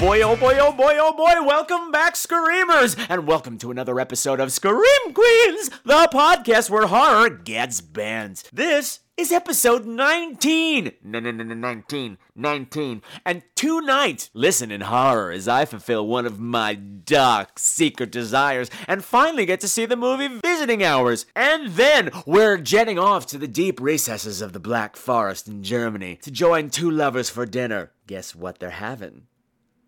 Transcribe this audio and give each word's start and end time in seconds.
Boy, 0.00 0.22
oh 0.22 0.34
boy, 0.34 0.56
oh 0.58 0.72
boy, 0.72 0.96
oh 0.98 1.12
boy, 1.12 1.46
welcome 1.46 1.90
back, 1.90 2.16
Screamers! 2.16 2.96
And 3.10 3.26
welcome 3.26 3.58
to 3.58 3.70
another 3.70 4.00
episode 4.00 4.40
of 4.40 4.50
Scream 4.50 5.12
Queens, 5.12 5.68
the 5.84 6.08
podcast 6.10 6.70
where 6.70 6.86
horror 6.86 7.28
gets 7.28 7.82
banned. 7.82 8.44
This 8.50 9.00
is 9.18 9.30
episode 9.30 9.84
19! 9.84 10.92
No, 11.04 11.20
no, 11.20 11.30
no, 11.30 11.44
no, 11.44 11.52
19, 11.52 12.16
19. 12.34 13.02
And 13.26 13.42
tonight, 13.54 14.30
listen 14.32 14.70
in 14.70 14.80
horror 14.80 15.32
as 15.32 15.46
I 15.46 15.66
fulfill 15.66 16.06
one 16.06 16.24
of 16.24 16.40
my 16.40 16.72
dark 16.72 17.58
secret 17.58 18.10
desires 18.10 18.70
and 18.88 19.04
finally 19.04 19.44
get 19.44 19.60
to 19.60 19.68
see 19.68 19.84
the 19.84 19.96
movie 19.96 20.40
Visiting 20.42 20.82
Hours. 20.82 21.26
And 21.36 21.72
then 21.72 22.10
we're 22.24 22.56
jetting 22.56 22.98
off 22.98 23.26
to 23.26 23.38
the 23.38 23.46
deep 23.46 23.78
recesses 23.78 24.40
of 24.40 24.54
the 24.54 24.60
Black 24.60 24.96
Forest 24.96 25.46
in 25.46 25.62
Germany 25.62 26.18
to 26.22 26.30
join 26.30 26.70
two 26.70 26.90
lovers 26.90 27.28
for 27.28 27.44
dinner. 27.44 27.92
Guess 28.06 28.34
what 28.34 28.60
they're 28.60 28.70
having? 28.70 29.26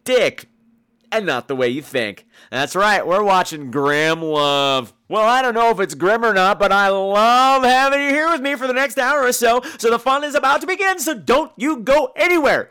Dick! 0.05 0.49
And 1.11 1.27
not 1.27 1.47
the 1.47 1.55
way 1.55 1.69
you 1.69 1.83
think. 1.83 2.27
That's 2.51 2.75
right, 2.75 3.07
we're 3.07 3.23
watching 3.23 3.71
Grimm 3.71 4.23
Love. 4.23 4.95
Well, 5.09 5.29
I 5.29 5.43
don't 5.43 5.55
know 5.55 5.71
if 5.71 5.79
it's 5.79 5.95
grim 5.95 6.25
or 6.25 6.33
not, 6.33 6.59
but 6.59 6.73
I 6.73 6.89
love 6.89 7.65
having 7.65 8.01
you 8.01 8.09
here 8.09 8.31
with 8.31 8.41
me 8.41 8.55
for 8.55 8.67
the 8.67 8.73
next 8.73 8.99
hour 8.99 9.23
or 9.23 9.33
so, 9.33 9.61
so 9.79 9.91
the 9.91 9.99
fun 9.99 10.25
is 10.25 10.35
about 10.35 10.63
to 10.63 10.67
begin, 10.67 10.99
so 10.99 11.15
don't 11.15 11.53
you 11.57 11.79
go 11.79 12.13
anywhere! 12.17 12.71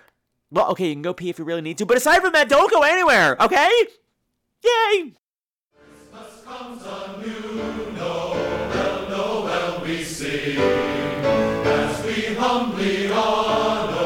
Well, 0.50 0.72
okay, 0.72 0.88
you 0.88 0.96
can 0.96 1.04
go 1.04 1.14
pee 1.14 1.30
if 1.30 1.38
you 1.38 1.46
really 1.46 1.62
need 1.62 1.78
to, 1.78 1.86
but 1.86 1.98
aside 1.98 2.22
from 2.22 2.34
that, 2.34 2.50
don't 2.50 2.72
go 2.72 2.82
anywhere, 2.82 3.42
okay? 3.42 3.70
Yay! 4.64 5.14
as 11.66 12.06
we 12.06 12.36
humbly 12.36 13.12
honor. 13.12 14.01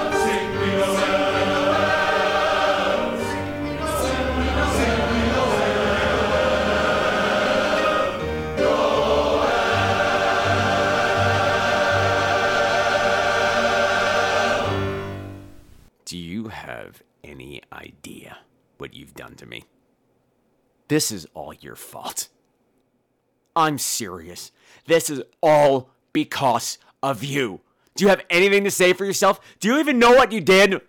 idea 17.73 18.39
what 18.79 18.95
you've 18.95 19.15
done 19.15 19.35
to 19.37 19.47
me? 19.47 19.65
This 20.89 21.11
is 21.11 21.27
all 21.35 21.53
your 21.53 21.77
fault. 21.77 22.29
I'm 23.55 23.79
serious. 23.79 24.53
This 24.87 25.11
is 25.11 25.23
all 25.43 25.91
because 26.13 26.79
of 27.03 27.23
you. 27.23 27.61
Do 27.95 28.05
you 28.05 28.09
have 28.09 28.25
anything 28.31 28.65
to 28.65 28.71
say 28.71 28.93
for 28.93 29.05
yourself? 29.05 29.41
Do 29.61 29.69
you 29.69 29.79
even 29.79 29.99
know 29.99 30.13
what 30.13 30.33
you 30.33 30.41
did? 30.41 30.81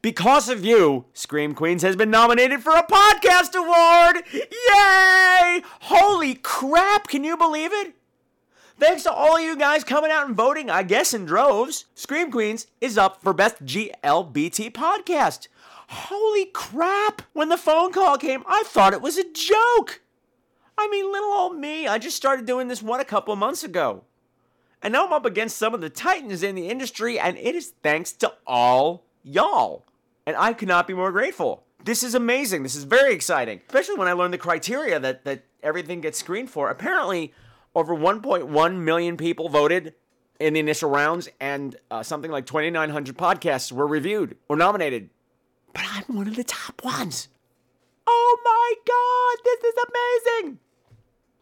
Because 0.00 0.48
of 0.48 0.64
you, 0.64 1.06
Scream 1.12 1.54
Queens 1.54 1.82
has 1.82 1.96
been 1.96 2.10
nominated 2.10 2.62
for 2.62 2.72
a 2.72 2.86
podcast 2.86 3.54
award! 3.54 4.24
Yay! 4.32 5.62
Holy 5.80 6.34
crap, 6.34 7.08
can 7.08 7.24
you 7.24 7.36
believe 7.36 7.72
it? 7.72 7.94
Thanks 8.78 9.02
to 9.02 9.12
all 9.12 9.40
you 9.40 9.56
guys 9.56 9.82
coming 9.82 10.12
out 10.12 10.28
and 10.28 10.36
voting, 10.36 10.70
I 10.70 10.84
guess 10.84 11.12
in 11.12 11.24
droves, 11.24 11.86
Scream 11.96 12.30
Queens 12.30 12.68
is 12.80 12.96
up 12.96 13.20
for 13.20 13.32
Best 13.32 13.64
GLBT 13.64 14.70
Podcast. 14.72 15.48
Holy 15.88 16.44
crap! 16.46 17.22
When 17.32 17.48
the 17.48 17.56
phone 17.56 17.92
call 17.92 18.18
came, 18.18 18.42
I 18.46 18.62
thought 18.66 18.92
it 18.92 19.00
was 19.00 19.16
a 19.16 19.24
joke! 19.32 20.02
I 20.76 20.86
mean, 20.88 21.10
little 21.10 21.30
old 21.30 21.58
me, 21.58 21.88
I 21.88 21.98
just 21.98 22.16
started 22.16 22.46
doing 22.46 22.68
this 22.68 22.82
one 22.82 23.00
a 23.00 23.04
couple 23.04 23.34
months 23.36 23.64
ago. 23.64 24.04
And 24.82 24.92
now 24.92 25.06
I'm 25.06 25.12
up 25.12 25.24
against 25.24 25.56
some 25.56 25.74
of 25.74 25.80
the 25.80 25.90
titans 25.90 26.42
in 26.42 26.54
the 26.54 26.68
industry, 26.68 27.18
and 27.18 27.36
it 27.38 27.54
is 27.54 27.72
thanks 27.82 28.12
to 28.12 28.32
all 28.46 29.04
y'all. 29.22 29.86
And 30.26 30.36
I 30.36 30.52
could 30.52 30.68
not 30.68 30.86
be 30.86 30.94
more 30.94 31.10
grateful. 31.10 31.64
This 31.82 32.02
is 32.02 32.14
amazing. 32.14 32.62
This 32.62 32.76
is 32.76 32.84
very 32.84 33.14
exciting, 33.14 33.62
especially 33.66 33.96
when 33.96 34.08
I 34.08 34.12
learned 34.12 34.34
the 34.34 34.38
criteria 34.38 35.00
that, 35.00 35.24
that 35.24 35.44
everything 35.62 36.00
gets 36.02 36.18
screened 36.18 36.50
for. 36.50 36.68
Apparently, 36.70 37.32
over 37.74 37.94
1.1 37.94 38.76
million 38.76 39.16
people 39.16 39.48
voted 39.48 39.94
in 40.38 40.52
the 40.52 40.60
initial 40.60 40.90
rounds, 40.90 41.28
and 41.40 41.76
uh, 41.90 42.02
something 42.02 42.30
like 42.30 42.46
2,900 42.46 43.16
podcasts 43.16 43.72
were 43.72 43.86
reviewed 43.86 44.36
or 44.48 44.54
nominated. 44.54 45.10
But 45.72 45.84
I'm 45.86 46.16
one 46.16 46.28
of 46.28 46.36
the 46.36 46.44
top 46.44 46.82
ones. 46.84 47.28
Oh 48.06 48.38
my 48.44 48.74
god, 48.86 49.44
this 49.44 49.64
is 49.64 49.74
amazing! 50.42 50.58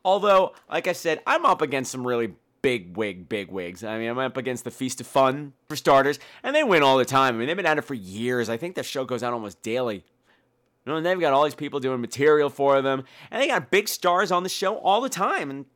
Although, 0.04 0.54
like 0.70 0.86
I 0.86 0.92
said, 0.92 1.20
I'm 1.26 1.44
up 1.44 1.62
against 1.62 1.92
some 1.92 2.06
really 2.06 2.34
big 2.62 2.96
wig, 2.96 3.28
big 3.28 3.50
wigs. 3.50 3.84
I 3.84 3.98
mean, 3.98 4.10
I'm 4.10 4.18
up 4.18 4.36
against 4.36 4.64
the 4.64 4.70
Feast 4.70 5.00
of 5.00 5.06
Fun, 5.06 5.52
for 5.68 5.76
starters, 5.76 6.18
and 6.42 6.54
they 6.54 6.64
win 6.64 6.82
all 6.82 6.98
the 6.98 7.04
time. 7.04 7.34
I 7.34 7.38
mean, 7.38 7.46
they've 7.46 7.56
been 7.56 7.66
at 7.66 7.78
it 7.78 7.82
for 7.82 7.94
years. 7.94 8.48
I 8.48 8.56
think 8.56 8.74
their 8.74 8.84
show 8.84 9.04
goes 9.04 9.22
out 9.22 9.32
almost 9.32 9.62
daily. 9.62 10.04
You 10.84 10.92
know, 10.92 10.96
and 10.96 11.06
they've 11.06 11.20
got 11.20 11.32
all 11.32 11.44
these 11.44 11.54
people 11.54 11.80
doing 11.80 12.00
material 12.00 12.50
for 12.50 12.82
them, 12.82 13.04
and 13.30 13.40
they 13.40 13.48
got 13.48 13.70
big 13.70 13.88
stars 13.88 14.32
on 14.32 14.42
the 14.42 14.48
show 14.48 14.78
all 14.78 15.00
the 15.00 15.08
time. 15.08 15.50
And 15.50 15.66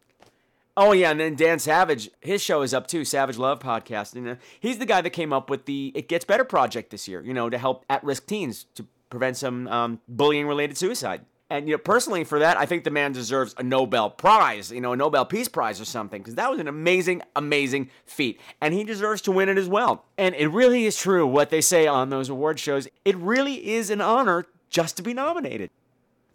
oh 0.76 0.92
yeah, 0.92 1.10
and 1.10 1.20
then 1.20 1.34
Dan 1.34 1.58
Savage, 1.58 2.10
his 2.20 2.42
show 2.42 2.62
is 2.62 2.72
up 2.74 2.86
too, 2.86 3.04
Savage 3.04 3.38
Love 3.38 3.60
Podcast. 3.60 4.14
And 4.14 4.38
he's 4.58 4.78
the 4.78 4.86
guy 4.86 5.00
that 5.00 5.10
came 5.10 5.32
up 5.32 5.50
with 5.50 5.66
the 5.66 5.92
It 5.94 6.08
Gets 6.08 6.24
Better 6.24 6.44
project 6.44 6.90
this 6.90 7.06
year. 7.08 7.22
You 7.22 7.34
know, 7.34 7.50
to 7.50 7.58
help 7.58 7.84
at-risk 7.90 8.26
teens 8.26 8.66
to 8.74 8.86
prevent 9.08 9.36
some 9.36 9.66
um, 9.68 10.00
bullying-related 10.08 10.76
suicide. 10.76 11.22
And 11.52 11.66
you 11.66 11.74
know, 11.74 11.78
personally, 11.78 12.22
for 12.22 12.38
that, 12.38 12.56
I 12.56 12.64
think 12.64 12.84
the 12.84 12.92
man 12.92 13.10
deserves 13.10 13.56
a 13.58 13.64
Nobel 13.64 14.08
Prize, 14.08 14.70
you 14.70 14.80
know, 14.80 14.92
a 14.92 14.96
Nobel 14.96 15.24
Peace 15.24 15.48
Prize 15.48 15.80
or 15.80 15.84
something, 15.84 16.22
because 16.22 16.36
that 16.36 16.48
was 16.48 16.60
an 16.60 16.68
amazing, 16.68 17.22
amazing 17.34 17.90
feat, 18.06 18.40
and 18.60 18.72
he 18.72 18.84
deserves 18.84 19.20
to 19.22 19.32
win 19.32 19.48
it 19.48 19.58
as 19.58 19.68
well. 19.68 20.04
And 20.16 20.36
it 20.36 20.46
really 20.46 20.86
is 20.86 20.96
true 20.96 21.26
what 21.26 21.50
they 21.50 21.60
say 21.60 21.88
on 21.88 22.10
those 22.10 22.28
award 22.28 22.60
shows. 22.60 22.86
It 23.04 23.16
really 23.16 23.68
is 23.68 23.90
an 23.90 24.00
honor 24.00 24.46
just 24.68 24.96
to 24.98 25.02
be 25.02 25.12
nominated. 25.12 25.70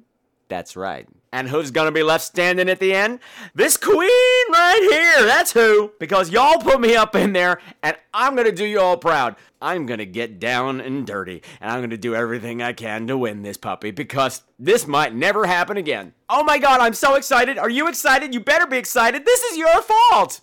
That's 0.49 0.77
right. 0.77 1.07
And 1.31 1.51
who's 1.51 1.71
gonna 1.71 1.93
be 1.93 2.03
left 2.03 2.25
standing 2.25 2.71
at 2.71 2.81
the 2.81 2.95
end? 2.95 3.21
This 3.55 3.77
queen 3.77 4.01
right 4.51 4.89
here, 4.91 5.27
that's 5.27 5.53
who. 5.53 5.93
Because 6.01 6.31
y'all 6.31 6.59
put 6.59 6.81
me 6.81 6.97
up 6.97 7.15
in 7.15 7.35
there, 7.35 7.61
and 7.83 7.99
I'm 8.15 8.35
gonna 8.35 8.51
do 8.51 8.65
you 8.65 8.81
all 8.81 8.97
proud. 8.97 9.37
I'm 9.61 9.85
gonna 9.85 10.07
get 10.07 10.41
down 10.41 10.81
and 10.81 11.07
dirty, 11.07 11.43
and 11.61 11.71
I'm 11.71 11.83
gonna 11.83 11.99
do 11.99 12.15
everything 12.15 12.63
I 12.63 12.73
can 12.73 13.07
to 13.09 13.19
win 13.19 13.43
this 13.43 13.59
puppy, 13.59 13.91
because 13.91 14.43
this 14.59 14.87
might 14.87 15.15
never 15.15 15.45
happen 15.45 15.77
again. 15.77 16.15
Oh 16.31 16.43
my 16.43 16.59
god, 16.59 16.81
I'm 16.81 16.95
so 16.95 17.15
excited. 17.15 17.59
Are 17.59 17.69
you 17.69 17.87
excited? 17.87 18.33
You 18.33 18.41
better 18.41 18.67
be 18.67 18.79
excited. 18.79 19.27
This 19.27 19.43
is 19.43 19.59
your 19.59 19.83
fault. 19.83 20.41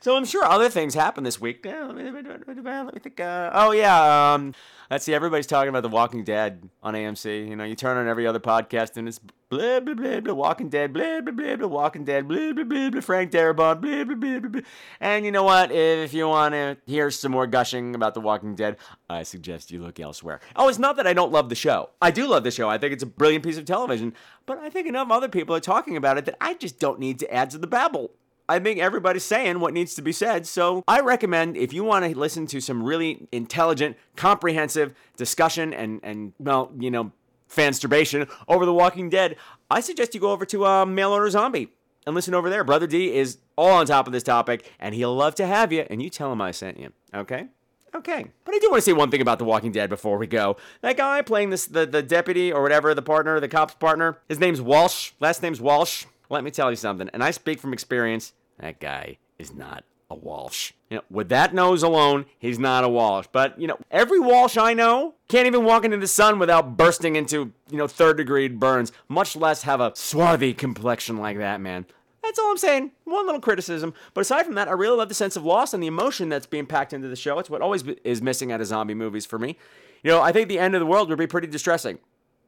So 0.00 0.16
I'm 0.16 0.24
sure 0.24 0.44
other 0.44 0.68
things 0.68 0.94
happened 0.94 1.26
this 1.26 1.40
week. 1.40 1.66
Let 1.66 1.94
me, 1.96 3.00
think. 3.00 3.18
Uh, 3.18 3.50
oh 3.52 3.72
yeah. 3.72 4.34
Um, 4.34 4.54
let's 4.92 5.04
see. 5.04 5.12
Everybody's 5.12 5.48
talking 5.48 5.70
about 5.70 5.82
The 5.82 5.88
Walking 5.88 6.22
Dead 6.22 6.68
on 6.84 6.94
AMC. 6.94 7.48
You 7.48 7.56
know, 7.56 7.64
you 7.64 7.74
turn 7.74 7.96
on 7.96 8.06
every 8.06 8.24
other 8.24 8.38
podcast 8.38 8.96
and 8.96 9.08
it's 9.08 9.18
blah 9.18 9.80
blah 9.80 9.94
blah 9.94 10.20
blah 10.20 10.34
Walking 10.34 10.68
Dead, 10.68 10.92
blah 10.92 11.20
blah 11.20 11.32
blah 11.32 11.56
blah 11.56 11.66
Walking 11.66 12.04
Dead, 12.04 12.28
blah 12.28 12.52
blah 12.52 12.62
blah 12.62 12.90
blah 12.90 13.00
Frank 13.00 13.32
Darabont, 13.32 13.80
blah 13.80 14.04
blah 14.04 14.14
blah 14.14 14.38
blah. 14.38 14.48
blah. 14.48 14.60
And 15.00 15.24
you 15.24 15.32
know 15.32 15.42
what? 15.42 15.72
If 15.72 16.14
you 16.14 16.28
want 16.28 16.52
to 16.54 16.76
hear 16.86 17.10
some 17.10 17.32
more 17.32 17.48
gushing 17.48 17.96
about 17.96 18.14
The 18.14 18.20
Walking 18.20 18.54
Dead, 18.54 18.76
I 19.10 19.24
suggest 19.24 19.72
you 19.72 19.82
look 19.82 19.98
elsewhere. 19.98 20.38
Oh, 20.54 20.68
it's 20.68 20.78
not 20.78 20.96
that 20.98 21.08
I 21.08 21.12
don't 21.12 21.32
love 21.32 21.48
the 21.48 21.56
show. 21.56 21.90
I 22.00 22.12
do 22.12 22.28
love 22.28 22.44
the 22.44 22.52
show. 22.52 22.68
I 22.68 22.78
think 22.78 22.92
it's 22.92 23.02
a 23.02 23.06
brilliant 23.06 23.44
piece 23.44 23.58
of 23.58 23.64
television. 23.64 24.14
But 24.46 24.58
I 24.58 24.70
think 24.70 24.86
enough 24.86 25.10
other 25.10 25.28
people 25.28 25.56
are 25.56 25.60
talking 25.60 25.96
about 25.96 26.18
it 26.18 26.24
that 26.26 26.36
I 26.40 26.54
just 26.54 26.78
don't 26.78 27.00
need 27.00 27.18
to 27.18 27.34
add 27.34 27.50
to 27.50 27.58
the 27.58 27.66
babble. 27.66 28.12
I 28.48 28.58
think 28.58 28.80
everybody's 28.80 29.24
saying 29.24 29.60
what 29.60 29.74
needs 29.74 29.94
to 29.94 30.02
be 30.02 30.12
said. 30.12 30.46
So 30.46 30.82
I 30.88 31.00
recommend 31.00 31.56
if 31.56 31.72
you 31.72 31.84
want 31.84 32.04
to 32.04 32.18
listen 32.18 32.46
to 32.46 32.60
some 32.60 32.82
really 32.82 33.28
intelligent, 33.30 33.96
comprehensive 34.16 34.94
discussion 35.16 35.74
and 35.74 36.00
and 36.02 36.32
well, 36.38 36.72
you 36.78 36.90
know, 36.90 37.12
fansturbation 37.48 38.28
over 38.48 38.64
The 38.64 38.72
Walking 38.72 39.10
Dead, 39.10 39.36
I 39.70 39.80
suggest 39.80 40.14
you 40.14 40.20
go 40.20 40.32
over 40.32 40.46
to 40.46 40.66
uh, 40.66 40.86
Mail 40.86 41.12
Order 41.12 41.30
Zombie 41.30 41.72
and 42.06 42.14
listen 42.14 42.34
over 42.34 42.48
there. 42.48 42.64
Brother 42.64 42.86
D 42.86 43.14
is 43.14 43.38
all 43.56 43.72
on 43.72 43.86
top 43.86 44.06
of 44.06 44.12
this 44.12 44.22
topic, 44.22 44.72
and 44.80 44.94
he'll 44.94 45.14
love 45.14 45.34
to 45.36 45.46
have 45.46 45.72
you. 45.72 45.86
And 45.90 46.00
you 46.02 46.08
tell 46.08 46.32
him 46.32 46.40
I 46.40 46.52
sent 46.52 46.78
you. 46.78 46.92
Okay. 47.14 47.48
Okay. 47.94 48.26
But 48.44 48.54
I 48.54 48.58
do 48.58 48.70
want 48.70 48.78
to 48.78 48.84
say 48.84 48.92
one 48.92 49.10
thing 49.10 49.20
about 49.20 49.38
The 49.38 49.44
Walking 49.44 49.72
Dead 49.72 49.90
before 49.90 50.18
we 50.18 50.26
go. 50.26 50.56
That 50.82 50.96
guy 50.96 51.20
playing 51.22 51.50
this 51.50 51.66
the, 51.66 51.84
the 51.84 52.02
deputy 52.02 52.52
or 52.52 52.62
whatever, 52.62 52.94
the 52.94 53.02
partner, 53.02 53.40
the 53.40 53.48
cop's 53.48 53.74
partner, 53.74 54.18
his 54.28 54.38
name's 54.38 54.60
Walsh. 54.60 55.12
Last 55.20 55.42
name's 55.42 55.60
Walsh. 55.60 56.06
Let 56.30 56.44
me 56.44 56.50
tell 56.50 56.70
you 56.70 56.76
something, 56.76 57.08
and 57.14 57.24
I 57.24 57.30
speak 57.30 57.58
from 57.58 57.72
experience. 57.72 58.34
That 58.60 58.80
guy 58.80 59.18
is 59.38 59.54
not 59.54 59.84
a 60.10 60.14
Walsh. 60.14 60.72
You 60.90 60.98
know, 60.98 61.02
with 61.10 61.28
that 61.28 61.54
nose 61.54 61.82
alone, 61.82 62.26
he's 62.38 62.58
not 62.58 62.84
a 62.84 62.88
Walsh. 62.88 63.26
But, 63.30 63.60
you 63.60 63.66
know, 63.66 63.78
every 63.90 64.18
Walsh 64.18 64.56
I 64.56 64.72
know 64.74 65.14
can't 65.28 65.46
even 65.46 65.64
walk 65.64 65.84
into 65.84 65.98
the 65.98 66.06
sun 66.06 66.38
without 66.38 66.76
bursting 66.76 67.16
into, 67.16 67.52
you 67.70 67.76
know, 67.76 67.86
third 67.86 68.16
degree 68.16 68.48
burns, 68.48 68.90
much 69.08 69.36
less 69.36 69.62
have 69.62 69.80
a 69.80 69.92
swarthy 69.94 70.54
complexion 70.54 71.18
like 71.18 71.38
that, 71.38 71.60
man. 71.60 71.86
That's 72.22 72.38
all 72.38 72.50
I'm 72.50 72.58
saying. 72.58 72.92
One 73.04 73.26
little 73.26 73.40
criticism. 73.40 73.94
But 74.12 74.22
aside 74.22 74.44
from 74.44 74.54
that, 74.56 74.68
I 74.68 74.72
really 74.72 74.96
love 74.96 75.08
the 75.08 75.14
sense 75.14 75.36
of 75.36 75.44
loss 75.44 75.72
and 75.72 75.82
the 75.82 75.86
emotion 75.86 76.28
that's 76.28 76.46
being 76.46 76.66
packed 76.66 76.92
into 76.92 77.08
the 77.08 77.16
show. 77.16 77.38
It's 77.38 77.48
what 77.48 77.62
always 77.62 77.84
is 78.04 78.20
missing 78.20 78.50
out 78.50 78.60
of 78.60 78.66
zombie 78.66 78.94
movies 78.94 79.24
for 79.24 79.38
me. 79.38 79.56
You 80.02 80.10
know, 80.10 80.20
I 80.20 80.32
think 80.32 80.48
the 80.48 80.58
end 80.58 80.74
of 80.74 80.80
the 80.80 80.86
world 80.86 81.08
would 81.08 81.18
be 81.18 81.26
pretty 81.26 81.46
distressing. 81.46 81.98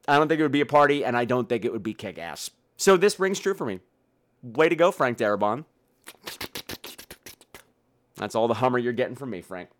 I 0.08 0.16
don't 0.16 0.28
think 0.28 0.40
it 0.40 0.42
would 0.42 0.52
be 0.52 0.60
a 0.60 0.66
party, 0.66 1.04
and 1.04 1.16
I 1.16 1.24
don't 1.24 1.48
think 1.48 1.64
it 1.64 1.72
would 1.72 1.82
be 1.82 1.94
kick 1.94 2.18
ass. 2.18 2.50
So 2.76 2.96
this 2.96 3.20
rings 3.20 3.38
true 3.38 3.54
for 3.54 3.66
me. 3.66 3.80
Way 4.42 4.68
to 4.68 4.76
go, 4.76 4.90
Frank 4.90 5.18
Darabont. 5.18 5.64
That's 8.16 8.34
all 8.34 8.48
the 8.48 8.54
Hummer 8.54 8.78
you're 8.78 8.92
getting 8.92 9.16
from 9.16 9.30
me, 9.30 9.40
Frank. 9.40 9.70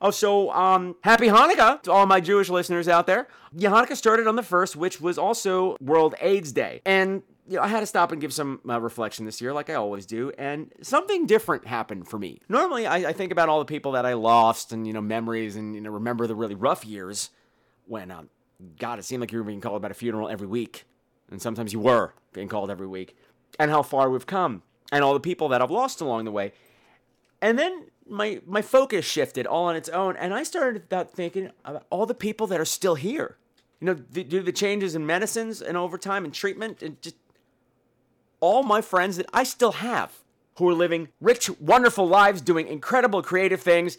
Oh, 0.00 0.10
so 0.10 0.50
um, 0.52 0.96
happy 1.02 1.28
Hanukkah 1.28 1.80
to 1.82 1.92
all 1.92 2.06
my 2.06 2.20
Jewish 2.20 2.50
listeners 2.50 2.88
out 2.88 3.06
there. 3.06 3.28
Yeah, 3.52 3.70
Hanukkah 3.70 3.96
started 3.96 4.26
on 4.26 4.36
the 4.36 4.42
first, 4.42 4.76
which 4.76 5.00
was 5.00 5.16
also 5.16 5.76
World 5.80 6.14
AIDS 6.20 6.52
Day, 6.52 6.82
and 6.84 7.22
you 7.48 7.56
know, 7.56 7.62
I 7.62 7.68
had 7.68 7.80
to 7.80 7.86
stop 7.86 8.10
and 8.10 8.20
give 8.20 8.32
some 8.32 8.60
uh, 8.68 8.80
reflection 8.80 9.26
this 9.26 9.40
year, 9.40 9.52
like 9.52 9.68
I 9.70 9.74
always 9.74 10.06
do, 10.06 10.32
and 10.38 10.72
something 10.82 11.26
different 11.26 11.66
happened 11.66 12.08
for 12.08 12.18
me. 12.18 12.40
Normally, 12.48 12.86
I, 12.86 13.10
I 13.10 13.12
think 13.12 13.32
about 13.32 13.48
all 13.48 13.58
the 13.58 13.64
people 13.64 13.92
that 13.92 14.06
I 14.06 14.14
lost, 14.14 14.72
and 14.72 14.86
you 14.86 14.92
know, 14.92 15.00
memories, 15.00 15.56
and 15.56 15.74
you 15.74 15.80
know, 15.80 15.90
remember 15.90 16.26
the 16.26 16.34
really 16.34 16.54
rough 16.54 16.84
years 16.84 17.30
when, 17.86 18.10
um, 18.10 18.30
God, 18.78 18.98
it 18.98 19.04
seemed 19.04 19.20
like 19.20 19.30
you 19.30 19.38
were 19.38 19.44
being 19.44 19.60
called 19.60 19.76
about 19.76 19.90
a 19.90 19.94
funeral 19.94 20.28
every 20.28 20.46
week, 20.46 20.84
and 21.30 21.40
sometimes 21.40 21.72
you 21.72 21.80
were 21.80 22.14
being 22.32 22.48
called 22.48 22.70
every 22.70 22.86
week, 22.86 23.14
and 23.58 23.70
how 23.70 23.82
far 23.82 24.08
we've 24.10 24.26
come, 24.26 24.62
and 24.92 25.04
all 25.04 25.14
the 25.14 25.20
people 25.20 25.48
that 25.48 25.62
I've 25.62 25.70
lost 25.70 26.00
along 26.00 26.24
the 26.24 26.30
way. 26.30 26.52
And 27.40 27.58
then 27.58 27.86
my 28.08 28.40
my 28.46 28.62
focus 28.62 29.04
shifted 29.04 29.46
all 29.46 29.64
on 29.66 29.76
its 29.76 29.88
own, 29.88 30.16
and 30.16 30.34
I 30.34 30.42
started 30.42 30.88
th- 30.90 31.08
thinking 31.08 31.50
about 31.64 31.86
all 31.90 32.06
the 32.06 32.14
people 32.14 32.46
that 32.48 32.60
are 32.60 32.64
still 32.64 32.94
here. 32.94 33.36
You 33.80 33.86
know, 33.86 33.94
due 33.94 34.24
to 34.24 34.42
the 34.42 34.52
changes 34.52 34.94
in 34.94 35.04
medicines 35.04 35.60
and 35.60 35.76
over 35.76 35.98
time 35.98 36.24
and 36.24 36.32
treatment, 36.32 36.82
and 36.82 37.00
just 37.02 37.16
all 38.40 38.62
my 38.62 38.80
friends 38.80 39.16
that 39.16 39.26
I 39.32 39.44
still 39.44 39.72
have 39.72 40.12
who 40.56 40.68
are 40.68 40.74
living 40.74 41.08
rich, 41.20 41.50
wonderful 41.60 42.06
lives, 42.06 42.40
doing 42.40 42.68
incredible 42.68 43.22
creative 43.22 43.60
things, 43.60 43.98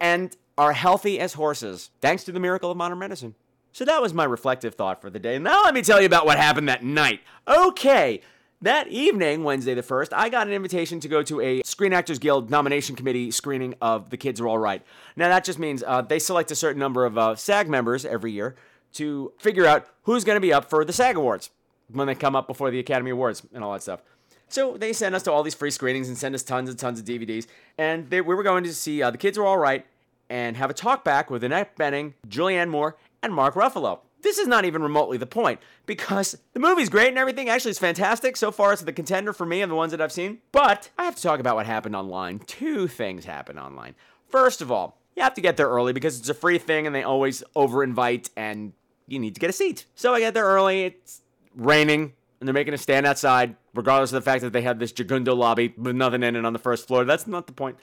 and 0.00 0.36
are 0.58 0.72
healthy 0.72 1.18
as 1.18 1.34
horses, 1.34 1.90
thanks 2.00 2.24
to 2.24 2.32
the 2.32 2.40
miracle 2.40 2.70
of 2.70 2.76
modern 2.76 2.98
medicine. 2.98 3.34
So 3.72 3.84
that 3.86 4.02
was 4.02 4.12
my 4.12 4.24
reflective 4.24 4.74
thought 4.74 5.00
for 5.00 5.08
the 5.08 5.18
day. 5.18 5.38
Now 5.38 5.64
let 5.64 5.72
me 5.72 5.82
tell 5.82 6.00
you 6.00 6.06
about 6.06 6.26
what 6.26 6.36
happened 6.38 6.68
that 6.68 6.84
night. 6.84 7.20
Okay, 7.48 8.20
that 8.62 8.88
evening, 8.88 9.44
Wednesday 9.44 9.74
the 9.74 9.82
1st, 9.82 10.08
I 10.12 10.28
got 10.28 10.46
an 10.46 10.52
invitation 10.52 11.00
to 11.00 11.08
go 11.08 11.22
to 11.24 11.40
a 11.40 11.62
Screen 11.62 11.92
Actors 11.92 12.18
Guild 12.18 12.50
nomination 12.50 12.96
committee 12.96 13.30
screening 13.30 13.74
of 13.82 14.10
The 14.10 14.16
Kids 14.16 14.40
Are 14.40 14.48
All 14.48 14.58
Right. 14.58 14.82
Now, 15.16 15.28
that 15.28 15.44
just 15.44 15.58
means 15.58 15.82
uh, 15.86 16.02
they 16.02 16.18
select 16.18 16.50
a 16.50 16.54
certain 16.54 16.78
number 16.78 17.04
of 17.04 17.18
uh, 17.18 17.34
SAG 17.34 17.68
members 17.68 18.04
every 18.04 18.32
year 18.32 18.54
to 18.94 19.32
figure 19.38 19.66
out 19.66 19.88
who's 20.04 20.24
going 20.24 20.36
to 20.36 20.40
be 20.40 20.52
up 20.52 20.70
for 20.70 20.84
the 20.84 20.92
SAG 20.92 21.16
Awards 21.16 21.50
when 21.90 22.06
they 22.06 22.14
come 22.14 22.36
up 22.36 22.46
before 22.46 22.70
the 22.70 22.78
Academy 22.78 23.10
Awards 23.10 23.42
and 23.52 23.64
all 23.64 23.72
that 23.72 23.82
stuff. 23.82 24.02
So 24.48 24.76
they 24.76 24.92
send 24.92 25.14
us 25.14 25.22
to 25.24 25.32
all 25.32 25.42
these 25.42 25.54
free 25.54 25.70
screenings 25.70 26.08
and 26.08 26.16
send 26.16 26.34
us 26.34 26.42
tons 26.42 26.68
and 26.68 26.78
tons 26.78 27.00
of 27.00 27.04
DVDs. 27.04 27.46
And 27.78 28.10
they, 28.10 28.20
we 28.20 28.34
were 28.34 28.42
going 28.42 28.64
to 28.64 28.74
see 28.74 29.02
uh, 29.02 29.10
The 29.10 29.18
Kids 29.18 29.38
Are 29.38 29.46
All 29.46 29.58
Right 29.58 29.86
and 30.30 30.56
have 30.56 30.70
a 30.70 30.74
talk 30.74 31.04
back 31.04 31.30
with 31.30 31.42
Annette 31.42 31.76
Bening, 31.76 32.14
Julianne 32.28 32.68
Moore, 32.68 32.96
and 33.22 33.34
Mark 33.34 33.54
Ruffalo. 33.54 34.00
This 34.22 34.38
is 34.38 34.46
not 34.46 34.64
even 34.64 34.82
remotely 34.82 35.18
the 35.18 35.26
point 35.26 35.60
because 35.84 36.38
the 36.52 36.60
movie's 36.60 36.88
great 36.88 37.08
and 37.08 37.18
everything. 37.18 37.48
Actually, 37.48 37.70
it's 37.70 37.80
fantastic. 37.80 38.36
So 38.36 38.50
far, 38.50 38.72
it's 38.72 38.82
the 38.82 38.92
contender 38.92 39.32
for 39.32 39.44
me 39.44 39.62
and 39.62 39.70
the 39.70 39.76
ones 39.76 39.90
that 39.90 40.00
I've 40.00 40.12
seen. 40.12 40.38
But 40.52 40.90
I 40.96 41.04
have 41.04 41.16
to 41.16 41.22
talk 41.22 41.40
about 41.40 41.56
what 41.56 41.66
happened 41.66 41.96
online. 41.96 42.38
Two 42.40 42.86
things 42.86 43.24
happened 43.24 43.58
online. 43.58 43.94
First 44.28 44.62
of 44.62 44.70
all, 44.70 44.98
you 45.16 45.22
have 45.22 45.34
to 45.34 45.40
get 45.40 45.56
there 45.56 45.68
early 45.68 45.92
because 45.92 46.18
it's 46.18 46.28
a 46.28 46.34
free 46.34 46.58
thing 46.58 46.86
and 46.86 46.94
they 46.94 47.02
always 47.02 47.42
over 47.54 47.82
invite 47.82 48.30
and 48.36 48.72
you 49.06 49.18
need 49.18 49.34
to 49.34 49.40
get 49.40 49.50
a 49.50 49.52
seat. 49.52 49.86
So 49.94 50.14
I 50.14 50.20
get 50.20 50.34
there 50.34 50.46
early. 50.46 50.84
It's 50.84 51.20
raining 51.54 52.14
and 52.40 52.48
they're 52.48 52.54
making 52.54 52.74
a 52.74 52.78
stand 52.78 53.06
outside, 53.06 53.56
regardless 53.74 54.12
of 54.12 54.24
the 54.24 54.30
fact 54.30 54.42
that 54.42 54.52
they 54.52 54.62
have 54.62 54.78
this 54.78 54.92
Jagundo 54.92 55.36
lobby 55.36 55.74
with 55.76 55.94
nothing 55.94 56.22
in 56.22 56.34
it 56.34 56.44
on 56.44 56.52
the 56.52 56.58
first 56.58 56.88
floor. 56.88 57.04
That's 57.04 57.26
not 57.26 57.46
the 57.46 57.52
point. 57.52 57.76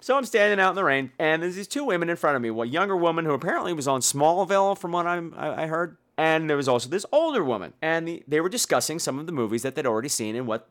So 0.00 0.16
I'm 0.16 0.24
standing 0.24 0.60
out 0.60 0.70
in 0.70 0.76
the 0.76 0.84
rain, 0.84 1.10
and 1.18 1.42
there's 1.42 1.56
these 1.56 1.66
two 1.66 1.84
women 1.84 2.08
in 2.08 2.16
front 2.16 2.36
of 2.36 2.42
me. 2.42 2.50
One 2.50 2.68
younger 2.68 2.96
woman 2.96 3.24
who 3.24 3.32
apparently 3.32 3.72
was 3.72 3.88
on 3.88 4.00
Smallville, 4.00 4.78
from 4.78 4.92
what 4.92 5.06
I'm, 5.06 5.34
I, 5.36 5.64
I 5.64 5.66
heard, 5.66 5.96
and 6.16 6.48
there 6.48 6.56
was 6.56 6.68
also 6.68 6.88
this 6.88 7.04
older 7.10 7.42
woman, 7.42 7.72
and 7.82 8.06
the, 8.06 8.22
they 8.28 8.40
were 8.40 8.48
discussing 8.48 9.00
some 9.00 9.18
of 9.18 9.26
the 9.26 9.32
movies 9.32 9.62
that 9.62 9.74
they'd 9.74 9.86
already 9.86 10.08
seen 10.08 10.36
and 10.36 10.46
what 10.46 10.68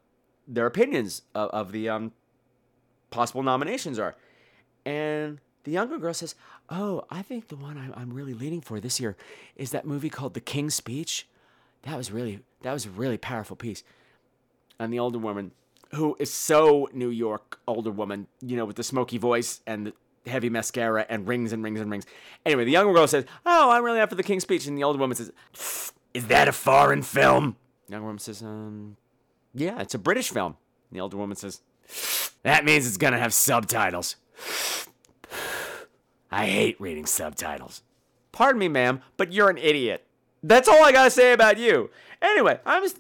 their 0.47 0.65
opinions 0.65 1.23
of, 1.35 1.49
of 1.49 1.71
the 1.73 1.89
um, 1.89 2.13
possible 3.11 3.43
nominations 3.43 3.99
are. 3.99 4.15
And 4.85 5.39
the 5.65 5.71
younger 5.71 5.97
girl 5.97 6.13
says, 6.13 6.35
"Oh, 6.69 7.03
I 7.09 7.21
think 7.21 7.49
the 7.49 7.57
one 7.57 7.77
I'm, 7.77 7.93
I'm 7.97 8.13
really 8.13 8.33
leaning 8.33 8.61
for 8.61 8.79
this 8.79 8.99
year 8.99 9.17
is 9.57 9.71
that 9.71 9.85
movie 9.85 10.09
called 10.09 10.33
The 10.33 10.39
King's 10.39 10.75
Speech. 10.75 11.27
That 11.81 11.97
was 11.97 12.11
really 12.11 12.39
that 12.61 12.71
was 12.71 12.85
a 12.85 12.89
really 12.89 13.17
powerful 13.17 13.57
piece." 13.57 13.83
And 14.79 14.93
the 14.93 14.99
older 14.99 15.19
woman, 15.19 15.51
who 15.93 16.15
is 16.19 16.31
so 16.31 16.89
New 16.93 17.09
York 17.09 17.59
older 17.67 17.91
woman, 17.91 18.27
you 18.41 18.55
know, 18.57 18.65
with 18.65 18.75
the 18.75 18.83
smoky 18.83 19.17
voice 19.17 19.61
and 19.65 19.87
the 19.87 19.93
heavy 20.29 20.49
mascara 20.49 21.05
and 21.09 21.27
rings 21.27 21.53
and 21.53 21.63
rings 21.63 21.79
and 21.79 21.89
rings. 21.89 22.05
Anyway, 22.45 22.65
the 22.65 22.71
younger 22.71 22.93
girl 22.93 23.07
says, 23.07 23.25
"Oh, 23.45 23.71
I'm 23.71 23.83
really 23.83 23.99
after 23.99 24.15
The 24.15 24.23
King's 24.23 24.43
Speech," 24.43 24.67
and 24.67 24.77
the 24.77 24.83
older 24.83 24.99
woman 24.99 25.15
says, 25.15 25.31
"Is 26.13 26.27
that 26.27 26.47
a 26.47 26.51
foreign 26.51 27.01
film?" 27.01 27.55
The 27.87 27.93
younger 27.93 28.07
woman 28.07 28.19
says, 28.19 28.41
"Um, 28.41 28.97
yeah, 29.53 29.81
it's 29.81 29.93
a 29.93 29.99
British 29.99 30.29
film." 30.29 30.57
And 30.89 30.97
the 30.97 31.01
older 31.01 31.17
woman 31.17 31.35
says, 31.35 31.61
"That 32.43 32.65
means 32.65 32.87
it's 32.87 32.97
gonna 32.97 33.19
have 33.19 33.33
subtitles." 33.33 34.17
I 36.31 36.45
hate 36.47 36.79
reading 36.81 37.05
subtitles. 37.05 37.83
Pardon 38.33 38.59
me, 38.59 38.67
ma'am, 38.67 39.01
but 39.15 39.31
you're 39.31 39.49
an 39.49 39.57
idiot. 39.57 40.05
That's 40.43 40.67
all 40.67 40.83
I 40.83 40.91
gotta 40.91 41.09
say 41.09 41.33
about 41.33 41.57
you. 41.57 41.89
Anyway, 42.21 42.59
I'm 42.65 42.83
just. 42.83 42.97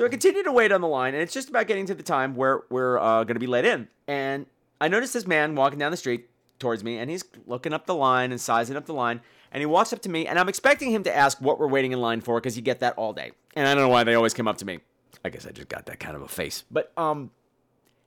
So 0.00 0.06
I 0.06 0.08
continue 0.08 0.42
to 0.42 0.50
wait 0.50 0.72
on 0.72 0.80
the 0.80 0.88
line, 0.88 1.12
and 1.12 1.22
it's 1.22 1.34
just 1.34 1.50
about 1.50 1.66
getting 1.66 1.84
to 1.84 1.94
the 1.94 2.02
time 2.02 2.34
where 2.34 2.62
we're 2.70 2.98
uh, 2.98 3.22
gonna 3.24 3.38
be 3.38 3.46
let 3.46 3.66
in. 3.66 3.86
And 4.08 4.46
I 4.80 4.88
notice 4.88 5.12
this 5.12 5.26
man 5.26 5.54
walking 5.54 5.78
down 5.78 5.90
the 5.90 5.96
street 5.98 6.30
towards 6.58 6.82
me, 6.82 6.96
and 6.96 7.10
he's 7.10 7.22
looking 7.46 7.74
up 7.74 7.84
the 7.84 7.94
line 7.94 8.30
and 8.32 8.40
sizing 8.40 8.78
up 8.78 8.86
the 8.86 8.94
line. 8.94 9.20
And 9.52 9.60
he 9.60 9.66
walks 9.66 9.92
up 9.92 10.00
to 10.00 10.08
me, 10.08 10.26
and 10.26 10.38
I'm 10.38 10.48
expecting 10.48 10.90
him 10.90 11.02
to 11.02 11.14
ask 11.14 11.38
what 11.42 11.60
we're 11.60 11.68
waiting 11.68 11.92
in 11.92 12.00
line 12.00 12.22
for, 12.22 12.40
because 12.40 12.56
you 12.56 12.62
get 12.62 12.80
that 12.80 12.94
all 12.96 13.12
day. 13.12 13.32
And 13.54 13.68
I 13.68 13.74
don't 13.74 13.82
know 13.82 13.90
why 13.90 14.04
they 14.04 14.14
always 14.14 14.32
come 14.32 14.48
up 14.48 14.56
to 14.56 14.64
me. 14.64 14.78
I 15.22 15.28
guess 15.28 15.46
I 15.46 15.50
just 15.50 15.68
got 15.68 15.84
that 15.84 16.00
kind 16.00 16.16
of 16.16 16.22
a 16.22 16.28
face. 16.28 16.64
But 16.70 16.94
um, 16.96 17.30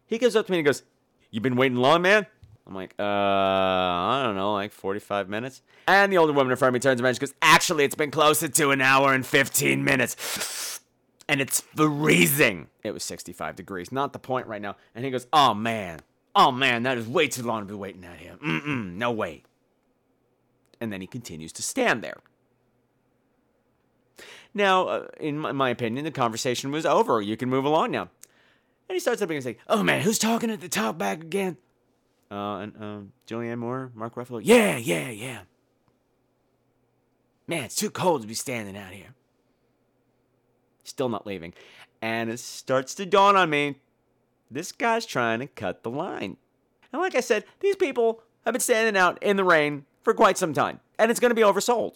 he 0.07 0.17
goes 0.17 0.35
up 0.35 0.47
to 0.47 0.51
me 0.51 0.57
and 0.57 0.65
he 0.65 0.67
goes, 0.67 0.81
"You've 1.29 1.43
been 1.43 1.55
waiting 1.55 1.77
long, 1.77 2.01
man?" 2.01 2.25
I'm 2.65 2.73
like, 2.73 2.95
uh, 2.97 3.03
I 3.03 4.23
don't 4.25 4.35
know, 4.35 4.53
like 4.53 4.71
45 4.71 5.27
minutes. 5.27 5.61
And 5.87 6.11
the 6.11 6.17
older 6.17 6.31
woman 6.31 6.51
in 6.51 6.57
front 6.57 6.69
of 6.69 6.73
me 6.73 6.79
turns 6.79 7.01
around 7.01 7.09
and 7.09 7.17
she 7.17 7.19
goes, 7.19 7.33
Actually, 7.41 7.83
it's 7.83 7.95
been 7.95 8.09
closer 8.09 8.47
to 8.47 8.71
an 8.71 8.79
hour 8.79 9.13
and 9.13 9.25
15 9.25 9.83
minutes. 9.83 10.72
And 11.27 11.39
it's 11.39 11.61
freezing. 11.61 12.67
It 12.83 12.91
was 12.91 13.03
65 13.03 13.55
degrees, 13.55 13.91
not 13.91 14.13
the 14.13 14.19
point 14.19 14.47
right 14.47 14.61
now. 14.61 14.75
And 14.93 15.05
he 15.05 15.11
goes, 15.11 15.27
Oh 15.31 15.53
man, 15.53 15.99
oh 16.35 16.51
man, 16.51 16.83
that 16.83 16.97
is 16.97 17.07
way 17.07 17.27
too 17.27 17.43
long 17.43 17.61
to 17.61 17.65
be 17.65 17.77
waiting 17.77 18.05
out 18.05 18.17
here. 18.17 18.35
Mm-mm, 18.43 18.95
no 18.95 19.11
way. 19.11 19.43
And 20.81 20.91
then 20.91 21.01
he 21.01 21.07
continues 21.07 21.53
to 21.53 21.61
stand 21.61 22.03
there. 22.03 22.17
Now, 24.53 24.87
uh, 24.87 25.07
in 25.19 25.39
my, 25.39 25.69
opinion, 25.69 26.05
the 26.05 26.11
conversation 26.11 26.71
was 26.71 26.85
over. 26.85 27.21
You 27.21 27.37
can 27.37 27.49
move 27.49 27.65
along 27.65 27.91
now. 27.91 28.09
And 28.89 28.95
he 28.95 28.99
starts 28.99 29.21
up 29.21 29.29
and 29.29 29.41
saying, 29.41 29.55
Oh 29.67 29.81
man, 29.81 30.01
who's 30.01 30.19
talking 30.19 30.51
at 30.51 30.61
the 30.61 30.69
top 30.69 30.97
back 30.97 31.21
again? 31.21 31.57
Uh, 32.29 32.57
and 32.57 32.73
um, 32.79 33.13
Julianne 33.27 33.59
Moore, 33.59 33.91
Mark 33.93 34.15
Ruffalo. 34.15 34.41
Yeah, 34.43 34.77
yeah, 34.77 35.09
yeah. 35.09 35.41
Man, 37.47 37.65
it's 37.65 37.75
too 37.75 37.89
cold 37.89 38.21
to 38.21 38.27
be 38.27 38.33
standing 38.33 38.77
out 38.77 38.91
here. 38.91 39.13
Still 40.83 41.09
not 41.09 41.25
leaving. 41.25 41.53
And 42.01 42.29
it 42.29 42.39
starts 42.39 42.93
to 42.95 43.05
dawn 43.05 43.35
on 43.35 43.49
me 43.49 43.75
this 44.51 44.71
guy's 44.71 45.05
trying 45.05 45.39
to 45.39 45.47
cut 45.47 45.83
the 45.83 45.89
line. 45.89 46.37
And 46.91 47.01
like 47.01 47.15
I 47.15 47.21
said, 47.21 47.45
these 47.59 47.75
people 47.75 48.21
have 48.45 48.53
been 48.53 48.61
standing 48.61 48.99
out 48.99 49.21
in 49.23 49.35
the 49.35 49.43
rain 49.43 49.85
for 50.03 50.13
quite 50.13 50.37
some 50.37 50.53
time, 50.53 50.79
and 50.99 51.09
it's 51.09 51.19
going 51.19 51.31
to 51.31 51.35
be 51.35 51.41
oversold. 51.41 51.95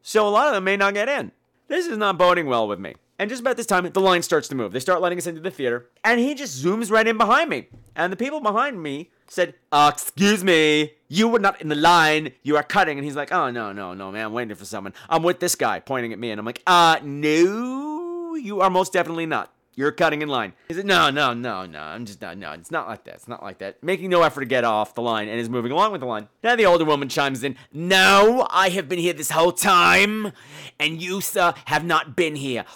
So 0.00 0.26
a 0.26 0.30
lot 0.30 0.48
of 0.48 0.54
them 0.54 0.64
may 0.64 0.76
not 0.76 0.94
get 0.94 1.08
in. 1.08 1.32
This 1.68 1.86
is 1.86 1.98
not 1.98 2.18
boding 2.18 2.46
well 2.46 2.66
with 2.66 2.78
me. 2.78 2.94
And 3.18 3.28
just 3.28 3.40
about 3.42 3.56
this 3.56 3.66
time, 3.66 3.88
the 3.88 4.00
line 4.00 4.22
starts 4.22 4.48
to 4.48 4.54
move. 4.54 4.72
They 4.72 4.80
start 4.80 5.00
letting 5.00 5.18
us 5.18 5.26
into 5.26 5.40
the 5.40 5.50
theater, 5.50 5.90
and 6.02 6.18
he 6.18 6.34
just 6.34 6.64
zooms 6.64 6.90
right 6.90 7.06
in 7.06 7.18
behind 7.18 7.50
me. 7.50 7.68
And 7.94 8.12
the 8.12 8.16
people 8.16 8.40
behind 8.40 8.82
me 8.82 9.10
said, 9.28 9.54
uh, 9.70 9.90
Excuse 9.92 10.42
me, 10.42 10.94
you 11.08 11.28
were 11.28 11.38
not 11.38 11.60
in 11.60 11.68
the 11.68 11.74
line. 11.74 12.32
You 12.42 12.56
are 12.56 12.62
cutting. 12.62 12.98
And 12.98 13.04
he's 13.04 13.16
like, 13.16 13.32
Oh, 13.32 13.50
no, 13.50 13.72
no, 13.72 13.92
no, 13.92 14.10
man, 14.10 14.26
I'm 14.26 14.32
waiting 14.32 14.56
for 14.56 14.64
someone. 14.64 14.94
I'm 15.10 15.22
with 15.22 15.40
this 15.40 15.54
guy, 15.54 15.78
pointing 15.78 16.12
at 16.12 16.18
me. 16.18 16.30
And 16.30 16.38
I'm 16.38 16.46
like, 16.46 16.62
Uh, 16.66 16.98
no, 17.02 18.01
you 18.36 18.60
are 18.60 18.70
most 18.70 18.92
definitely 18.92 19.26
not. 19.26 19.52
You're 19.74 19.92
cutting 19.92 20.20
in 20.20 20.28
line. 20.28 20.52
He 20.68 20.74
said, 20.74 20.84
No, 20.84 21.08
no, 21.08 21.32
no, 21.32 21.64
no. 21.64 21.80
I'm 21.80 22.04
just 22.04 22.20
not, 22.20 22.36
no, 22.36 22.52
it's 22.52 22.70
not 22.70 22.88
like 22.88 23.04
that. 23.04 23.14
It's 23.14 23.28
not 23.28 23.42
like 23.42 23.58
that. 23.58 23.82
Making 23.82 24.10
no 24.10 24.22
effort 24.22 24.40
to 24.40 24.46
get 24.46 24.64
off 24.64 24.94
the 24.94 25.00
line 25.00 25.28
and 25.28 25.40
is 25.40 25.48
moving 25.48 25.72
along 25.72 25.92
with 25.92 26.02
the 26.02 26.06
line. 26.06 26.28
Now 26.44 26.56
the 26.56 26.66
older 26.66 26.84
woman 26.84 27.08
chimes 27.08 27.42
in, 27.42 27.56
No, 27.72 28.46
I 28.50 28.68
have 28.70 28.88
been 28.88 28.98
here 28.98 29.14
this 29.14 29.30
whole 29.30 29.52
time, 29.52 30.32
and 30.78 31.00
you, 31.00 31.22
sir, 31.22 31.54
have 31.66 31.84
not 31.84 32.16
been 32.16 32.36
here. 32.36 32.66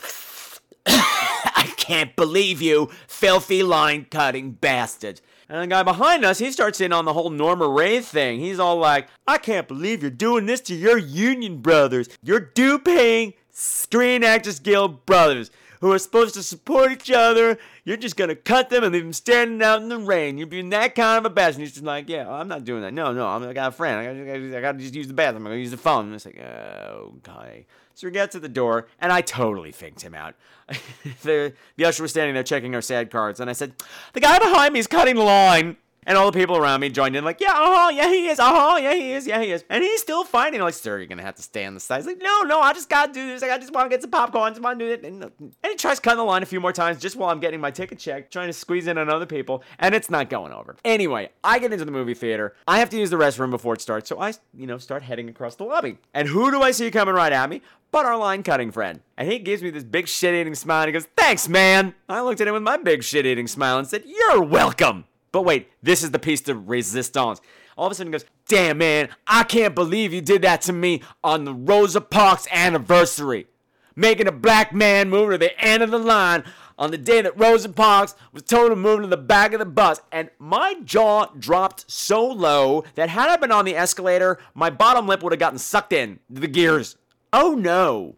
I 0.86 1.72
can't 1.76 2.16
believe 2.16 2.62
you, 2.62 2.90
filthy 3.06 3.62
line 3.62 4.06
cutting 4.10 4.52
bastard. 4.52 5.20
And 5.48 5.62
the 5.62 5.66
guy 5.68 5.82
behind 5.82 6.24
us, 6.24 6.38
he 6.38 6.50
starts 6.50 6.80
in 6.80 6.92
on 6.92 7.04
the 7.04 7.12
whole 7.12 7.30
Norma 7.30 7.68
Rae 7.68 8.00
thing. 8.00 8.40
He's 8.40 8.58
all 8.58 8.78
like, 8.78 9.08
I 9.28 9.38
can't 9.38 9.68
believe 9.68 10.02
you're 10.02 10.10
doing 10.10 10.46
this 10.46 10.60
to 10.62 10.74
your 10.74 10.98
union 10.98 11.58
brothers, 11.58 12.08
your 12.22 12.40
due 12.40 12.78
paying 12.80 13.34
Screen 13.58 14.22
Actors 14.22 14.60
Guild 14.60 15.06
brothers 15.06 15.50
who 15.80 15.90
are 15.90 15.98
supposed 15.98 16.34
to 16.34 16.42
support 16.42 16.92
each 16.92 17.10
other. 17.10 17.58
You're 17.84 17.96
just 17.96 18.14
gonna 18.14 18.34
cut 18.34 18.68
them 18.68 18.84
and 18.84 18.92
leave 18.92 19.02
them 19.02 19.14
standing 19.14 19.62
out 19.62 19.80
in 19.80 19.88
the 19.88 19.98
rain. 19.98 20.36
You're 20.36 20.46
being 20.46 20.68
that 20.70 20.94
kind 20.94 21.18
of 21.18 21.24
a 21.24 21.34
bastard. 21.34 21.62
He's 21.62 21.72
just 21.72 21.84
like, 21.84 22.06
yeah, 22.06 22.30
I'm 22.30 22.48
not 22.48 22.66
doing 22.66 22.82
that. 22.82 22.92
No, 22.92 23.14
no, 23.14 23.26
I'm, 23.26 23.42
I 23.44 23.54
got 23.54 23.68
a 23.68 23.72
friend. 23.72 23.98
I 23.98 24.24
gotta, 24.24 24.58
I 24.58 24.60
gotta 24.60 24.78
just 24.78 24.94
use 24.94 25.08
the 25.08 25.14
bathroom. 25.14 25.46
I 25.46 25.50
gotta 25.50 25.60
use 25.60 25.70
the 25.70 25.78
phone. 25.78 26.04
And 26.04 26.14
it's 26.14 26.26
like, 26.26 26.38
oh, 26.38 27.14
okay. 27.26 27.64
So 27.94 28.06
we 28.06 28.10
get 28.10 28.30
to 28.32 28.40
the 28.40 28.48
door, 28.48 28.88
and 29.00 29.10
I 29.10 29.22
totally 29.22 29.72
faked 29.72 30.02
him 30.02 30.14
out. 30.14 30.34
the, 31.22 31.54
the 31.76 31.84
usher 31.86 32.02
was 32.02 32.10
standing 32.10 32.34
there 32.34 32.42
checking 32.42 32.74
our 32.74 32.82
SAG 32.82 33.10
cards, 33.10 33.40
and 33.40 33.48
I 33.48 33.54
said, 33.54 33.72
the 34.12 34.20
guy 34.20 34.38
behind 34.38 34.74
me 34.74 34.80
is 34.80 34.86
cutting 34.86 35.14
the 35.14 35.22
line. 35.22 35.78
And 36.06 36.16
all 36.16 36.30
the 36.30 36.38
people 36.38 36.56
around 36.56 36.80
me 36.80 36.88
joined 36.88 37.16
in, 37.16 37.24
like, 37.24 37.40
yeah, 37.40 37.52
huh, 37.52 37.90
yeah, 37.92 38.08
he 38.08 38.28
is, 38.28 38.38
huh, 38.40 38.78
yeah, 38.80 38.94
he 38.94 39.12
is, 39.12 39.26
yeah, 39.26 39.42
he 39.42 39.50
is. 39.50 39.64
And 39.68 39.82
he's 39.82 40.00
still 40.00 40.22
fighting, 40.24 40.60
like, 40.60 40.74
sir, 40.74 40.98
you're 40.98 41.06
gonna 41.06 41.22
have 41.22 41.34
to 41.34 41.42
stay 41.42 41.64
on 41.66 41.74
the 41.74 41.80
side. 41.80 41.98
He's 41.98 42.06
like, 42.06 42.22
no, 42.22 42.42
no, 42.42 42.60
I 42.60 42.72
just 42.72 42.88
gotta 42.88 43.12
do 43.12 43.26
this. 43.26 43.42
Like, 43.42 43.50
I 43.50 43.58
just 43.58 43.72
wanna 43.72 43.88
get 43.88 44.02
some 44.02 44.10
popcorn, 44.10 44.44
I 44.44 44.50
just 44.50 44.62
wanna 44.62 44.78
do 44.78 44.86
it. 44.86 45.04
And, 45.04 45.24
and 45.24 45.54
he 45.64 45.74
tries 45.74 45.98
cutting 45.98 46.18
the 46.18 46.24
line 46.24 46.42
a 46.42 46.46
few 46.46 46.60
more 46.60 46.72
times 46.72 47.00
just 47.00 47.16
while 47.16 47.30
I'm 47.30 47.40
getting 47.40 47.60
my 47.60 47.72
ticket 47.72 47.98
checked, 47.98 48.32
trying 48.32 48.46
to 48.46 48.52
squeeze 48.52 48.86
in 48.86 48.98
on 48.98 49.10
other 49.10 49.26
people, 49.26 49.64
and 49.80 49.94
it's 49.94 50.08
not 50.08 50.30
going 50.30 50.52
over. 50.52 50.76
Anyway, 50.84 51.30
I 51.42 51.58
get 51.58 51.72
into 51.72 51.84
the 51.84 51.90
movie 51.90 52.14
theater. 52.14 52.54
I 52.68 52.78
have 52.78 52.90
to 52.90 52.98
use 52.98 53.10
the 53.10 53.16
restroom 53.16 53.50
before 53.50 53.74
it 53.74 53.80
starts, 53.80 54.08
so 54.08 54.20
I, 54.20 54.34
you 54.54 54.66
know, 54.66 54.78
start 54.78 55.02
heading 55.02 55.28
across 55.28 55.56
the 55.56 55.64
lobby. 55.64 55.98
And 56.14 56.28
who 56.28 56.52
do 56.52 56.62
I 56.62 56.70
see 56.70 56.90
coming 56.92 57.14
right 57.14 57.32
at 57.32 57.50
me? 57.50 57.62
But 57.90 58.06
our 58.06 58.16
line 58.16 58.42
cutting 58.42 58.70
friend. 58.70 59.00
And 59.16 59.30
he 59.30 59.38
gives 59.38 59.62
me 59.62 59.70
this 59.70 59.84
big 59.84 60.06
shit 60.08 60.34
eating 60.34 60.54
smile 60.54 60.82
and 60.82 60.88
he 60.88 60.92
goes, 60.92 61.08
Thanks, 61.16 61.48
man. 61.48 61.94
I 62.08 62.20
looked 62.20 62.40
at 62.40 62.48
him 62.48 62.54
with 62.54 62.62
my 62.62 62.76
big 62.76 63.02
shit 63.02 63.26
eating 63.26 63.46
smile 63.46 63.78
and 63.78 63.86
said, 63.86 64.04
You're 64.04 64.42
welcome. 64.42 65.04
But 65.36 65.42
wait, 65.42 65.70
this 65.82 66.02
is 66.02 66.12
the 66.12 66.18
piece 66.18 66.40
de 66.40 66.54
resistance. 66.54 67.42
All 67.76 67.84
of 67.84 67.92
a 67.92 67.94
sudden 67.94 68.10
he 68.10 68.18
goes, 68.18 68.24
Damn, 68.48 68.78
man, 68.78 69.10
I 69.26 69.44
can't 69.44 69.74
believe 69.74 70.14
you 70.14 70.22
did 70.22 70.40
that 70.40 70.62
to 70.62 70.72
me 70.72 71.02
on 71.22 71.44
the 71.44 71.52
Rosa 71.52 72.00
Parks 72.00 72.48
anniversary. 72.50 73.46
Making 73.94 74.28
a 74.28 74.32
black 74.32 74.72
man 74.72 75.10
move 75.10 75.32
to 75.32 75.36
the 75.36 75.60
end 75.62 75.82
of 75.82 75.90
the 75.90 75.98
line 75.98 76.42
on 76.78 76.90
the 76.90 76.96
day 76.96 77.20
that 77.20 77.38
Rosa 77.38 77.68
Parks 77.68 78.14
was 78.32 78.44
told 78.44 78.70
to 78.70 78.76
move 78.76 79.02
to 79.02 79.08
the 79.08 79.18
back 79.18 79.52
of 79.52 79.58
the 79.58 79.66
bus. 79.66 80.00
And 80.10 80.30
my 80.38 80.76
jaw 80.82 81.26
dropped 81.38 81.90
so 81.90 82.26
low 82.26 82.84
that 82.94 83.10
had 83.10 83.28
I 83.28 83.36
been 83.36 83.52
on 83.52 83.66
the 83.66 83.76
escalator, 83.76 84.38
my 84.54 84.70
bottom 84.70 85.06
lip 85.06 85.22
would 85.22 85.34
have 85.34 85.38
gotten 85.38 85.58
sucked 85.58 85.92
in 85.92 86.18
the 86.30 86.48
gears. 86.48 86.96
Oh 87.30 87.54
no. 87.54 88.16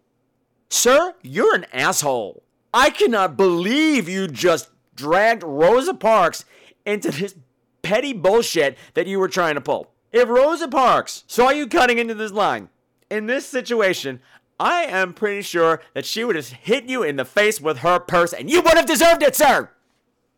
Sir, 0.71 1.15
you're 1.23 1.57
an 1.57 1.67
asshole. 1.73 2.45
I 2.73 2.91
cannot 2.91 3.37
believe 3.37 4.09
you 4.09 4.29
just 4.29 4.71
dragged 4.95 5.43
Rosa 5.43 5.95
Parks 5.95 6.45
into 6.89 7.11
this 7.11 7.35
petty 7.83 8.13
bullshit 8.13 8.77
that 8.95 9.07
you 9.07 9.19
were 9.19 9.29
trying 9.29 9.55
to 9.55 9.61
pull. 9.61 9.93
If 10.11 10.29
Rosa 10.29 10.69
Parks 10.69 11.25
saw 11.27 11.51
you 11.51 11.67
cutting 11.67 11.99
into 11.99 12.15
this 12.15 12.33
line 12.33 12.71
in 13.11 13.27
this 13.27 13.47
situation, 13.47 14.21
I 14.59 14.85
am 14.85 15.13
pretty 15.13 15.43
sure 15.43 15.81
that 15.95 16.07
she 16.07 16.25
would 16.25 16.35
have 16.35 16.49
hit 16.49 16.85
you 16.85 17.03
in 17.03 17.17
the 17.17 17.25
face 17.25 17.61
with 17.61 17.79
her 17.79 18.01
purse 18.01 18.33
and 18.33 18.51
you 18.51 18.63
would 18.63 18.75
have 18.75 18.87
deserved 18.87 19.23
it, 19.23 19.37
sir! 19.37 19.71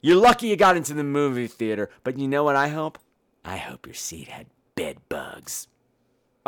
You're 0.02 0.16
lucky 0.16 0.48
you 0.48 0.56
got 0.56 0.76
into 0.76 0.94
the 0.94 1.04
movie 1.04 1.46
theater, 1.46 1.88
but 2.04 2.18
you 2.18 2.26
know 2.26 2.42
what 2.42 2.56
I 2.56 2.68
hope? 2.68 2.98
I 3.44 3.56
hope 3.56 3.86
your 3.86 3.94
seat 3.94 4.28
had 4.28 4.46
bed 4.74 4.98
bugs. 5.08 5.68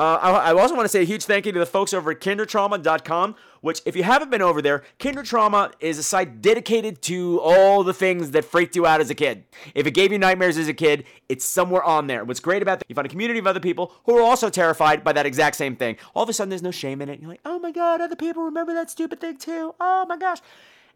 Uh, 0.02 0.18
I, 0.21 0.30
I 0.50 0.52
also 0.52 0.75
want 0.75 0.85
to 0.85 0.88
say 0.88 1.02
a 1.02 1.04
huge 1.04 1.26
thank 1.26 1.47
you 1.47 1.52
to 1.52 1.61
the 1.61 1.66
folks 1.66 1.94
over 1.94 2.11
at 2.11 2.18
kindertrauma.com, 2.18 3.37
which, 3.61 3.82
if 3.85 3.94
you 3.94 4.02
haven't 4.02 4.32
been 4.32 4.42
over 4.42 4.61
there, 4.61 4.82
Kinder 4.99 5.23
Trauma 5.23 5.71
is 5.78 5.97
a 5.97 6.02
site 6.02 6.42
dedicated 6.42 7.00
to 7.02 7.38
all 7.38 7.85
the 7.85 7.94
things 7.94 8.32
that 8.32 8.44
freaked 8.44 8.75
you 8.75 8.85
out 8.85 9.00
as 9.00 9.11
a 9.11 9.14
kid. 9.14 9.44
If 9.76 9.87
it 9.87 9.92
gave 9.92 10.11
you 10.11 10.18
nightmares 10.18 10.59
as 10.59 10.66
a 10.66 10.75
kid, 10.75 11.04
it's 11.28 11.44
somewhere 11.44 11.85
on 11.85 12.09
there. 12.09 12.25
What's 12.25 12.40
great 12.40 12.62
about 12.62 12.80
that, 12.80 12.87
you 12.88 12.97
find 12.97 13.06
a 13.06 13.11
community 13.11 13.38
of 13.38 13.47
other 13.47 13.61
people 13.61 13.92
who 14.04 14.18
are 14.18 14.23
also 14.23 14.50
terrified 14.50 15.04
by 15.04 15.12
that 15.12 15.25
exact 15.25 15.54
same 15.54 15.76
thing. 15.76 15.97
All 16.16 16.25
of 16.25 16.28
a 16.28 16.32
sudden, 16.32 16.49
there's 16.49 16.64
no 16.64 16.73
shame 16.73 17.00
in 17.00 17.09
it. 17.09 17.21
You're 17.21 17.30
like, 17.30 17.40
oh 17.44 17.61
my 17.61 17.71
God, 17.71 18.00
other 18.00 18.16
people 18.16 18.42
remember 18.42 18.75
that 18.75 18.90
stupid 18.90 19.21
thing 19.21 19.37
too. 19.37 19.73
Oh 19.78 20.04
my 20.09 20.16
gosh. 20.16 20.38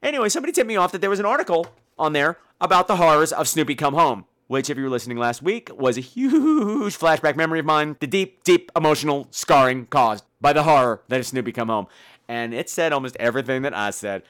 Anyway, 0.03 0.29
somebody 0.31 0.53
tipped 0.53 0.67
me 0.67 0.75
off 0.75 0.91
that 0.91 1.01
there 1.01 1.11
was 1.11 1.21
an 1.21 1.27
article 1.27 1.69
on 1.97 2.13
there 2.13 2.41
about 2.61 2.89
the 2.89 2.97
horrors 2.97 3.33
of 3.33 3.47
Snoopy 3.47 3.77
Come 3.77 3.95
Home. 3.95 4.25
Which, 4.47 4.71
if 4.71 4.77
you 4.77 4.85
were 4.85 4.91
listening 4.91 5.19
last 5.19 5.43
week, 5.43 5.71
was 5.77 5.97
a 5.99 6.01
huge 6.01 6.99
flashback 6.99 7.37
memory 7.37 7.61
of 7.61 7.67
mine. 7.67 7.97
The 8.01 8.07
deep, 8.07 8.45
deep 8.45 8.71
emotional 8.77 9.27
scarring 9.31 9.87
caused 9.87 10.25
by 10.41 10.53
the 10.53 10.63
horror 10.63 11.03
that 11.09 11.21
is 11.21 11.29
Snoopy 11.29 11.53
Come 11.53 11.69
Home. 11.69 11.87
And 12.29 12.55
it 12.55 12.69
said 12.69 12.93
almost 12.93 13.17
everything 13.19 13.63
that 13.63 13.75
I 13.75 13.91
said. 13.91 14.23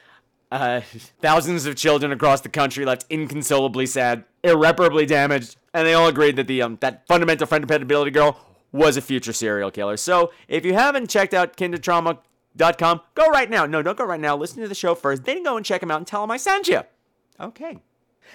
Uh, 0.51 0.81
thousands 1.21 1.65
of 1.65 1.75
children 1.75 2.11
across 2.11 2.41
the 2.41 2.49
country 2.49 2.85
left 2.85 3.05
inconsolably 3.09 3.85
sad, 3.85 4.23
irreparably 4.43 5.05
damaged, 5.05 5.57
and 5.73 5.85
they 5.85 5.93
all 5.93 6.07
agreed 6.07 6.35
that 6.37 6.47
the 6.47 6.61
um, 6.61 6.77
that 6.81 7.05
fundamental 7.07 7.45
friend 7.45 7.61
dependability 7.61 8.11
girl 8.11 8.39
was 8.71 8.97
a 8.97 9.01
future 9.01 9.33
serial 9.33 9.71
killer. 9.71 9.97
So 9.97 10.31
if 10.47 10.65
you 10.65 10.73
haven't 10.73 11.09
checked 11.09 11.33
out 11.33 11.57
kindertrauma.com, 11.57 13.01
go 13.15 13.27
right 13.27 13.49
now. 13.49 13.65
No, 13.65 13.81
don't 13.81 13.97
go 13.97 14.05
right 14.05 14.19
now. 14.19 14.35
Listen 14.35 14.61
to 14.61 14.67
the 14.67 14.75
show 14.75 14.95
first, 14.95 15.25
then 15.25 15.43
go 15.43 15.57
and 15.57 15.65
check 15.65 15.81
them 15.81 15.91
out 15.91 15.97
and 15.97 16.07
tell 16.07 16.21
them 16.21 16.31
I 16.31 16.37
sent 16.37 16.67
you. 16.67 16.81
Okay. 17.39 17.77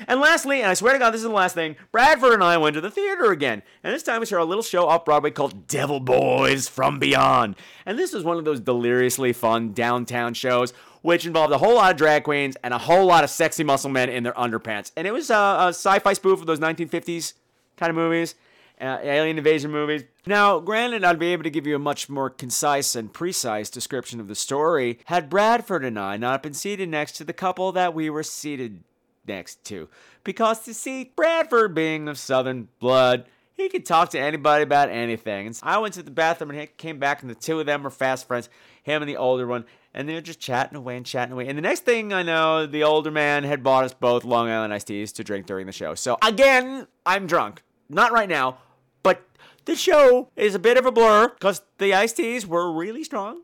And 0.07 0.21
lastly, 0.21 0.61
and 0.61 0.71
I 0.71 0.75
swear 0.75 0.93
to 0.93 0.99
God, 0.99 1.11
this 1.11 1.21
is 1.21 1.29
the 1.29 1.31
last 1.31 1.55
thing, 1.55 1.77
Bradford 1.91 2.35
and 2.35 2.43
I 2.43 2.57
went 2.57 2.75
to 2.75 2.81
the 2.81 2.91
theater 2.91 3.31
again. 3.31 3.63
And 3.83 3.95
this 3.95 4.03
time 4.03 4.21
we 4.21 4.27
saw 4.27 4.43
a 4.43 4.45
little 4.45 4.63
show 4.63 4.89
off 4.89 5.05
Broadway 5.05 5.31
called 5.31 5.67
Devil 5.67 6.01
Boys 6.01 6.69
from 6.69 6.99
Beyond. 6.99 7.57
And 7.87 7.99
this 7.99 8.13
was 8.13 8.25
one 8.25 8.39
of 8.39 8.45
those 8.45 8.61
deliriously 8.61 9.33
fun 9.33 9.73
downtown 9.73 10.35
shows, 10.35 10.73
which 11.03 11.27
involved 11.27 11.53
a 11.53 11.59
whole 11.59 11.75
lot 11.75 11.93
of 11.93 11.97
drag 11.97 12.25
queens 12.25 12.57
and 12.63 12.73
a 12.75 12.79
whole 12.79 13.07
lot 13.07 13.25
of 13.25 13.31
sexy 13.31 13.65
muscle 13.65 13.91
men 13.91 14.09
in 14.09 14.23
their 14.23 14.33
underpants. 14.35 14.93
And 14.97 15.07
it 15.07 15.13
was 15.13 15.31
a, 15.31 15.35
a 15.35 15.69
sci 15.69 15.99
fi 15.99 16.13
spoof 16.13 16.41
of 16.41 16.47
those 16.47 16.61
1950s 16.61 17.35
kind 17.77 17.91
of 17.91 17.97
movies. 17.97 18.35
Uh, 18.81 18.99
alien 19.03 19.39
invasion 19.39 19.71
movies. 19.71 20.03
Now, 20.27 20.59
granted, 20.59 21.05
I'd 21.05 21.19
be 21.19 21.33
able 21.33 21.45
to 21.45 21.51
give 21.51 21.69
you 21.69 21.77
a 21.77 21.79
much 21.79 22.09
more 22.09 22.29
concise 22.29 22.97
and 22.97 23.13
precise 23.13 23.71
description 23.71 24.19
of 24.19 24.27
the 24.27 24.35
story 24.35 24.99
had 25.05 25.31
Bradford 25.31 25.85
and 25.85 25.97
I 25.97 26.17
not 26.17 26.43
been 26.43 26.55
seated 26.55 26.89
next 26.89 27.13
to 27.13 27.25
the 27.25 27.33
couple 27.33 27.71
that 27.73 27.95
we 27.95 28.11
were 28.11 28.25
seated 28.25 28.83
next 29.27 29.65
to. 29.65 29.89
Because, 30.25 30.67
you 30.67 30.73
see, 30.73 31.13
Bradford 31.17 31.75
being 31.75 32.09
of 32.09 32.19
Southern 32.19 32.69
blood, 32.79 33.27
he 33.55 33.69
could 33.69 33.85
talk 33.85 34.11
to 34.11 34.19
anybody 34.19 34.63
about 34.63 34.89
anything. 34.89 35.47
And 35.47 35.57
so 35.57 35.67
I 35.67 35.79
went 35.79 35.95
to 35.95 36.03
the 36.03 36.11
bathroom 36.11 36.51
and 36.51 36.61
he 36.61 36.67
came 36.67 36.99
back, 36.99 37.23
and 37.23 37.31
the 37.31 37.35
two 37.35 37.61
of 37.61 37.67
them 37.67 37.83
were 37.83 37.91
fast 37.91 38.27
friends, 38.27 38.49
him 38.83 39.03
and 39.03 39.09
the 39.09 39.17
older 39.17 39.47
one, 39.47 39.65
and 39.95 40.09
they 40.09 40.15
were 40.15 40.21
just 40.21 40.41
chatting 40.41 40.77
away 40.77 40.97
and 40.97 41.07
chatting 41.07 41.33
away. 41.33 41.47
And 41.49 41.57
the 41.57 41.63
next 41.63 41.81
thing 41.81 42.13
I 42.13 42.23
know, 42.23 42.67
the 42.67 42.83
older 42.83 43.11
man 43.11 43.45
had 43.45 43.63
bought 43.63 43.85
us 43.85 43.95
both 43.95 44.25
Long 44.25 44.49
Island 44.49 44.73
iced 44.73 44.87
teas 44.87 45.13
to 45.13 45.25
drink 45.25 45.47
during 45.47 45.67
the 45.67 45.73
show. 45.73 45.95
So, 45.95 46.17
again, 46.23 46.87
I'm 47.05 47.27
drunk. 47.27 47.63
Not 47.89 48.13
right 48.13 48.29
now, 48.29 48.59
but 49.03 49.23
the 49.67 49.77
show 49.77 50.31
is 50.35 50.55
a 50.55 50.59
bit 50.59 50.79
of 50.79 50.87
a 50.87 50.93
blur 50.93 51.29
because 51.29 51.63
the 51.79 51.95
iced 51.95 52.17
teas 52.17 52.47
were 52.47 52.73
really 52.73 53.05
strong. 53.05 53.43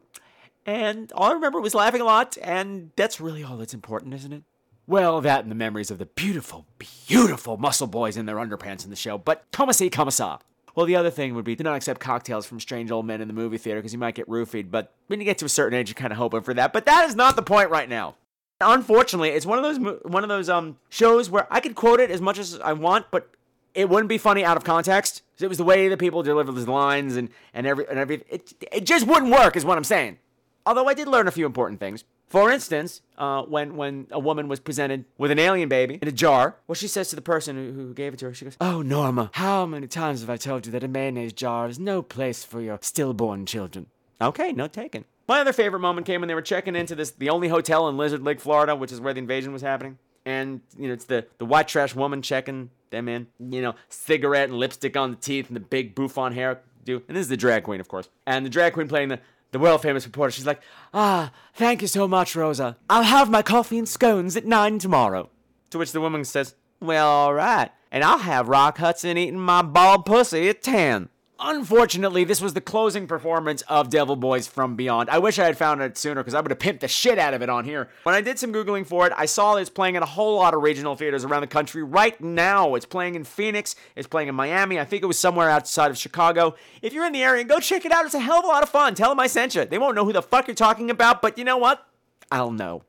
And 0.64 1.12
all 1.12 1.30
I 1.30 1.32
remember 1.32 1.60
was 1.60 1.74
laughing 1.74 2.00
a 2.00 2.04
lot, 2.04 2.36
and 2.42 2.90
that's 2.96 3.20
really 3.20 3.42
all 3.42 3.56
that's 3.56 3.74
important, 3.74 4.14
isn't 4.14 4.32
it? 4.32 4.42
Well, 4.88 5.20
that 5.20 5.42
and 5.42 5.50
the 5.50 5.54
memories 5.54 5.90
of 5.90 5.98
the 5.98 6.06
beautiful, 6.06 6.64
beautiful 6.78 7.58
muscle 7.58 7.86
boys 7.86 8.16
in 8.16 8.24
their 8.24 8.36
underpants 8.36 8.84
in 8.84 8.90
the 8.90 8.96
show, 8.96 9.18
but 9.18 9.44
comme 9.52 9.68
ça. 9.68 10.40
Well, 10.74 10.86
the 10.86 10.96
other 10.96 11.10
thing 11.10 11.34
would 11.34 11.44
be 11.44 11.54
to 11.56 11.62
not 11.62 11.76
accept 11.76 12.00
cocktails 12.00 12.46
from 12.46 12.58
strange 12.58 12.90
old 12.90 13.04
men 13.04 13.20
in 13.20 13.28
the 13.28 13.34
movie 13.34 13.58
theater 13.58 13.80
because 13.80 13.92
you 13.92 13.98
might 13.98 14.14
get 14.14 14.26
roofied, 14.30 14.70
but 14.70 14.94
when 15.08 15.20
you 15.20 15.26
get 15.26 15.36
to 15.38 15.44
a 15.44 15.48
certain 15.50 15.78
age, 15.78 15.90
you're 15.90 15.94
kind 15.94 16.10
of 16.10 16.16
hoping 16.16 16.40
for 16.40 16.54
that. 16.54 16.72
But 16.72 16.86
that 16.86 17.06
is 17.06 17.14
not 17.14 17.36
the 17.36 17.42
point 17.42 17.68
right 17.68 17.86
now. 17.86 18.14
Unfortunately, 18.62 19.28
it's 19.28 19.44
one 19.44 19.58
of 19.58 19.62
those 19.62 20.00
one 20.04 20.22
of 20.22 20.30
those 20.30 20.48
um 20.48 20.78
shows 20.88 21.28
where 21.28 21.46
I 21.50 21.60
could 21.60 21.74
quote 21.74 22.00
it 22.00 22.10
as 22.10 22.22
much 22.22 22.38
as 22.38 22.58
I 22.58 22.72
want, 22.72 23.10
but 23.10 23.28
it 23.74 23.90
wouldn't 23.90 24.08
be 24.08 24.16
funny 24.16 24.42
out 24.42 24.56
of 24.56 24.64
context. 24.64 25.20
It 25.38 25.48
was 25.48 25.58
the 25.58 25.64
way 25.64 25.88
that 25.88 25.98
people 25.98 26.22
delivered 26.22 26.52
those 26.52 26.66
lines 26.66 27.16
and 27.16 27.28
and 27.52 27.66
every 27.66 27.86
and 27.90 27.98
every 27.98 28.24
it, 28.30 28.54
it 28.72 28.84
just 28.86 29.06
wouldn't 29.06 29.30
work, 29.30 29.54
is 29.54 29.66
what 29.66 29.76
I'm 29.76 29.84
saying. 29.84 30.16
Although 30.64 30.88
I 30.88 30.94
did 30.94 31.08
learn 31.08 31.28
a 31.28 31.30
few 31.30 31.44
important 31.44 31.78
things. 31.78 32.04
For 32.28 32.50
instance, 32.50 33.00
uh, 33.16 33.42
when 33.42 33.76
when 33.76 34.06
a 34.10 34.18
woman 34.18 34.48
was 34.48 34.60
presented 34.60 35.06
with 35.16 35.30
an 35.30 35.38
alien 35.38 35.68
baby 35.68 35.98
in 36.00 36.08
a 36.08 36.12
jar, 36.12 36.56
what 36.66 36.78
she 36.78 36.88
says 36.88 37.08
to 37.08 37.16
the 37.16 37.22
person 37.22 37.56
who, 37.56 37.72
who 37.72 37.94
gave 37.94 38.12
it 38.12 38.18
to 38.18 38.26
her, 38.26 38.34
she 38.34 38.44
goes, 38.44 38.56
"Oh 38.60 38.82
Norma, 38.82 39.30
how 39.34 39.64
many 39.64 39.86
times 39.86 40.20
have 40.20 40.30
I 40.30 40.36
told 40.36 40.66
you 40.66 40.72
that 40.72 40.84
a 40.84 40.88
mayonnaise 40.88 41.32
jar 41.32 41.68
is 41.68 41.78
no 41.78 42.02
place 42.02 42.44
for 42.44 42.60
your 42.60 42.78
stillborn 42.82 43.46
children?" 43.46 43.86
Okay, 44.20 44.52
note 44.52 44.72
taken. 44.72 45.04
My 45.26 45.40
other 45.40 45.52
favorite 45.52 45.80
moment 45.80 46.06
came 46.06 46.20
when 46.20 46.28
they 46.28 46.34
were 46.34 46.42
checking 46.42 46.76
into 46.76 46.94
this 46.94 47.10
the 47.10 47.30
only 47.30 47.48
hotel 47.48 47.88
in 47.88 47.96
Lizard 47.96 48.22
Lake, 48.22 48.40
Florida, 48.40 48.76
which 48.76 48.92
is 48.92 49.00
where 49.00 49.14
the 49.14 49.20
invasion 49.20 49.52
was 49.52 49.62
happening. 49.62 49.98
And 50.26 50.60
you 50.76 50.88
know, 50.88 50.94
it's 50.94 51.06
the 51.06 51.26
the 51.38 51.46
white 51.46 51.68
trash 51.68 51.94
woman 51.94 52.20
checking 52.20 52.70
them 52.90 53.08
in. 53.08 53.28
You 53.38 53.62
know, 53.62 53.74
cigarette 53.88 54.50
and 54.50 54.58
lipstick 54.58 54.96
on 54.96 55.10
the 55.10 55.16
teeth 55.16 55.48
and 55.48 55.56
the 55.56 55.60
big 55.60 55.94
bouffant 55.94 56.34
hair 56.34 56.60
do. 56.84 57.02
And 57.08 57.16
this 57.16 57.22
is 57.22 57.28
the 57.28 57.36
drag 57.36 57.62
queen, 57.64 57.80
of 57.80 57.88
course. 57.88 58.08
And 58.26 58.44
the 58.44 58.50
drag 58.50 58.74
queen 58.74 58.88
playing 58.88 59.08
the 59.08 59.20
the 59.52 59.58
world 59.58 59.82
famous 59.82 60.04
reporter. 60.06 60.30
She's 60.30 60.46
like, 60.46 60.60
Ah, 60.92 61.32
thank 61.54 61.82
you 61.82 61.88
so 61.88 62.06
much, 62.08 62.36
Rosa. 62.36 62.76
I'll 62.88 63.02
have 63.04 63.30
my 63.30 63.42
coffee 63.42 63.78
and 63.78 63.88
scones 63.88 64.36
at 64.36 64.44
nine 64.46 64.78
tomorrow. 64.78 65.30
To 65.70 65.78
which 65.78 65.92
the 65.92 66.00
woman 66.00 66.24
says, 66.24 66.54
Well, 66.80 67.08
all 67.08 67.34
right. 67.34 67.70
And 67.90 68.04
I'll 68.04 68.18
have 68.18 68.48
Rock 68.48 68.78
Hudson 68.78 69.16
eating 69.16 69.38
my 69.38 69.62
bald 69.62 70.04
pussy 70.04 70.48
at 70.48 70.62
ten. 70.62 71.08
Unfortunately, 71.40 72.24
this 72.24 72.40
was 72.40 72.54
the 72.54 72.60
closing 72.60 73.06
performance 73.06 73.62
of 73.68 73.90
Devil 73.90 74.16
Boys 74.16 74.48
from 74.48 74.74
Beyond. 74.74 75.08
I 75.08 75.20
wish 75.20 75.38
I 75.38 75.44
had 75.44 75.56
found 75.56 75.80
it 75.80 75.96
sooner 75.96 76.20
because 76.20 76.34
I 76.34 76.40
would 76.40 76.50
have 76.50 76.58
pimped 76.58 76.80
the 76.80 76.88
shit 76.88 77.16
out 77.16 77.32
of 77.32 77.42
it 77.42 77.48
on 77.48 77.64
here. 77.64 77.88
When 78.02 78.16
I 78.16 78.20
did 78.20 78.40
some 78.40 78.52
Googling 78.52 78.84
for 78.84 79.06
it, 79.06 79.12
I 79.16 79.26
saw 79.26 79.54
it's 79.54 79.70
playing 79.70 79.94
in 79.94 80.02
a 80.02 80.06
whole 80.06 80.34
lot 80.34 80.52
of 80.52 80.62
regional 80.62 80.96
theaters 80.96 81.24
around 81.24 81.42
the 81.42 81.46
country 81.46 81.84
right 81.84 82.20
now. 82.20 82.74
It's 82.74 82.86
playing 82.86 83.14
in 83.14 83.22
Phoenix, 83.22 83.76
it's 83.94 84.08
playing 84.08 84.26
in 84.26 84.34
Miami. 84.34 84.80
I 84.80 84.84
think 84.84 85.04
it 85.04 85.06
was 85.06 85.18
somewhere 85.18 85.48
outside 85.48 85.92
of 85.92 85.96
Chicago. 85.96 86.56
If 86.82 86.92
you're 86.92 87.06
in 87.06 87.12
the 87.12 87.22
area, 87.22 87.44
go 87.44 87.60
check 87.60 87.84
it 87.84 87.92
out. 87.92 88.04
It's 88.04 88.14
a 88.14 88.20
hell 88.20 88.40
of 88.40 88.44
a 88.44 88.48
lot 88.48 88.64
of 88.64 88.68
fun. 88.68 88.96
Tell 88.96 89.10
them 89.10 89.20
I 89.20 89.28
sent 89.28 89.54
you. 89.54 89.64
They 89.64 89.78
won't 89.78 89.94
know 89.94 90.04
who 90.04 90.12
the 90.12 90.22
fuck 90.22 90.48
you're 90.48 90.56
talking 90.56 90.90
about, 90.90 91.22
but 91.22 91.38
you 91.38 91.44
know 91.44 91.56
what? 91.56 91.86
I'll 92.32 92.50
know. 92.50 92.82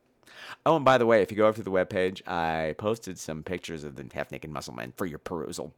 Oh, 0.66 0.76
and 0.76 0.84
by 0.86 0.98
the 0.98 1.06
way, 1.06 1.22
if 1.22 1.30
you 1.30 1.38
go 1.38 1.46
over 1.46 1.58
to 1.58 1.64
the 1.64 1.72
webpage, 1.72 2.28
I 2.28 2.74
posted 2.80 3.20
some 3.20 3.44
pictures 3.44 3.84
of 3.84 3.96
the 3.96 4.08
half 4.12 4.32
naked 4.32 4.50
muscle 4.50 4.74
men 4.74 4.94
for 4.98 5.06
your 5.06 5.20
perusal. 5.20 5.76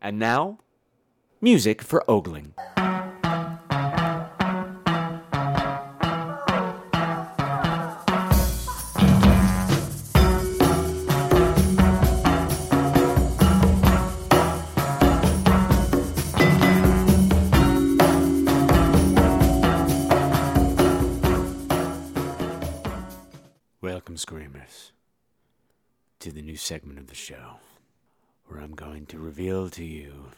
And 0.00 0.20
now, 0.20 0.58
music 1.40 1.82
for 1.82 2.02
ogling. 2.08 2.52
Welcome, 23.82 24.16
Screamers, 24.16 24.92
to 26.20 26.32
the 26.32 26.42
new 26.42 26.56
segment 26.56 26.98
of 26.98 27.08
the 27.08 27.14
show 27.14 27.58
where 28.46 28.60
I'm 28.60 28.74
going 28.74 29.06
to 29.06 29.18
reveal 29.18 29.68
to 29.70 29.84
you 29.84 30.30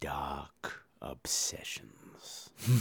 dark 0.00 0.84
obsessions. 1.00 2.50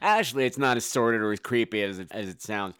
Actually, 0.00 0.46
it's 0.46 0.58
not 0.58 0.76
as 0.76 0.84
sordid 0.84 1.20
or 1.20 1.32
as 1.32 1.40
creepy 1.40 1.82
as 1.82 1.98
it, 1.98 2.08
as 2.10 2.28
it 2.28 2.42
sounds. 2.42 2.76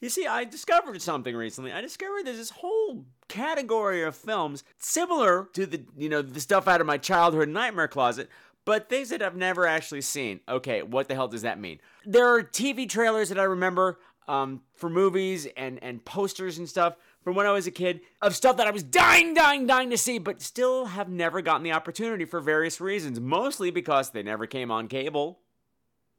You 0.00 0.08
see, 0.10 0.26
I 0.26 0.44
discovered 0.44 1.00
something 1.00 1.34
recently. 1.34 1.72
I 1.72 1.80
discovered 1.80 2.26
there's 2.26 2.36
this 2.36 2.50
whole 2.50 3.06
category 3.28 4.02
of 4.02 4.14
films 4.14 4.64
similar 4.78 5.48
to 5.54 5.66
the 5.66 5.82
you 5.96 6.08
know 6.08 6.20
the 6.20 6.40
stuff 6.40 6.68
out 6.68 6.80
of 6.80 6.86
my 6.86 6.98
childhood 6.98 7.48
nightmare 7.48 7.88
closet, 7.88 8.28
but 8.64 8.88
things 8.88 9.08
that 9.10 9.22
I've 9.22 9.36
never 9.36 9.66
actually 9.66 10.02
seen. 10.02 10.40
Okay, 10.48 10.82
what 10.82 11.08
the 11.08 11.14
hell 11.14 11.28
does 11.28 11.42
that 11.42 11.58
mean? 11.58 11.80
There 12.04 12.26
are 12.26 12.42
TV 12.42 12.88
trailers 12.88 13.30
that 13.30 13.38
I 13.38 13.44
remember 13.44 13.98
um, 14.28 14.62
for 14.74 14.90
movies 14.90 15.46
and 15.56 15.82
and 15.82 16.04
posters 16.04 16.58
and 16.58 16.68
stuff 16.68 16.96
from 17.24 17.34
when 17.34 17.46
I 17.46 17.52
was 17.52 17.66
a 17.66 17.72
kid 17.72 18.02
of 18.22 18.36
stuff 18.36 18.58
that 18.58 18.66
I 18.66 18.70
was 18.70 18.82
dying, 18.82 19.34
dying, 19.34 19.66
dying 19.66 19.90
to 19.90 19.98
see, 19.98 20.18
but 20.18 20.42
still 20.42 20.84
have 20.84 21.08
never 21.08 21.40
gotten 21.40 21.62
the 21.62 21.72
opportunity 21.72 22.26
for 22.26 22.38
various 22.38 22.80
reasons. 22.80 23.18
Mostly 23.18 23.70
because 23.70 24.10
they 24.10 24.22
never 24.22 24.46
came 24.46 24.70
on 24.70 24.86
cable 24.86 25.40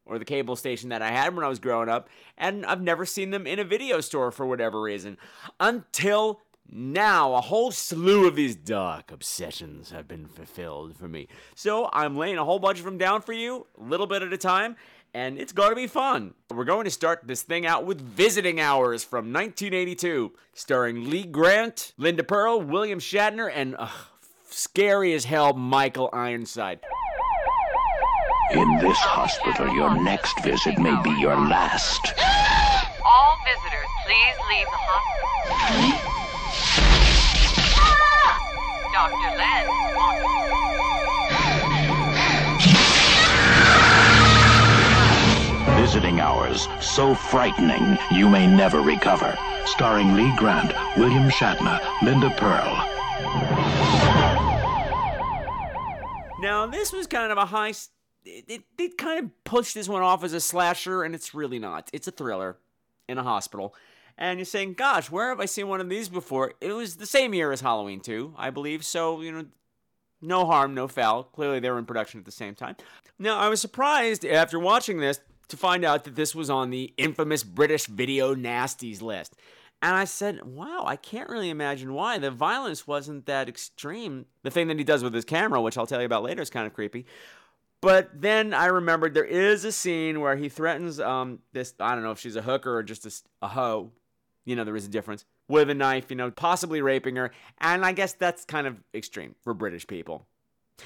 or 0.06 0.20
the 0.20 0.26
cable 0.26 0.56
station 0.56 0.90
that 0.90 1.02
I 1.02 1.12
had 1.12 1.36
when 1.36 1.46
I 1.46 1.48
was 1.48 1.60
growing 1.60 1.90
up, 1.90 2.10
and 2.38 2.66
I've 2.66 2.82
never 2.82 3.06
seen 3.06 3.32
them 3.32 3.48
in 3.48 3.60
a 3.60 3.64
video 3.64 4.02
store 4.02 4.32
for 4.32 4.46
whatever 4.46 4.82
reason. 4.82 5.18
Until 5.60 6.42
now, 6.70 7.34
a 7.34 7.42
whole 7.42 7.72
slew 7.72 8.28
of 8.28 8.36
these 8.36 8.56
dark 8.56 9.12
obsessions 9.12 9.92
have 9.92 10.08
been 10.08 10.28
fulfilled 10.28 10.96
for 10.98 11.08
me. 11.08 11.28
So 11.56 11.90
I'm 11.94 12.18
laying 12.18 12.38
a 12.38 12.46
whole 12.46 12.60
bunch 12.60 12.80
of 12.80 12.86
them 12.86 12.98
down 12.98 13.22
for 13.22 13.34
you, 13.34 13.68
a 13.80 13.84
little 13.84 14.08
bit 14.08 14.24
at 14.24 14.34
a 14.34 14.38
time, 14.38 14.76
and 15.16 15.40
it's 15.40 15.54
going 15.54 15.70
to 15.70 15.76
be 15.76 15.88
fun. 15.88 16.34
We're 16.54 16.66
going 16.66 16.84
to 16.84 16.92
start 16.92 17.22
this 17.24 17.42
thing 17.42 17.66
out 17.66 17.86
with 17.86 18.02
Visiting 18.02 18.60
Hours 18.60 19.06
from 19.06 19.32
1982, 19.32 20.34
starring 20.54 21.10
Lee 21.10 21.24
Grant, 21.24 21.94
Linda 21.98 22.22
Purl, 22.22 22.60
William 22.62 23.00
Shatner, 23.00 23.50
and 23.52 23.78
uh, 23.80 23.88
scary 24.50 25.14
as 25.14 25.24
hell 25.24 25.54
Michael 25.54 26.10
Ironside. 26.12 26.82
In 28.52 28.78
this 28.80 28.98
hospital, 28.98 29.74
your 29.74 29.96
next 30.04 30.38
visit 30.44 30.78
may 30.78 31.02
be 31.02 31.12
your 31.12 31.38
last. 31.38 32.14
All 33.06 33.38
visitors, 33.46 33.88
please 34.04 34.36
leave 34.50 34.68
the 34.68 34.82
hospital. 34.84 36.12
Dr. 38.92 39.38
Len 39.38 40.45
Visiting 45.96 46.20
hours 46.20 46.68
so 46.82 47.16
frightening 47.16 47.98
you 48.12 48.28
may 48.28 48.46
never 48.46 48.82
recover. 48.82 49.34
Starring 49.66 50.14
Lee 50.14 50.36
Grant, 50.36 50.74
William 50.98 51.30
Shatner, 51.30 51.80
Linda 52.02 52.30
Purl. 52.32 52.76
Now, 56.42 56.68
this 56.68 56.92
was 56.92 57.08
kind 57.08 57.32
of 57.32 57.38
a 57.38 57.46
high. 57.46 57.72
it, 58.26 58.64
it 58.78 58.98
kind 58.98 59.24
of 59.24 59.44
pushed 59.46 59.74
this 59.74 59.88
one 59.88 60.02
off 60.02 60.26
as 60.26 60.34
a 60.34 60.42
slasher, 60.42 61.02
and 61.04 61.16
it's 61.16 61.34
really 61.34 61.60
not. 61.60 61.90
It's 61.94 62.10
a 62.10 62.12
thriller 62.12 62.58
in 63.08 63.18
a 63.18 63.24
hospital. 63.24 63.74
And 64.18 64.38
you're 64.38 64.46
saying, 64.46 64.74
gosh, 64.74 65.10
where 65.10 65.30
have 65.30 65.40
I 65.40 65.46
seen 65.46 65.70
one 65.70 65.80
of 65.80 65.88
these 65.88 66.10
before? 66.10 66.56
It 66.60 66.74
was 66.74 66.98
the 66.98 67.06
same 67.06 67.34
year 67.34 67.54
as 67.54 67.62
Halloween 67.62 68.02
2, 68.02 68.34
I 68.38 68.50
believe. 68.50 68.84
So, 68.84 69.22
you 69.22 69.32
know, 69.32 69.46
no 70.22 70.46
harm, 70.46 70.74
no 70.74 70.90
foul. 70.90 71.24
Clearly, 71.24 71.62
they 71.62 71.70
were 71.70 71.80
in 71.80 71.86
production 71.86 72.20
at 72.20 72.26
the 72.26 72.34
same 72.34 72.54
time. 72.54 72.76
Now, 73.18 73.38
I 73.38 73.48
was 73.48 73.62
surprised 73.62 74.26
after 74.26 74.60
watching 74.60 75.00
this 75.00 75.22
to 75.48 75.58
find 75.58 75.86
out 75.86 76.04
that 76.04 76.16
this 76.16 76.34
was 76.34 76.50
on 76.50 76.70
the 76.70 76.94
infamous 76.98 77.44
British 77.44 77.86
Video 77.86 78.36
Nasties 78.36 79.02
list. 79.02 79.36
And 79.82 79.96
I 79.96 80.06
said, 80.06 80.44
wow, 80.44 80.84
I 80.86 80.96
can't 80.96 81.30
really 81.30 81.50
imagine 81.50 81.94
why. 81.94 82.18
The 82.18 82.32
violence 82.32 82.88
wasn't 82.88 83.26
that 83.26 83.48
extreme. 83.50 84.26
The 84.44 84.50
thing 84.50 84.68
that 84.68 84.78
he 84.78 84.84
does 84.84 85.04
with 85.04 85.14
his 85.14 85.26
camera, 85.26 85.62
which 85.62 85.78
I'll 85.78 85.86
tell 85.86 86.00
you 86.00 86.06
about 86.06 86.24
later, 86.24 86.42
is 86.42 86.50
kind 86.50 86.66
of 86.66 86.74
creepy. 86.74 87.06
But 87.82 88.10
then 88.20 88.54
I 88.54 88.66
remembered 88.66 89.14
there 89.14 89.24
is 89.24 89.64
a 89.64 89.72
scene 89.72 90.20
where 90.20 90.36
he 90.36 90.50
threatens 90.50 91.00
um 91.00 91.40
this 91.54 91.76
I 91.80 91.94
don't 91.94 92.04
know 92.04 92.12
if 92.12 92.20
she's 92.20 92.36
a 92.36 92.42
hooker 92.42 92.76
or 92.76 92.82
just 92.82 93.28
a 93.44 93.48
hoe. 93.48 93.92
You 94.44 94.56
know 94.56 94.64
there 94.64 94.76
is 94.76 94.88
a 94.88 94.90
difference 94.90 95.24
with 95.48 95.70
a 95.70 95.76
knife. 95.76 96.10
You 96.10 96.16
know 96.16 96.32
possibly 96.32 96.82
raping 96.82 97.16
her, 97.18 97.30
and 97.60 97.86
I 97.86 97.92
guess 97.92 98.14
that's 98.14 98.44
kind 98.44 98.66
of 98.66 98.82
extreme 98.96 99.36
for 99.44 99.54
British 99.54 99.86
people. 99.86 100.26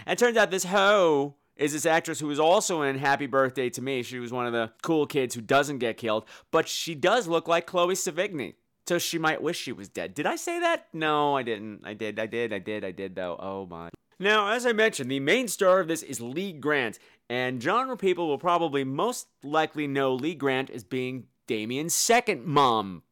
And 0.06 0.14
it 0.14 0.20
turns 0.20 0.36
out 0.36 0.52
this 0.52 0.66
hoe 0.66 1.36
is 1.60 1.74
this 1.74 1.86
actress 1.86 2.20
who 2.20 2.28
was 2.28 2.40
also 2.40 2.82
in 2.82 2.98
Happy 2.98 3.28
Birthday 3.28 3.70
to 3.72 3.82
Me. 3.82 4.02
She 4.02 4.18
was 4.18 4.32
one 4.32 4.48
of 4.48 4.54
the 4.54 4.72
cool 4.82 5.06
kids 5.06 5.36
who 5.36 5.42
doesn't 5.42 5.80
get 5.80 5.98
killed, 5.98 6.26
but 6.52 6.68
she 6.68 6.96
does 6.96 7.28
look 7.28 7.48
like 7.48 7.68
Chloe 7.68 7.96
Sevigny. 7.96 8.56
So 8.88 8.98
she 8.98 9.20
might 9.20 9.44
wish 9.44 9.60
she 9.60 9.72
was 9.72 9.88
dead. 9.88 10.16
Did 10.16 10.26
I 10.26 10.36
say 10.36 10.60
that? 10.62 10.88
No, 10.94 11.38
I 11.38 11.44
didn't. 11.44 11.82
I 11.86 11.94
did. 11.94 12.18
I 12.18 12.26
did. 12.26 12.52
I 12.52 12.58
did. 12.58 12.84
I 12.84 12.90
did 12.90 13.16
though. 13.16 13.38
Oh 13.40 13.68
my. 13.68 13.90
Now, 14.18 14.52
as 14.52 14.66
I 14.66 14.74
mentioned, 14.74 15.12
the 15.12 15.20
main 15.20 15.48
star 15.48 15.80
of 15.80 15.88
this 15.88 16.02
is 16.02 16.20
Lee 16.20 16.54
Grant, 16.54 16.98
and 17.30 17.62
genre 17.62 17.96
people 17.96 18.28
will 18.28 18.40
probably 18.40 18.84
most 18.84 19.28
likely 19.44 19.86
know 19.86 20.14
Lee 20.16 20.34
Grant 20.34 20.70
as 20.72 20.84
being 20.84 21.26
Damien's 21.46 21.94
second 21.94 22.46
mom. 22.46 23.04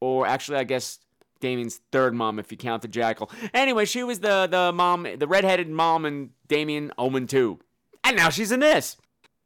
Or 0.00 0.26
actually, 0.26 0.58
I 0.58 0.64
guess 0.64 0.98
Damien's 1.40 1.80
third 1.92 2.14
mom 2.14 2.38
if 2.38 2.52
you 2.52 2.58
count 2.58 2.82
the 2.82 2.88
jackal. 2.88 3.30
Anyway, 3.54 3.84
she 3.84 4.04
was 4.04 4.20
the, 4.20 4.46
the 4.48 4.72
mom, 4.72 5.06
the 5.16 5.26
redheaded 5.26 5.68
mom 5.68 6.04
in 6.04 6.30
Damien 6.46 6.92
Omen 6.98 7.26
2. 7.26 7.58
And 8.04 8.16
now 8.16 8.30
she's 8.30 8.52
in 8.52 8.60
this. 8.60 8.96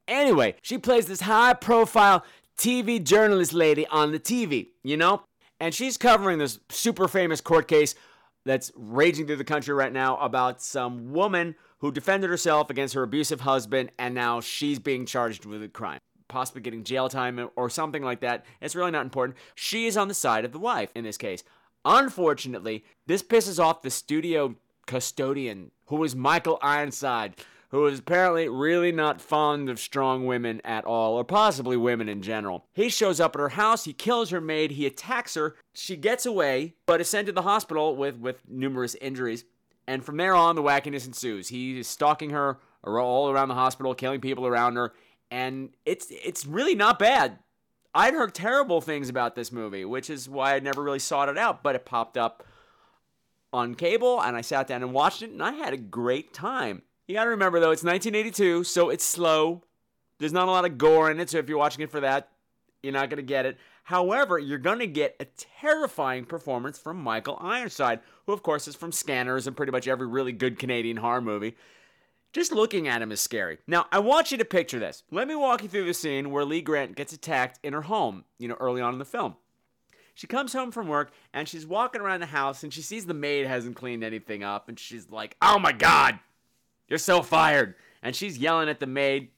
Anyway, 0.08 0.54
she 0.62 0.78
plays 0.78 1.06
this 1.06 1.22
high 1.22 1.52
profile 1.52 2.24
TV 2.56 3.02
journalist 3.02 3.52
lady 3.52 3.86
on 3.88 4.12
the 4.12 4.20
TV, 4.20 4.68
you 4.82 4.96
know? 4.96 5.22
And 5.60 5.74
she's 5.74 5.96
covering 5.96 6.38
this 6.38 6.58
super 6.68 7.08
famous 7.08 7.40
court 7.40 7.68
case 7.68 7.94
that's 8.44 8.70
raging 8.76 9.26
through 9.26 9.36
the 9.36 9.44
country 9.44 9.74
right 9.74 9.92
now 9.92 10.16
about 10.18 10.62
some 10.62 11.12
woman 11.12 11.56
who 11.80 11.90
defended 11.90 12.30
herself 12.30 12.70
against 12.70 12.94
her 12.94 13.02
abusive 13.02 13.40
husband, 13.40 13.90
and 13.98 14.14
now 14.14 14.40
she's 14.40 14.78
being 14.78 15.04
charged 15.04 15.44
with 15.44 15.62
a 15.62 15.68
crime. 15.68 15.98
Possibly 16.28 16.62
getting 16.62 16.84
jail 16.84 17.08
time 17.08 17.50
or 17.56 17.68
something 17.68 18.02
like 18.02 18.20
that. 18.20 18.44
It's 18.60 18.74
really 18.74 18.90
not 18.90 19.04
important. 19.04 19.38
She 19.54 19.86
is 19.86 19.96
on 19.96 20.08
the 20.08 20.14
side 20.14 20.44
of 20.44 20.52
the 20.52 20.58
wife 20.58 20.90
in 20.94 21.04
this 21.04 21.18
case. 21.18 21.42
Unfortunately, 21.84 22.84
this 23.06 23.22
pisses 23.22 23.62
off 23.62 23.82
the 23.82 23.90
studio 23.90 24.56
custodian, 24.86 25.70
who 25.86 26.02
is 26.04 26.16
Michael 26.16 26.58
Ironside, 26.62 27.34
who 27.70 27.86
is 27.86 27.98
apparently 27.98 28.48
really 28.48 28.92
not 28.92 29.20
fond 29.20 29.68
of 29.68 29.78
strong 29.78 30.26
women 30.26 30.60
at 30.64 30.84
all, 30.84 31.14
or 31.14 31.24
possibly 31.24 31.76
women 31.76 32.08
in 32.08 32.22
general. 32.22 32.66
He 32.72 32.88
shows 32.88 33.20
up 33.20 33.34
at 33.34 33.40
her 33.40 33.50
house, 33.50 33.84
he 33.84 33.92
kills 33.92 34.30
her 34.30 34.40
maid, 34.40 34.72
he 34.72 34.86
attacks 34.86 35.34
her, 35.34 35.56
she 35.74 35.96
gets 35.96 36.26
away, 36.26 36.74
but 36.86 37.00
is 37.00 37.08
sent 37.08 37.26
to 37.26 37.32
the 37.32 37.42
hospital 37.42 37.96
with, 37.96 38.16
with 38.16 38.48
numerous 38.48 38.94
injuries. 38.96 39.44
And 39.86 40.04
from 40.04 40.16
there 40.16 40.34
on, 40.34 40.56
the 40.56 40.62
wackiness 40.62 41.06
ensues. 41.06 41.48
He 41.48 41.78
is 41.78 41.86
stalking 41.86 42.30
her 42.30 42.58
all 42.84 43.30
around 43.30 43.48
the 43.48 43.54
hospital, 43.54 43.94
killing 43.94 44.20
people 44.20 44.46
around 44.46 44.76
her, 44.76 44.92
and 45.30 45.70
it's 45.84 46.06
it's 46.10 46.46
really 46.46 46.74
not 46.74 46.98
bad. 46.98 47.38
I'd 47.94 48.14
heard 48.14 48.34
terrible 48.34 48.80
things 48.80 49.08
about 49.08 49.34
this 49.34 49.50
movie, 49.50 49.84
which 49.84 50.10
is 50.10 50.28
why 50.28 50.54
I 50.54 50.60
never 50.60 50.82
really 50.82 50.98
sought 50.98 51.28
it 51.28 51.38
out, 51.38 51.62
but 51.62 51.74
it 51.74 51.86
popped 51.86 52.18
up 52.18 52.44
on 53.52 53.74
cable 53.74 54.20
and 54.20 54.36
I 54.36 54.42
sat 54.42 54.66
down 54.66 54.82
and 54.82 54.92
watched 54.92 55.22
it 55.22 55.30
and 55.30 55.42
I 55.42 55.52
had 55.52 55.72
a 55.72 55.78
great 55.78 56.34
time. 56.34 56.82
You 57.06 57.14
gotta 57.14 57.30
remember 57.30 57.60
though, 57.60 57.70
it's 57.70 57.84
1982, 57.84 58.64
so 58.64 58.90
it's 58.90 59.04
slow. 59.04 59.62
There's 60.18 60.32
not 60.32 60.48
a 60.48 60.50
lot 60.50 60.64
of 60.64 60.78
gore 60.78 61.10
in 61.10 61.20
it, 61.20 61.30
so 61.30 61.38
if 61.38 61.48
you're 61.48 61.58
watching 61.58 61.82
it 61.82 61.90
for 61.90 62.00
that, 62.00 62.30
you're 62.82 62.92
not 62.92 63.10
gonna 63.10 63.22
get 63.22 63.46
it. 63.46 63.58
However, 63.84 64.38
you're 64.38 64.58
gonna 64.58 64.86
get 64.86 65.14
a 65.20 65.26
terrifying 65.60 66.24
performance 66.24 66.78
from 66.78 66.96
Michael 66.96 67.38
Ironside, 67.40 68.00
who 68.26 68.32
of 68.32 68.42
course 68.42 68.66
is 68.66 68.74
from 68.74 68.90
Scanners 68.90 69.46
and 69.46 69.56
pretty 69.56 69.72
much 69.72 69.86
every 69.86 70.06
really 70.06 70.32
good 70.32 70.58
Canadian 70.58 70.96
horror 70.96 71.20
movie. 71.20 71.54
Just 72.32 72.52
looking 72.52 72.88
at 72.88 73.00
him 73.00 73.12
is 73.12 73.20
scary. 73.20 73.58
Now, 73.66 73.86
I 73.92 74.00
want 74.00 74.30
you 74.30 74.36
to 74.38 74.44
picture 74.44 74.78
this. 74.78 75.04
Let 75.10 75.28
me 75.28 75.34
walk 75.36 75.62
you 75.62 75.68
through 75.68 75.86
the 75.86 75.94
scene 75.94 76.30
where 76.30 76.44
Lee 76.44 76.60
Grant 76.60 76.96
gets 76.96 77.12
attacked 77.12 77.60
in 77.62 77.72
her 77.72 77.82
home, 77.82 78.24
you 78.38 78.48
know, 78.48 78.56
early 78.60 78.82
on 78.82 78.92
in 78.92 78.98
the 78.98 79.04
film. 79.04 79.36
She 80.12 80.26
comes 80.26 80.52
home 80.52 80.72
from 80.72 80.88
work 80.88 81.12
and 81.32 81.48
she's 81.48 81.66
walking 81.66 82.00
around 82.00 82.20
the 82.20 82.26
house 82.26 82.62
and 82.62 82.74
she 82.74 82.82
sees 82.82 83.06
the 83.06 83.14
maid 83.14 83.46
hasn't 83.46 83.76
cleaned 83.76 84.02
anything 84.02 84.42
up 84.42 84.68
and 84.68 84.78
she's 84.78 85.08
like, 85.10 85.36
"Oh 85.40 85.58
my 85.58 85.72
god. 85.72 86.18
You're 86.88 86.98
so 86.98 87.22
fired." 87.22 87.74
And 88.02 88.14
she's 88.14 88.38
yelling 88.38 88.68
at 88.68 88.80
the 88.80 88.86
maid 88.86 89.30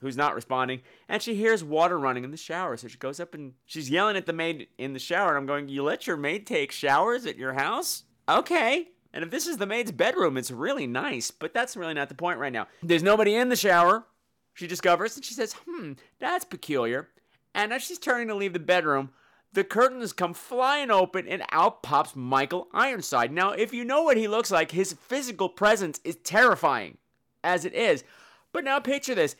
who's 0.00 0.16
not 0.18 0.34
responding 0.34 0.82
and 1.08 1.22
she 1.22 1.34
hears 1.34 1.64
water 1.64 1.98
running 1.98 2.24
in 2.24 2.30
the 2.30 2.36
shower. 2.36 2.76
So 2.76 2.88
she 2.88 2.98
goes 2.98 3.18
up 3.18 3.34
and 3.34 3.54
she's 3.64 3.88
yelling 3.88 4.16
at 4.16 4.26
the 4.26 4.34
maid 4.34 4.68
in 4.76 4.92
the 4.92 4.98
shower 4.98 5.30
and 5.30 5.38
I'm 5.38 5.46
going, 5.46 5.68
"You 5.68 5.82
let 5.82 6.06
your 6.06 6.18
maid 6.18 6.46
take 6.46 6.72
showers 6.72 7.24
at 7.24 7.38
your 7.38 7.54
house?" 7.54 8.04
Okay. 8.28 8.88
And 9.14 9.24
if 9.24 9.30
this 9.30 9.46
is 9.46 9.56
the 9.56 9.66
maid's 9.66 9.92
bedroom, 9.92 10.36
it's 10.36 10.50
really 10.50 10.86
nice, 10.86 11.30
but 11.30 11.54
that's 11.54 11.76
really 11.76 11.94
not 11.94 12.08
the 12.08 12.14
point 12.14 12.38
right 12.38 12.52
now. 12.52 12.66
There's 12.82 13.02
nobody 13.02 13.34
in 13.34 13.48
the 13.48 13.56
shower. 13.56 14.06
She 14.52 14.66
discovers 14.66 15.16
and 15.16 15.24
she 15.24 15.34
says, 15.34 15.54
"Hmm, 15.66 15.92
that's 16.18 16.44
peculiar." 16.44 17.08
And 17.54 17.72
as 17.72 17.82
she's 17.82 17.98
turning 17.98 18.28
to 18.28 18.34
leave 18.34 18.52
the 18.52 18.58
bedroom, 18.58 19.10
the 19.54 19.64
curtains 19.64 20.12
come 20.12 20.34
flying 20.34 20.90
open 20.90 21.26
and 21.28 21.42
out 21.50 21.82
pops 21.82 22.14
Michael 22.14 22.68
Ironside. 22.72 23.32
Now, 23.32 23.52
if 23.52 23.72
you 23.72 23.84
know 23.84 24.02
what 24.02 24.16
he 24.16 24.28
looks 24.28 24.50
like, 24.50 24.72
his 24.72 24.92
physical 24.92 25.48
presence 25.48 26.00
is 26.04 26.16
terrifying 26.16 26.98
as 27.42 27.64
it 27.64 27.72
is. 27.72 28.04
But 28.52 28.64
now 28.64 28.80
picture 28.80 29.14
this 29.14 29.36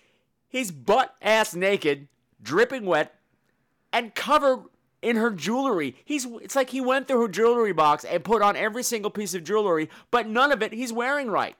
he's 0.48 0.70
butt 0.70 1.14
ass 1.20 1.54
naked, 1.54 2.08
dripping 2.40 2.86
wet, 2.86 3.14
and 3.92 4.14
covered 4.14 4.64
in 5.02 5.16
her 5.16 5.30
jewelry. 5.30 5.96
He's 6.04 6.26
it's 6.40 6.56
like 6.56 6.70
he 6.70 6.80
went 6.80 7.08
through 7.08 7.22
her 7.22 7.28
jewelry 7.28 7.72
box 7.72 8.04
and 8.04 8.24
put 8.24 8.40
on 8.40 8.56
every 8.56 8.84
single 8.84 9.10
piece 9.10 9.34
of 9.34 9.44
jewelry, 9.44 9.90
but 10.10 10.28
none 10.28 10.52
of 10.52 10.62
it 10.62 10.72
he's 10.72 10.92
wearing 10.92 11.28
right. 11.28 11.56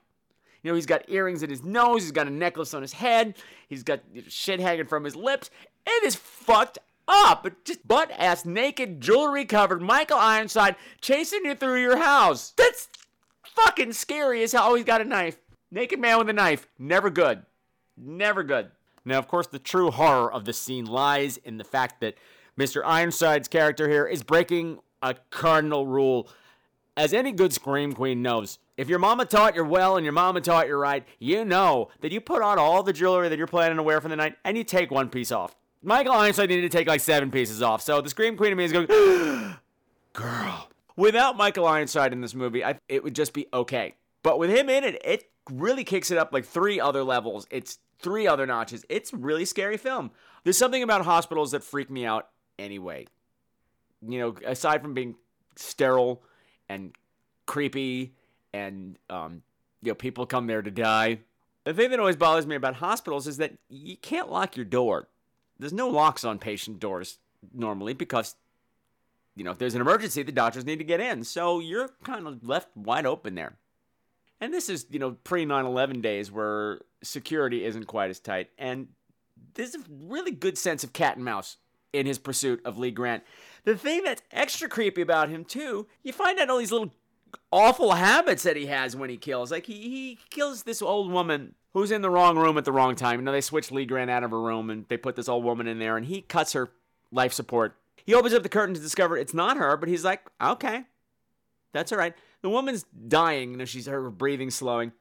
You 0.63 0.71
know, 0.71 0.77
he's 0.77 0.87
got 0.87 1.11
earrings 1.11 1.43
in 1.43 1.51
his 1.51 1.63
nose, 1.63 2.03
he's 2.03 2.13
got 2.13 2.27
a 2.27 2.31
necklace 2.31 2.73
on 2.73 2.83
his 2.83 2.95
head, 2.95 3.35
he's 3.69 3.83
got 3.83 4.01
shit 4.29 4.61
hanging 4.61 4.87
from 4.87 5.05
his 5.05 5.15
lips. 5.15 5.51
It 5.87 6.05
is 6.05 6.15
fucked 6.15 6.79
up. 7.09 7.47
Just 7.65 7.87
butt 7.87 8.11
ass 8.17 8.45
naked, 8.45 9.01
jewelry 9.01 9.45
covered 9.45 9.83
Michael 9.83 10.19
Ironside 10.19 10.77
chasing 11.01 11.45
you 11.45 11.55
through 11.55 11.81
your 11.81 11.99
house. 11.99 12.53
That's 12.57 12.89
fucking 13.45 13.93
scary 13.93 14.43
as 14.43 14.53
hell. 14.53 14.71
Oh, 14.71 14.75
he's 14.75 14.85
got 14.85 15.01
a 15.01 15.05
knife. 15.05 15.39
Naked 15.71 15.99
man 15.99 16.19
with 16.19 16.29
a 16.29 16.33
knife. 16.33 16.69
Never 16.79 17.11
good. 17.11 17.43
Never 17.97 18.43
good. 18.43 18.71
Now, 19.05 19.19
of 19.19 19.29
course, 19.29 19.47
the 19.47 19.59
true 19.59 19.91
horror 19.91 20.33
of 20.33 20.45
the 20.45 20.53
scene 20.53 20.87
lies 20.87 21.37
in 21.37 21.59
the 21.59 21.65
fact 21.65 22.01
that 22.01 22.15
Mr. 22.59 22.83
Ironside's 22.85 23.49
character 23.49 23.89
here 23.89 24.07
is 24.07 24.23
breaking 24.23 24.79
a 25.03 25.15
cardinal 25.31 25.87
rule. 25.87 26.29
As 26.97 27.13
any 27.13 27.33
good 27.33 27.53
Scream 27.53 27.93
Queen 27.93 28.23
knows, 28.23 28.61
if 28.77 28.89
your 28.89 29.01
mama 29.01 29.25
taught 29.25 29.57
you 29.57 29.65
well 29.65 29.97
and 29.97 30.05
your 30.05 30.13
mama 30.13 30.41
taught 30.41 30.69
you 30.69 30.77
right, 30.77 31.05
you 31.19 31.45
know 31.45 31.89
that 32.01 32.13
you 32.13 32.21
put 32.21 32.41
on 32.41 32.59
all 32.59 32.83
the 32.83 32.93
jewelry 32.93 33.29
that 33.29 33.37
you're 33.37 33.49
planning 33.49 33.77
to 33.77 33.83
wear 33.83 34.01
for 34.01 34.09
the 34.09 34.17
night 34.17 34.37
and 34.45 34.57
you 34.57 34.65
take 34.65 34.91
one 34.91 35.09
piece 35.09 35.33
off. 35.33 35.57
Michael 35.85 36.13
Ironside 36.13 36.49
needed 36.49 36.71
to 36.71 36.77
take 36.77 36.89
like 36.89 37.01
seven 37.01 37.31
pieces 37.31 37.61
off, 37.61 37.83
so 37.83 38.01
the 38.01 38.09
Scream 38.09 38.37
Queen 38.37 38.53
of 38.53 38.59
me 38.59 38.65
is 38.65 38.73
going, 38.73 38.87
girl. 40.13 40.69
Without 40.97 41.37
Michael 41.37 41.67
Ironside 41.67 42.13
in 42.13 42.21
this 42.21 42.35
movie, 42.35 42.65
I, 42.65 42.79
it 42.89 43.03
would 43.03 43.15
just 43.15 43.33
be 43.33 43.47
okay. 43.53 43.95
But 44.23 44.39
with 44.39 44.49
him 44.51 44.71
in 44.71 44.85
it, 44.85 45.01
it 45.05 45.31
really 45.51 45.85
kicks 45.85 46.11
it 46.11 46.19
up 46.19 46.33
like 46.33 46.45
three 46.45 46.81
other 46.81 47.05
levels. 47.05 47.47
It's 47.51 47.79
three 47.99 48.27
other 48.27 48.47
notches. 48.47 48.85
It's 48.89 49.13
really 49.13 49.45
scary 49.45 49.77
film. 49.77 50.11
There's 50.45 50.57
something 50.57 50.83
about 50.83 51.05
hospitals 51.05 51.51
that 51.51 51.63
freak 51.63 51.91
me 51.91 52.07
out 52.07 52.29
anyway. 52.59 53.07
You 54.07 54.19
know, 54.21 54.37
aside 54.47 54.83
from 54.83 54.95
being 54.95 55.17
sterile 55.57 56.23
and 56.69 56.95
creepy 57.47 58.15
and 58.53 58.97
um, 59.11 59.43
you 59.83 59.91
know, 59.91 59.95
people 59.95 60.27
come 60.27 60.47
there 60.47 60.63
to 60.63 60.71
die. 60.71 61.21
The 61.65 61.75
thing 61.75 61.91
that 61.91 61.99
always 61.99 62.17
bothers 62.17 62.47
me 62.47 62.57
about 62.57 62.77
hospitals 62.77 63.27
is 63.27 63.39
that 63.39 63.55
you 63.69 63.97
can't 63.97 64.31
lock 64.31 64.57
your 64.57 64.67
door. 64.67 65.09
There's 65.59 65.73
no 65.73 65.89
locks 65.89 66.25
on 66.25 66.39
patient 66.39 66.81
doors 66.81 67.19
normally 67.53 67.93
because 67.93 68.35
you 69.37 69.45
know, 69.45 69.51
if 69.51 69.59
there's 69.59 69.75
an 69.75 69.81
emergency, 69.81 70.23
the 70.23 70.33
doctors 70.33 70.65
need 70.65 70.79
to 70.79 70.85
get 70.85 71.01
in. 71.01 71.25
So 71.25 71.59
you're 71.59 71.91
kind 72.05 72.27
of 72.27 72.47
left 72.47 72.69
wide 72.77 73.07
open 73.07 73.35
there. 73.35 73.57
And 74.41 74.53
this 74.53 74.69
is, 74.69 74.87
you 74.91 74.99
know, 74.99 75.13
pre 75.25 75.45
9 75.45 75.65
11 75.65 76.01
days 76.01 76.31
where 76.31 76.81
security 77.03 77.65
isn't 77.65 77.87
quite 77.87 78.11
as 78.11 78.21
tight. 78.21 78.51
And 78.59 78.89
there's 79.55 79.75
a 79.75 79.81
really 79.89 80.31
good 80.31 80.59
sense 80.59 80.85
of 80.85 80.93
cat 80.93 81.17
and 81.17 81.25
mouse 81.25 81.57
in 81.93 82.07
his 82.07 82.19
pursuit 82.19 82.61
of 82.65 82.79
Lee 82.79 82.91
Grant. 82.91 83.23
The 83.65 83.77
thing 83.77 84.03
that's 84.05 84.23
extra 84.31 84.69
creepy 84.69 85.01
about 85.01 85.31
him, 85.31 85.45
too, 85.45 85.87
you 86.03 86.13
find 86.13 86.39
out 86.39 86.51
all 86.51 86.59
these 86.59 86.73
little 86.73 86.93
awful 87.51 87.93
habits 87.93 88.43
that 88.43 88.57
he 88.57 88.67
has 88.67 88.95
when 88.95 89.11
he 89.11 89.17
kills. 89.17 89.51
Like 89.51 89.67
he, 89.67 89.75
he 89.75 90.19
kills 90.31 90.65
this 90.65 90.83
old 90.83 91.11
woman 91.11 91.55
who's 91.75 91.91
in 91.91 92.03
the 92.03 92.11
wrong 92.11 92.39
room 92.39 92.57
at 92.57 92.65
the 92.65 92.73
wrong 92.73 92.95
time. 92.95 93.19
You 93.19 93.25
know, 93.25 93.33
they 93.33 93.41
switch 93.41 93.71
Lee 93.71 93.85
Grant 93.85 94.11
out 94.11 94.25
of 94.25 94.31
her 94.31 94.41
room 94.41 94.71
and 94.71 94.87
they 94.89 94.97
put 94.97 95.17
this 95.17 95.29
old 95.29 95.45
woman 95.45 95.67
in 95.67 95.79
there 95.79 95.97
and 95.97 96.07
he 96.07 96.23
cuts 96.23 96.53
her 96.53 96.71
life 97.11 97.33
support. 97.33 97.77
He 98.07 98.15
opens 98.15 98.33
up 98.33 98.43
the 98.43 98.49
curtain 98.49 98.75
to 98.75 98.81
discover 98.81 99.17
it's 99.17 99.35
not 99.35 99.57
her, 99.57 99.77
but 99.77 99.89
he's 99.89 100.05
like, 100.05 100.23
okay, 100.41 100.85
that's 101.73 101.93
all 101.93 101.99
right. 101.99 102.15
The 102.43 102.49
woman's 102.49 102.85
dying, 102.85 103.51
you 103.51 103.57
know, 103.57 103.65
she's 103.65 103.87
her 103.87 104.11
breathing 104.11 104.51
slowing. 104.51 104.93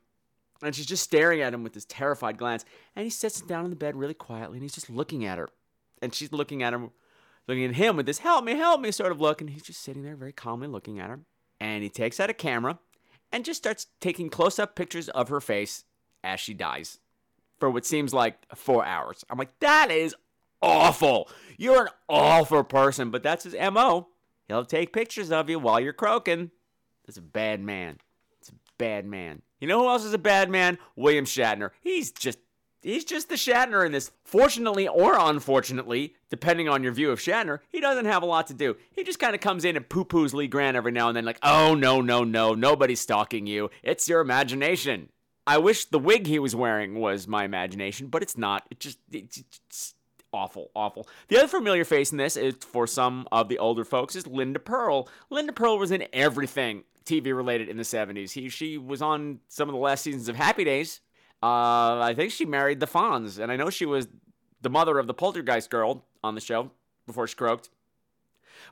And 0.63 0.73
she's 0.73 0.85
just 0.85 1.03
staring 1.03 1.41
at 1.41 1.53
him 1.53 1.61
with 1.61 1.73
this 1.73 1.85
terrified 1.85 2.37
glance. 2.37 2.63
And 2.95 3.03
he 3.03 3.09
sits 3.09 3.41
down 3.41 3.65
in 3.65 3.69
the 3.69 3.75
bed 3.75 3.95
really 3.95 4.13
quietly 4.13 4.57
and 4.57 4.63
he's 4.63 4.73
just 4.73 4.89
looking 4.89 5.25
at 5.25 5.37
her. 5.37 5.49
And 6.01 6.13
she's 6.13 6.31
looking 6.31 6.63
at 6.63 6.73
him, 6.73 6.91
looking 7.47 7.65
at 7.65 7.75
him 7.75 7.97
with 7.97 8.05
this 8.05 8.19
help 8.19 8.45
me, 8.45 8.55
help 8.55 8.81
me 8.81 8.91
sort 8.91 9.11
of 9.11 9.21
look. 9.21 9.41
And 9.41 9.49
he's 9.49 9.61
just 9.61 9.81
sitting 9.81 10.03
there 10.03 10.15
very 10.15 10.31
calmly 10.31 10.67
looking 10.67 10.99
at 10.99 11.09
her. 11.09 11.19
And 11.59 11.83
he 11.83 11.89
takes 11.89 12.19
out 12.19 12.29
a 12.29 12.33
camera 12.33 12.79
and 13.31 13.45
just 13.45 13.61
starts 13.61 13.87
taking 13.99 14.29
close 14.29 14.57
up 14.57 14.75
pictures 14.75 15.09
of 15.09 15.27
her 15.29 15.41
face 15.41 15.83
as 16.23 16.39
she 16.39 16.53
dies 16.53 16.99
for 17.59 17.69
what 17.69 17.85
seems 17.85 18.13
like 18.13 18.35
four 18.55 18.85
hours. 18.85 19.23
I'm 19.29 19.37
like, 19.37 19.57
that 19.59 19.91
is 19.91 20.15
awful. 20.61 21.29
You're 21.57 21.83
an 21.83 21.91
awful 22.09 22.63
person, 22.63 23.09
but 23.09 23.23
that's 23.23 23.43
his 23.43 23.55
MO. 23.71 24.07
He'll 24.47 24.65
take 24.65 24.93
pictures 24.93 25.31
of 25.31 25.49
you 25.49 25.59
while 25.59 25.79
you're 25.79 25.93
croaking. 25.93 26.51
That's 27.05 27.17
a 27.17 27.21
bad 27.21 27.61
man. 27.61 27.99
It's 28.39 28.49
a 28.49 28.53
bad 28.77 29.05
man. 29.05 29.41
You 29.59 29.67
know 29.67 29.79
who 29.79 29.87
else 29.87 30.03
is 30.03 30.13
a 30.13 30.17
bad 30.17 30.49
man? 30.49 30.77
William 30.95 31.25
Shatner. 31.25 31.71
He's 31.79 32.11
just 32.11 32.39
he's 32.81 33.05
just 33.05 33.29
the 33.29 33.35
Shatner 33.35 33.85
in 33.85 33.93
this. 33.93 34.11
Fortunately 34.25 34.87
or 34.87 35.17
unfortunately, 35.17 36.15
depending 36.29 36.67
on 36.67 36.83
your 36.83 36.91
view 36.91 37.11
of 37.11 37.19
Shatner, 37.19 37.59
he 37.69 37.79
doesn't 37.79 38.05
have 38.05 38.23
a 38.23 38.27
lot 38.27 38.47
to 38.47 38.53
do. 38.53 38.75
He 38.91 39.03
just 39.03 39.19
kind 39.19 39.35
of 39.35 39.41
comes 39.41 39.63
in 39.63 39.77
and 39.77 39.87
poo-poos 39.87 40.33
Lee 40.33 40.47
Grant 40.47 40.75
every 40.75 40.91
now 40.91 41.07
and 41.07 41.15
then, 41.15 41.23
like, 41.23 41.39
oh 41.43 41.75
no, 41.75 42.01
no, 42.01 42.25
no, 42.25 42.53
nobody's 42.53 42.99
stalking 42.99 43.47
you. 43.47 43.69
It's 43.83 44.09
your 44.09 44.19
imagination. 44.19 45.09
I 45.45 45.57
wish 45.57 45.85
the 45.85 45.99
wig 45.99 46.27
he 46.27 46.39
was 46.39 46.55
wearing 46.55 46.99
was 46.99 47.27
my 47.27 47.43
imagination, 47.43 48.07
but 48.07 48.21
it's 48.21 48.37
not. 48.37 48.65
It 48.71 48.79
just 48.79 48.99
it's, 49.11 49.95
awful, 50.31 50.71
awful. 50.75 51.07
The 51.27 51.37
other 51.37 51.47
familiar 51.47 51.85
face 51.85 52.11
in 52.11 52.17
this 52.17 52.35
is 52.35 52.55
for 52.61 52.87
some 52.87 53.27
of 53.31 53.49
the 53.49 53.59
older 53.59 53.85
folks 53.85 54.15
is 54.15 54.25
Linda 54.25 54.59
Purl. 54.59 55.07
Linda 55.29 55.53
Purl 55.53 55.77
was 55.77 55.91
in 55.91 56.07
everything 56.11 56.85
TV 57.05 57.35
related 57.35 57.69
in 57.69 57.77
the 57.77 57.83
70s. 57.83 58.31
He 58.31 58.49
she 58.49 58.77
was 58.77 59.01
on 59.01 59.39
some 59.47 59.69
of 59.69 59.73
the 59.73 59.79
last 59.79 60.03
seasons 60.03 60.29
of 60.29 60.35
Happy 60.35 60.63
Days. 60.63 61.01
Uh, 61.41 61.99
I 61.99 62.13
think 62.15 62.31
she 62.31 62.45
married 62.45 62.79
the 62.79 62.87
Fonz, 62.87 63.37
and 63.37 63.51
I 63.51 63.57
know 63.57 63.69
she 63.69 63.85
was 63.85 64.07
the 64.61 64.69
mother 64.69 64.97
of 64.97 65.07
the 65.07 65.13
Poltergeist 65.13 65.69
girl 65.69 66.05
on 66.23 66.35
the 66.35 66.41
show 66.41 66.71
before 67.05 67.27
she 67.27 67.35
croaked. 67.35 67.69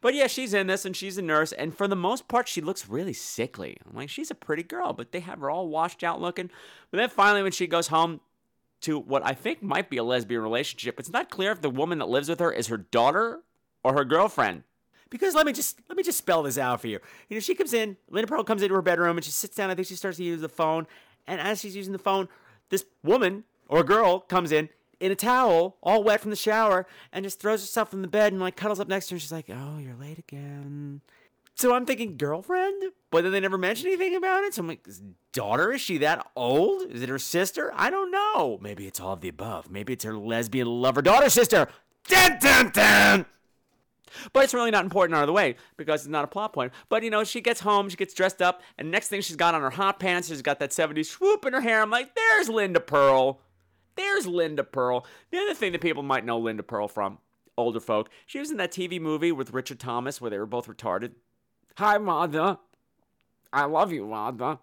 But 0.01 0.15
yeah, 0.15 0.25
she's 0.25 0.53
in 0.53 0.67
this 0.67 0.83
and 0.83 0.95
she's 0.95 1.17
a 1.19 1.21
nurse, 1.21 1.51
and 1.51 1.77
for 1.77 1.87
the 1.87 1.95
most 1.95 2.27
part, 2.27 2.47
she 2.47 2.59
looks 2.59 2.89
really 2.89 3.13
sickly. 3.13 3.77
I'm 3.87 3.95
like, 3.95 4.09
she's 4.09 4.31
a 4.31 4.35
pretty 4.35 4.63
girl, 4.63 4.93
but 4.93 5.11
they 5.11 5.19
have 5.19 5.39
her 5.39 5.49
all 5.49 5.69
washed 5.69 6.03
out 6.03 6.19
looking. 6.19 6.49
But 6.89 6.97
then 6.97 7.09
finally, 7.09 7.43
when 7.43 7.51
she 7.51 7.67
goes 7.67 7.87
home 7.87 8.19
to 8.81 8.97
what 8.97 9.23
I 9.23 9.33
think 9.33 9.61
might 9.61 9.91
be 9.91 9.97
a 9.97 10.03
lesbian 10.03 10.41
relationship, 10.41 10.99
it's 10.99 11.11
not 11.11 11.29
clear 11.29 11.51
if 11.51 11.61
the 11.61 11.69
woman 11.69 11.99
that 11.99 12.09
lives 12.09 12.29
with 12.29 12.39
her 12.39 12.51
is 12.51 12.67
her 12.67 12.77
daughter 12.77 13.41
or 13.83 13.93
her 13.93 14.03
girlfriend. 14.03 14.63
Because 15.11 15.35
let 15.35 15.45
me 15.45 15.53
just 15.53 15.79
let 15.87 15.97
me 15.97 16.03
just 16.03 16.17
spell 16.17 16.41
this 16.41 16.57
out 16.57 16.81
for 16.81 16.87
you. 16.87 16.99
You 17.29 17.35
know, 17.35 17.41
she 17.41 17.53
comes 17.53 17.73
in, 17.73 17.97
Linda 18.09 18.27
Purl 18.27 18.43
comes 18.43 18.63
into 18.63 18.73
her 18.73 18.81
bedroom 18.81 19.17
and 19.17 19.23
she 19.23 19.31
sits 19.31 19.55
down. 19.55 19.69
I 19.69 19.75
think 19.75 19.87
she 19.87 19.95
starts 19.95 20.17
to 20.17 20.23
use 20.23 20.41
the 20.41 20.49
phone, 20.49 20.87
and 21.27 21.39
as 21.39 21.59
she's 21.59 21.75
using 21.75 21.93
the 21.93 21.99
phone, 21.99 22.27
this 22.69 22.85
woman 23.03 23.43
or 23.67 23.83
girl 23.83 24.19
comes 24.19 24.51
in 24.51 24.69
in 25.01 25.11
a 25.11 25.15
towel, 25.15 25.77
all 25.81 26.03
wet 26.03 26.21
from 26.21 26.29
the 26.29 26.37
shower, 26.37 26.85
and 27.11 27.25
just 27.25 27.39
throws 27.39 27.61
herself 27.61 27.91
in 27.93 28.01
the 28.01 28.07
bed 28.07 28.31
and 28.31 28.41
like 28.41 28.55
cuddles 28.55 28.79
up 28.79 28.87
next 28.87 29.07
to 29.07 29.13
her. 29.13 29.15
And 29.15 29.21
she's 29.21 29.31
like, 29.31 29.49
"Oh, 29.49 29.79
you're 29.79 29.95
late 29.95 30.19
again." 30.19 31.01
So 31.55 31.73
I'm 31.73 31.85
thinking 31.85 32.17
girlfriend, 32.17 32.83
but 33.09 33.23
then 33.23 33.31
they 33.31 33.39
never 33.39 33.57
mention 33.57 33.87
anything 33.87 34.15
about 34.15 34.43
it. 34.43 34.53
So 34.53 34.61
I'm 34.61 34.67
like, 34.67 34.87
daughter? 35.33 35.73
Is 35.73 35.81
she 35.81 35.97
that 35.97 36.25
old? 36.35 36.83
Is 36.89 37.01
it 37.01 37.09
her 37.09 37.19
sister? 37.19 37.71
I 37.75 37.89
don't 37.89 38.11
know. 38.11 38.57
Maybe 38.61 38.87
it's 38.87 38.99
all 38.99 39.13
of 39.13 39.21
the 39.21 39.29
above. 39.29 39.69
Maybe 39.69 39.93
it's 39.93 40.03
her 40.05 40.15
lesbian 40.15 40.67
lover 40.67 41.01
daughter 41.01 41.29
sister. 41.29 41.67
Dun 42.07 42.39
dun 42.39 42.69
dun. 42.71 43.25
But 44.33 44.43
it's 44.43 44.53
really 44.53 44.71
not 44.71 44.83
important 44.83 45.15
out 45.15 45.23
of 45.23 45.27
the 45.27 45.33
way 45.33 45.55
because 45.77 46.01
it's 46.01 46.09
not 46.09 46.23
a 46.23 46.27
plot 46.27 46.53
point. 46.53 46.73
But 46.89 47.03
you 47.03 47.09
know, 47.09 47.23
she 47.23 47.41
gets 47.41 47.61
home, 47.61 47.89
she 47.89 47.97
gets 47.97 48.13
dressed 48.13 48.41
up, 48.41 48.61
and 48.77 48.91
next 48.91 49.07
thing 49.09 49.21
she's 49.21 49.35
got 49.35 49.55
on 49.55 49.61
her 49.61 49.69
hot 49.69 49.99
pants, 49.99 50.27
she's 50.27 50.41
got 50.41 50.59
that 50.59 50.71
70s 50.71 51.05
swoop 51.05 51.45
in 51.45 51.53
her 51.53 51.61
hair. 51.61 51.81
I'm 51.81 51.89
like, 51.89 52.15
there's 52.15 52.49
Linda 52.49 52.79
Purl. 52.79 53.39
There's 53.95 54.27
Linda 54.27 54.63
Purl. 54.63 55.05
The 55.31 55.39
other 55.39 55.53
thing 55.53 55.71
that 55.73 55.81
people 55.81 56.03
might 56.03 56.25
know 56.25 56.39
Linda 56.39 56.63
Purl 56.63 56.87
from, 56.87 57.19
older 57.57 57.79
folk, 57.79 58.09
she 58.25 58.39
was 58.39 58.51
in 58.51 58.57
that 58.57 58.71
TV 58.71 58.99
movie 58.99 59.31
with 59.31 59.53
Richard 59.53 59.79
Thomas 59.79 60.19
where 60.19 60.31
they 60.31 60.39
were 60.39 60.45
both 60.45 60.67
retarded. 60.67 61.11
Hi, 61.77 61.97
Mother. 61.97 62.57
I 63.53 63.65
love 63.65 63.91
you, 63.91 64.05
Mother. 64.05 64.59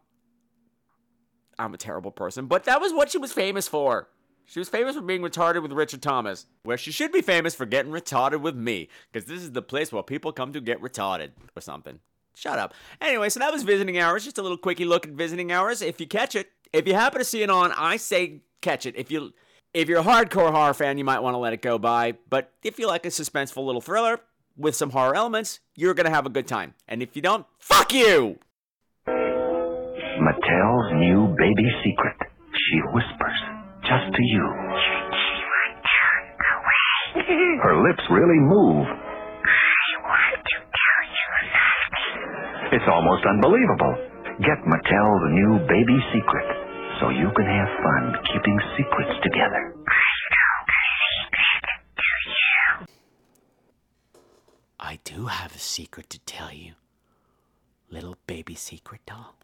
I'm 1.59 1.75
a 1.75 1.79
terrible 1.79 2.11
person, 2.11 2.47
but 2.47 2.65
that 2.65 2.81
was 2.81 2.93
what 2.93 3.11
she 3.11 3.19
was 3.19 3.33
famous 3.33 3.67
for. 3.67 4.09
She 4.47 4.61
was 4.61 4.69
famous 4.69 4.97
for 4.97 5.03
being 5.03 5.21
retarded 5.21 5.61
with 5.61 5.73
Richard 5.73 6.01
Thomas, 6.01 6.47
where 6.63 6.79
she 6.79 6.91
should 6.91 7.13
be 7.13 7.21
famous 7.21 7.55
for 7.55 7.67
getting 7.67 7.93
retarded 7.93 8.41
with 8.41 8.57
me, 8.57 8.89
because 9.13 9.29
this 9.29 9.43
is 9.43 9.53
the 9.53 9.61
place 9.61 9.93
where 9.93 10.03
people 10.03 10.33
come 10.33 10.55
to 10.55 10.61
get 10.61 10.81
retarded 10.81 11.33
or 11.55 11.61
something. 11.61 11.99
Shut 12.35 12.59
up. 12.59 12.73
Anyway, 13.01 13.29
so 13.29 13.41
that 13.41 13.53
was 13.53 13.65
visiting 13.65 13.99
hours. 13.99 14.25
Just 14.25 14.39
a 14.39 14.43
little 14.43 14.57
quickie 14.57 14.85
look 14.85 15.05
at 15.05 15.13
visiting 15.13 15.51
hours. 15.51 15.83
If 15.83 16.01
you 16.01 16.07
catch 16.07 16.37
it, 16.37 16.49
if 16.73 16.87
you 16.87 16.95
happen 16.95 17.19
to 17.19 17.25
see 17.25 17.43
it 17.43 17.51
on, 17.51 17.73
I 17.73 17.97
say 17.97 18.41
catch 18.61 18.87
it. 18.87 18.97
If 18.97 19.11
you 19.11 19.33
if 19.75 19.89
you're 19.89 20.01
a 20.01 20.05
hardcore 20.05 20.51
horror 20.51 20.75
fan, 20.75 20.99
you 20.99 21.05
might 21.05 21.21
want 21.21 21.35
to 21.35 21.39
let 21.39 21.53
it 21.53 21.63
go 21.63 21.79
by. 21.79 22.15
But 22.29 22.53
if 22.63 22.79
you 22.79 22.87
like 22.87 23.05
a 23.07 23.11
suspenseful 23.11 23.65
little 23.65 23.81
thriller 23.81 24.21
with 24.57 24.75
some 24.75 24.91
horror 24.91 25.15
elements, 25.15 25.61
you're 25.77 25.95
gonna 25.95 26.11
have 26.11 26.27
a 26.27 26.31
good 26.31 26.47
time. 26.47 26.75
And 26.87 27.03
if 27.03 27.15
you 27.15 27.23
don't, 27.23 27.47
fuck 27.59 27.93
you. 27.93 28.39
Mattel's 30.19 30.93
new 30.95 31.35
baby 31.39 31.69
secret. 31.85 32.17
She 32.53 32.81
whispers 32.93 33.39
just 33.83 34.15
to 34.15 34.23
you. 34.23 34.45
Her 37.63 37.83
lips 37.89 38.03
really 38.11 38.41
move. 38.41 38.87
It's 42.73 42.85
almost 42.91 43.25
unbelievable. 43.25 43.95
Get 44.41 44.59
Mattel 44.67 45.21
the 45.23 45.31
new 45.33 45.59
baby 45.67 45.99
secret 46.13 46.58
so 47.01 47.11
you 47.11 47.31
can 47.37 47.47
have 47.47 47.69
fun 47.83 48.15
keeping 48.33 48.59
secrets 48.77 49.21
together. 49.23 49.75
I 54.81 54.99
do 55.05 55.27
have 55.27 55.55
a 55.55 55.59
secret 55.59 56.09
to 56.11 56.19
tell 56.21 56.53
you. 56.53 56.73
Little 57.91 58.17
baby 58.27 58.55
secret 58.55 59.01
doll. 59.07 59.37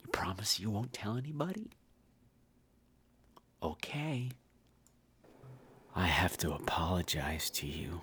You 0.00 0.06
promise 0.08 0.60
you 0.60 0.70
won't 0.70 0.92
tell 0.92 1.16
anybody? 1.16 1.70
Okay. 3.62 4.30
I 5.94 6.06
have 6.06 6.36
to 6.38 6.52
apologize 6.52 7.50
to 7.50 7.66
you. 7.66 8.02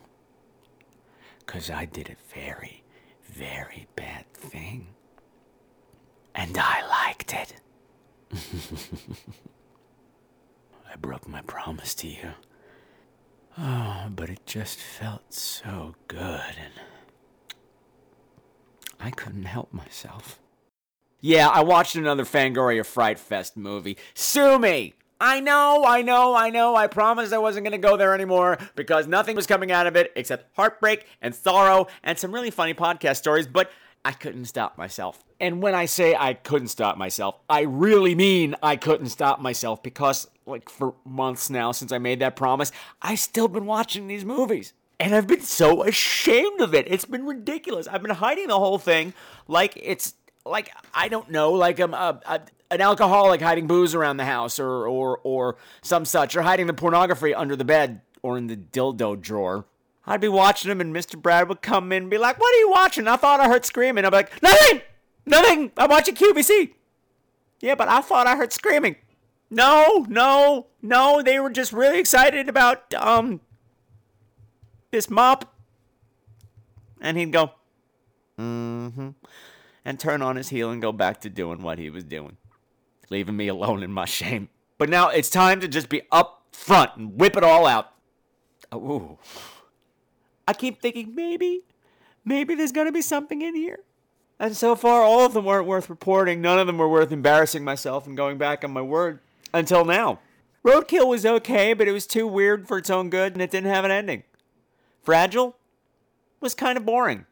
Because 1.39 1.69
I 1.69 1.85
did 1.85 2.09
a 2.09 2.33
very, 2.33 2.83
very 3.29 3.87
bad 3.95 4.31
thing. 4.33 4.94
And 6.35 6.57
I 6.57 6.85
liked 6.87 7.33
it. 7.33 7.55
I 10.91 10.95
broke 10.97 11.27
my 11.27 11.41
promise 11.41 11.95
to 11.95 12.07
you. 12.07 12.33
Oh, 13.57 14.07
but 14.13 14.29
it 14.29 14.45
just 14.45 14.79
felt 14.79 15.33
so 15.33 15.95
good 16.07 16.19
and 16.57 16.73
I 18.99 19.11
couldn't 19.11 19.45
help 19.45 19.71
myself. 19.73 20.39
Yeah, 21.21 21.47
I 21.47 21.63
watched 21.63 21.95
another 21.95 22.25
Fangoria 22.25 22.85
Fright 22.85 23.17
Fest 23.17 23.55
movie. 23.55 23.97
Sue 24.13 24.59
me! 24.59 24.93
I 25.19 25.39
know, 25.39 25.85
I 25.87 26.01
know, 26.01 26.35
I 26.35 26.49
know. 26.49 26.75
I 26.75 26.87
promised 26.87 27.31
I 27.31 27.37
wasn't 27.37 27.63
going 27.63 27.81
to 27.81 27.87
go 27.87 27.95
there 27.95 28.13
anymore 28.13 28.57
because 28.75 29.07
nothing 29.07 29.35
was 29.35 29.47
coming 29.47 29.71
out 29.71 29.87
of 29.87 29.95
it 29.95 30.11
except 30.17 30.53
heartbreak 30.57 31.05
and 31.21 31.33
sorrow 31.33 31.87
and 32.03 32.19
some 32.19 32.33
really 32.33 32.51
funny 32.51 32.73
podcast 32.73 33.17
stories, 33.17 33.47
but 33.47 33.71
I 34.05 34.11
couldn't 34.11 34.45
stop 34.45 34.77
myself. 34.77 35.23
And 35.39 35.61
when 35.63 35.73
I 35.73 35.85
say 35.85 36.15
I 36.15 36.35
couldn't 36.35 36.67
stop 36.67 36.95
myself, 36.95 37.39
I 37.49 37.61
really 37.61 38.13
mean 38.13 38.55
I 38.61 38.75
couldn't 38.75 39.09
stop 39.09 39.41
myself 39.41 39.81
because, 39.81 40.27
like, 40.45 40.69
for 40.69 40.93
months 41.03 41.49
now 41.49 41.71
since 41.71 41.91
I 41.91 41.97
made 41.97 42.19
that 42.19 42.35
promise, 42.35 42.71
I've 43.01 43.19
still 43.19 43.47
been 43.47 43.65
watching 43.65 44.07
these 44.07 44.23
movies. 44.23 44.73
And 44.99 45.13
I've 45.13 45.27
been 45.27 45.41
so 45.41 45.83
ashamed 45.83 46.61
of 46.61 46.73
it. 46.73 46.85
It's 46.87 47.03
been 47.03 47.25
ridiculous. 47.25 47.87
I've 47.87 48.03
been 48.03 48.11
hiding 48.11 48.47
the 48.47 48.59
whole 48.59 48.77
thing 48.77 49.13
like 49.47 49.73
it's 49.75 50.13
like 50.45 50.71
I 50.93 51.09
don't 51.09 51.31
know, 51.31 51.51
like 51.51 51.79
I'm 51.79 51.93
a, 51.93 52.21
a, 52.25 52.41
an 52.71 52.81
alcoholic 52.81 53.41
hiding 53.41 53.67
booze 53.67 53.95
around 53.95 54.17
the 54.17 54.25
house, 54.25 54.59
or 54.59 54.87
or 54.87 55.19
or 55.23 55.57
some 55.81 56.05
such, 56.05 56.35
or 56.35 56.43
hiding 56.43 56.67
the 56.67 56.73
pornography 56.73 57.33
under 57.33 57.55
the 57.55 57.65
bed 57.65 58.01
or 58.21 58.37
in 58.37 58.47
the 58.47 58.55
dildo 58.55 59.19
drawer. 59.19 59.65
I'd 60.07 60.21
be 60.21 60.27
watching 60.27 60.69
him, 60.71 60.81
and 60.81 60.95
Mr. 60.95 61.19
Brad 61.19 61.49
would 61.49 61.61
come 61.61 61.91
in 61.91 62.03
and 62.03 62.11
be 62.11 62.17
like, 62.17 62.39
"What 62.39 62.53
are 62.53 62.59
you 62.59 62.69
watching?" 62.69 63.07
I 63.07 63.15
thought 63.15 63.39
I 63.39 63.47
heard 63.47 63.65
screaming. 63.65 64.05
I'm 64.05 64.11
like, 64.11 64.41
"Nothing, 64.41 64.81
nothing. 65.25 65.71
I'm 65.77 65.89
watching 65.89 66.15
QVC." 66.15 66.73
Yeah, 67.61 67.75
but 67.75 67.87
I 67.87 68.01
thought 68.01 68.27
I 68.27 68.35
heard 68.35 68.53
screaming. 68.53 68.97
No, 69.49 70.05
no, 70.09 70.67
no. 70.81 71.21
They 71.21 71.39
were 71.39 71.49
just 71.49 71.71
really 71.71 71.99
excited 71.99 72.49
about 72.49 72.93
um 72.93 73.41
this 74.91 75.09
mop. 75.09 75.53
And 77.01 77.17
he'd 77.17 77.31
go, 77.31 77.51
Mm-hmm. 78.39 79.09
And 79.83 79.99
turn 79.99 80.21
on 80.21 80.35
his 80.35 80.49
heel 80.49 80.71
and 80.71 80.81
go 80.81 80.91
back 80.91 81.21
to 81.21 81.29
doing 81.29 81.61
what 81.61 81.77
he 81.77 81.89
was 81.89 82.03
doing, 82.03 82.37
leaving 83.09 83.37
me 83.37 83.47
alone 83.47 83.83
in 83.83 83.91
my 83.91 84.05
shame. 84.05 84.49
But 84.77 84.89
now 84.89 85.09
it's 85.09 85.29
time 85.29 85.59
to 85.61 85.67
just 85.67 85.89
be 85.89 86.01
up 86.11 86.43
front 86.51 86.91
and 86.97 87.19
whip 87.19 87.37
it 87.37 87.43
all 87.43 87.65
out. 87.65 87.91
Ooh. 88.73 89.17
I 90.47 90.53
keep 90.53 90.81
thinking 90.81 91.15
maybe, 91.15 91.61
maybe 92.23 92.55
there's 92.55 92.71
gonna 92.71 92.91
be 92.91 93.01
something 93.01 93.41
in 93.41 93.55
here. 93.55 93.79
And 94.39 94.55
so 94.55 94.75
far, 94.75 95.01
all 95.01 95.25
of 95.25 95.33
them 95.33 95.45
weren't 95.45 95.67
worth 95.67 95.89
reporting. 95.89 96.41
None 96.41 96.59
of 96.59 96.67
them 96.67 96.77
were 96.77 96.89
worth 96.89 97.11
embarrassing 97.11 97.63
myself 97.63 98.05
and 98.05 98.17
going 98.17 98.37
back 98.37 98.63
on 98.63 98.71
my 98.71 98.81
word 98.81 99.19
until 99.53 99.85
now. 99.85 100.19
Roadkill 100.65 101.07
was 101.07 101.25
okay, 101.25 101.73
but 101.73 101.87
it 101.87 101.91
was 101.91 102.07
too 102.07 102.27
weird 102.27 102.67
for 102.67 102.77
its 102.77 102.89
own 102.89 103.09
good 103.09 103.33
and 103.33 103.41
it 103.41 103.51
didn't 103.51 103.69
have 103.69 103.85
an 103.85 103.91
ending. 103.91 104.23
Fragile 105.03 105.55
was 106.41 106.53
kind 106.53 106.77
of 106.77 106.85
boring. 106.85 107.25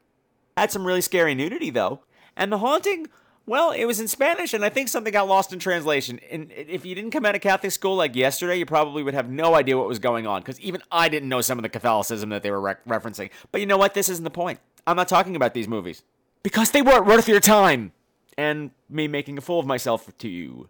Had 0.56 0.72
some 0.72 0.86
really 0.86 1.02
scary 1.02 1.34
nudity, 1.34 1.72
though. 1.72 2.02
And 2.38 2.52
The 2.52 2.60
Haunting, 2.60 3.08
well, 3.46 3.72
it 3.72 3.86
was 3.86 4.00
in 4.00 4.08
Spanish, 4.08 4.54
and 4.54 4.64
I 4.64 4.70
think 4.70 4.88
something 4.88 5.12
got 5.12 5.28
lost 5.28 5.52
in 5.52 5.60
translation. 5.60 6.20
And 6.32 6.52
if 6.52 6.86
you 6.86 6.96
didn't 6.96 7.12
come 7.12 7.26
out 7.26 7.36
of 7.36 7.42
Catholic 7.42 7.72
school 7.72 7.96
like 7.96 8.16
yesterday, 8.16 8.58
you 8.58 8.66
probably 8.66 9.04
would 9.04 9.14
have 9.14 9.30
no 9.30 9.56
idea 9.56 9.78
what 9.78 9.88
was 9.88 10.00
going 10.00 10.26
on, 10.26 10.42
because 10.42 10.60
even 10.62 10.82
I 10.92 11.10
didn't 11.10 11.30
know 11.30 11.42
some 11.42 11.58
of 11.58 11.64
the 11.64 11.70
Catholicism 11.70 12.30
that 12.30 12.44
they 12.44 12.52
were 12.52 12.62
re- 12.62 12.76
referencing. 12.88 13.32
But 13.52 13.60
you 13.60 13.68
know 13.68 13.78
what? 13.78 13.94
This 13.94 14.10
isn't 14.10 14.24
the 14.24 14.30
point. 14.30 14.60
I'm 14.88 14.96
not 14.96 15.08
talking 15.08 15.36
about 15.36 15.54
these 15.54 15.68
movies. 15.68 16.04
Because 16.42 16.72
they 16.72 16.82
weren't 16.82 17.06
worth 17.06 17.28
your 17.28 17.40
time! 17.40 17.92
And 18.38 18.72
me 18.90 19.08
making 19.08 19.38
a 19.38 19.42
fool 19.42 19.60
of 19.60 19.66
myself 19.66 20.10
to 20.18 20.28
you. 20.28 20.70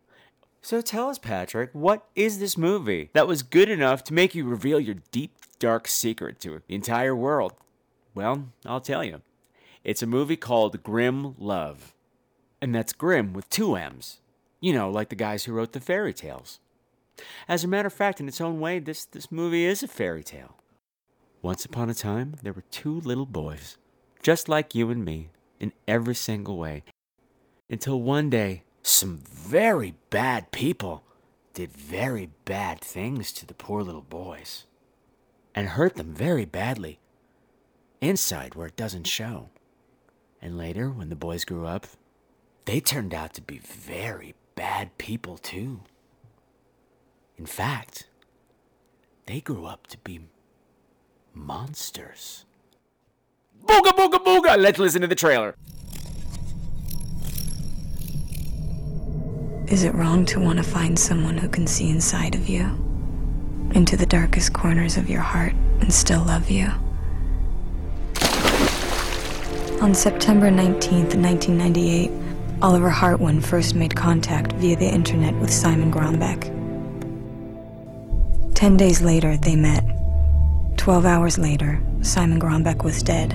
So 0.62 0.82
tell 0.82 1.10
us, 1.10 1.18
Patrick, 1.18 1.70
what 1.74 2.06
is 2.16 2.40
this 2.40 2.58
movie 2.58 3.10
that 3.14 3.28
was 3.28 3.44
good 3.44 3.70
enough 3.70 4.04
to 4.06 4.14
make 4.14 4.34
you 4.34 4.46
reveal 4.46 4.80
your 4.80 4.96
deep, 5.12 5.36
dark 5.60 5.88
secret 5.88 6.40
to 6.42 6.62
the 6.68 6.76
entire 6.76 7.16
world? 7.16 7.54
Well, 8.16 8.50
I'll 8.66 8.82
tell 8.82 9.04
you. 9.04 9.22
It's 9.84 10.02
a 10.02 10.08
movie 10.08 10.38
called 10.38 10.82
Grimm 10.82 11.36
Love. 11.38 11.94
And 12.63 12.73
that's 12.73 12.93
Grimm 12.93 13.34
with 13.34 13.49
two 13.49 13.76
M's. 13.76 14.21
You 14.62 14.71
know, 14.71 14.89
like 14.89 15.10
the 15.10 15.17
guys 15.17 15.43
who 15.43 15.52
wrote 15.52 15.73
the 15.73 15.82
fairy 15.82 16.13
tales. 16.13 16.62
As 17.45 17.65
a 17.65 17.67
matter 17.67 17.88
of 17.88 17.93
fact, 17.93 18.21
in 18.21 18.28
its 18.30 18.39
own 18.39 18.62
way, 18.62 18.80
this, 18.80 19.04
this 19.04 19.30
movie 19.30 19.65
is 19.65 19.84
a 19.84 19.88
fairy 19.89 20.23
tale. 20.23 20.56
Once 21.41 21.65
upon 21.65 21.89
a 21.89 21.93
time, 21.93 22.36
there 22.41 22.54
were 22.54 22.63
two 22.71 23.02
little 23.02 23.26
boys, 23.26 23.78
just 24.21 24.47
like 24.47 24.73
you 24.73 24.89
and 24.89 25.04
me, 25.04 25.28
in 25.60 25.73
every 25.89 26.15
single 26.15 26.56
way. 26.56 26.86
Until 27.69 27.99
one 27.99 28.30
day, 28.30 28.63
some 28.82 29.17
very 29.26 29.95
bad 30.10 30.54
people 30.54 31.04
did 31.54 31.73
very 31.73 32.30
bad 32.45 32.80
things 32.80 33.34
to 33.34 33.45
the 33.45 33.54
poor 33.54 33.84
little 33.84 33.99
boys 33.99 34.67
and 35.54 35.67
hurt 35.67 35.95
them 35.95 36.13
very 36.13 36.45
badly 36.45 37.02
inside 37.99 38.56
where 38.56 38.67
it 38.67 38.78
doesn't 38.78 39.06
show. 39.06 39.49
And 40.41 40.58
later, 40.58 40.89
when 40.89 41.10
the 41.10 41.17
boys 41.17 41.43
grew 41.43 41.67
up, 41.67 41.88
they 42.65 42.80
turned 42.80 43.13
out 43.13 43.34
to 43.34 43.41
be 43.41 43.60
very 43.60 44.36
bad 44.56 44.97
people 44.97 45.38
too. 45.38 45.82
In 47.38 47.45
fact, 47.45 48.08
they 49.26 49.41
grew 49.41 49.65
up 49.65 49.88
to 49.88 49.97
be 49.97 50.21
monsters. 51.34 52.45
Booga 53.65 53.91
booga 53.91 54.23
booga! 54.23 54.58
Let's 54.58 54.80
listen 54.80 55.02
to 55.02 55.08
the 55.08 55.15
trailer. 55.15 55.56
Is 59.67 59.84
it 59.84 59.95
wrong 59.95 60.26
to 60.28 60.39
want 60.39 60.58
to 60.58 60.63
find 60.63 60.99
someone 60.99 61.38
who 61.38 61.47
can 61.47 61.65
see 61.65 61.89
inside 61.89 62.36
of 62.36 62.47
you? 62.47 62.65
Into 63.73 63.97
the 63.97 64.06
darkest 64.06 64.54
corners 64.54 64.97
of 64.97 65.10
your 65.10 65.21
heart 65.21 65.54
and 65.80 65.91
still 65.91 66.23
love 66.23 66.49
you? 66.49 66.67
On 69.82 69.95
September 69.95 70.49
19th, 70.52 71.15
1998, 71.15 72.12
Oliver 72.63 72.89
Hartwin 72.89 73.41
first 73.41 73.76
made 73.76 73.93
contact 73.93 74.54
via 74.54 74.78
the 74.78 74.88
internet 74.88 75.36
with 75.36 75.52
Simon 75.52 75.91
Grombeck. 75.91 76.43
Ten 78.56 78.78
days 78.78 79.02
later, 79.02 79.36
they 79.36 79.58
met. 79.58 79.84
Twelve 80.78 81.06
hours 81.06 81.38
later, 81.38 81.82
Simon 82.04 82.39
Grombeck 82.39 82.86
was 82.86 83.04
dead. 83.04 83.34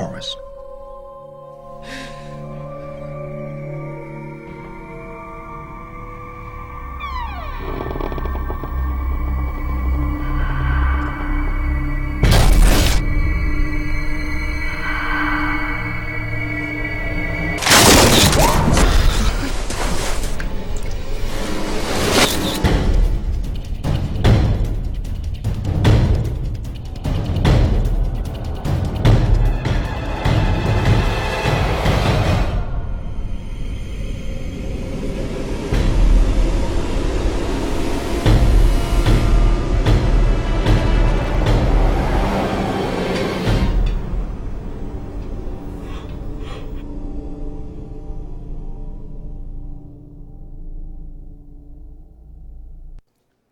Forest. 0.00 0.49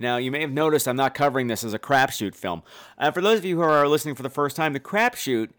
Now, 0.01 0.17
you 0.17 0.31
may 0.31 0.41
have 0.43 0.53
noticed 0.53 0.87
I'm 0.87 0.97
not 0.97 1.15
covering 1.15 1.49
this 1.49 1.65
as 1.65 1.75
a 1.75 1.79
crapshoot 1.79 2.37
film. 2.37 2.63
Uh, 2.97 3.11
for 3.11 3.21
those 3.21 3.39
of 3.39 3.45
you 3.45 3.57
who 3.57 3.63
are 3.63 3.89
listening 3.89 4.15
for 4.15 4.23
the 4.23 4.31
first 4.31 4.55
time, 4.55 4.73
the 4.73 4.81
crapshoot 4.81 5.51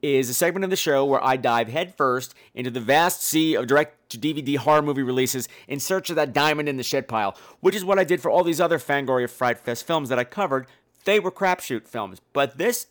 is 0.00 0.30
a 0.30 0.34
segment 0.34 0.62
of 0.62 0.70
the 0.70 0.76
show 0.76 1.04
where 1.04 1.22
I 1.24 1.36
dive 1.36 1.68
headfirst 1.68 2.32
into 2.54 2.70
the 2.70 2.80
vast 2.80 3.24
sea 3.24 3.54
of 3.56 3.66
direct 3.66 4.10
to 4.10 4.18
DVD 4.18 4.56
horror 4.56 4.82
movie 4.82 5.02
releases 5.02 5.48
in 5.66 5.80
search 5.80 6.10
of 6.10 6.16
that 6.16 6.32
diamond 6.32 6.68
in 6.68 6.76
the 6.76 6.84
shit 6.84 7.08
pile, 7.08 7.36
which 7.58 7.74
is 7.74 7.84
what 7.84 7.98
I 7.98 8.04
did 8.04 8.20
for 8.20 8.30
all 8.30 8.44
these 8.44 8.60
other 8.60 8.78
Fangoria 8.78 9.28
Fright 9.28 9.58
Fest 9.58 9.84
films 9.84 10.08
that 10.10 10.18
I 10.18 10.24
covered. 10.24 10.68
They 11.04 11.18
were 11.18 11.32
crapshoot 11.32 11.88
films, 11.88 12.20
but 12.32 12.58
this 12.58 12.86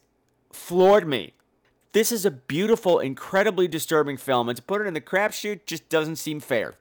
floored 0.52 1.08
me. 1.08 1.34
This 1.94 2.12
is 2.12 2.26
a 2.26 2.32
beautiful, 2.32 3.00
incredibly 3.00 3.70
disturbing 3.70 4.18
film, 4.18 4.50
and 4.50 4.58
to 4.58 4.62
put 4.62 4.82
it 4.82 4.88
in 4.88 4.94
the 4.94 5.02
crapshoot 5.02 5.66
just 5.66 5.88
doesn't 5.88 6.18
seem 6.18 6.42
fair. 6.42 6.76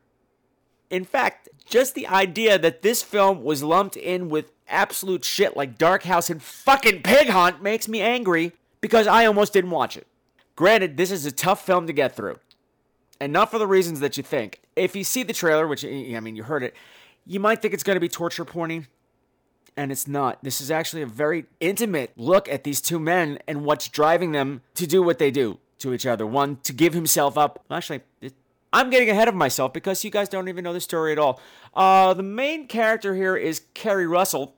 In 0.90 1.04
fact, 1.04 1.48
just 1.64 1.94
the 1.94 2.06
idea 2.06 2.58
that 2.58 2.82
this 2.82 3.02
film 3.02 3.42
was 3.42 3.62
lumped 3.62 3.96
in 3.96 4.28
with 4.28 4.52
absolute 4.68 5.24
shit 5.24 5.56
like 5.56 5.78
Dark 5.78 6.04
House 6.04 6.30
and 6.30 6.42
fucking 6.42 7.02
Pig 7.02 7.28
Hunt 7.28 7.62
makes 7.62 7.88
me 7.88 8.00
angry 8.00 8.52
because 8.80 9.06
I 9.06 9.26
almost 9.26 9.52
didn't 9.52 9.70
watch 9.70 9.96
it. 9.96 10.06
Granted, 10.54 10.96
this 10.96 11.10
is 11.10 11.26
a 11.26 11.32
tough 11.32 11.64
film 11.64 11.86
to 11.86 11.92
get 11.92 12.16
through. 12.16 12.38
And 13.20 13.32
not 13.32 13.50
for 13.50 13.58
the 13.58 13.66
reasons 13.66 14.00
that 14.00 14.16
you 14.16 14.22
think. 14.22 14.60
If 14.74 14.94
you 14.94 15.04
see 15.04 15.22
the 15.22 15.32
trailer, 15.32 15.66
which, 15.66 15.84
eh, 15.84 16.16
I 16.16 16.20
mean, 16.20 16.36
you 16.36 16.42
heard 16.42 16.62
it, 16.62 16.74
you 17.26 17.40
might 17.40 17.62
think 17.62 17.74
it's 17.74 17.82
going 17.82 17.96
to 17.96 18.00
be 18.00 18.08
torture 18.08 18.44
porny 18.44 18.86
and 19.76 19.92
it's 19.92 20.08
not. 20.08 20.42
This 20.42 20.60
is 20.60 20.70
actually 20.70 21.02
a 21.02 21.06
very 21.06 21.46
intimate 21.60 22.12
look 22.16 22.48
at 22.48 22.64
these 22.64 22.80
two 22.80 22.98
men 22.98 23.38
and 23.46 23.64
what's 23.64 23.88
driving 23.88 24.32
them 24.32 24.62
to 24.74 24.86
do 24.86 25.02
what 25.02 25.18
they 25.18 25.30
do 25.30 25.58
to 25.78 25.92
each 25.92 26.06
other. 26.06 26.26
One, 26.26 26.56
to 26.62 26.72
give 26.72 26.94
himself 26.94 27.36
up. 27.36 27.64
Actually, 27.70 28.00
it, 28.20 28.32
I'm 28.72 28.90
getting 28.90 29.10
ahead 29.10 29.28
of 29.28 29.34
myself 29.34 29.72
because 29.72 30.04
you 30.04 30.10
guys 30.10 30.28
don't 30.28 30.48
even 30.48 30.64
know 30.64 30.72
the 30.72 30.80
story 30.80 31.12
at 31.12 31.18
all. 31.18 31.40
Uh, 31.74 32.14
the 32.14 32.22
main 32.22 32.66
character 32.66 33.14
here 33.14 33.36
is 33.36 33.62
Keri 33.74 34.06
Russell. 34.06 34.56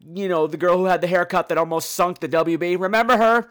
You 0.00 0.28
know, 0.28 0.46
the 0.46 0.56
girl 0.56 0.78
who 0.78 0.84
had 0.84 1.00
the 1.00 1.06
haircut 1.06 1.48
that 1.48 1.58
almost 1.58 1.92
sunk 1.92 2.20
the 2.20 2.28
WB. 2.28 2.78
Remember 2.78 3.16
her? 3.16 3.50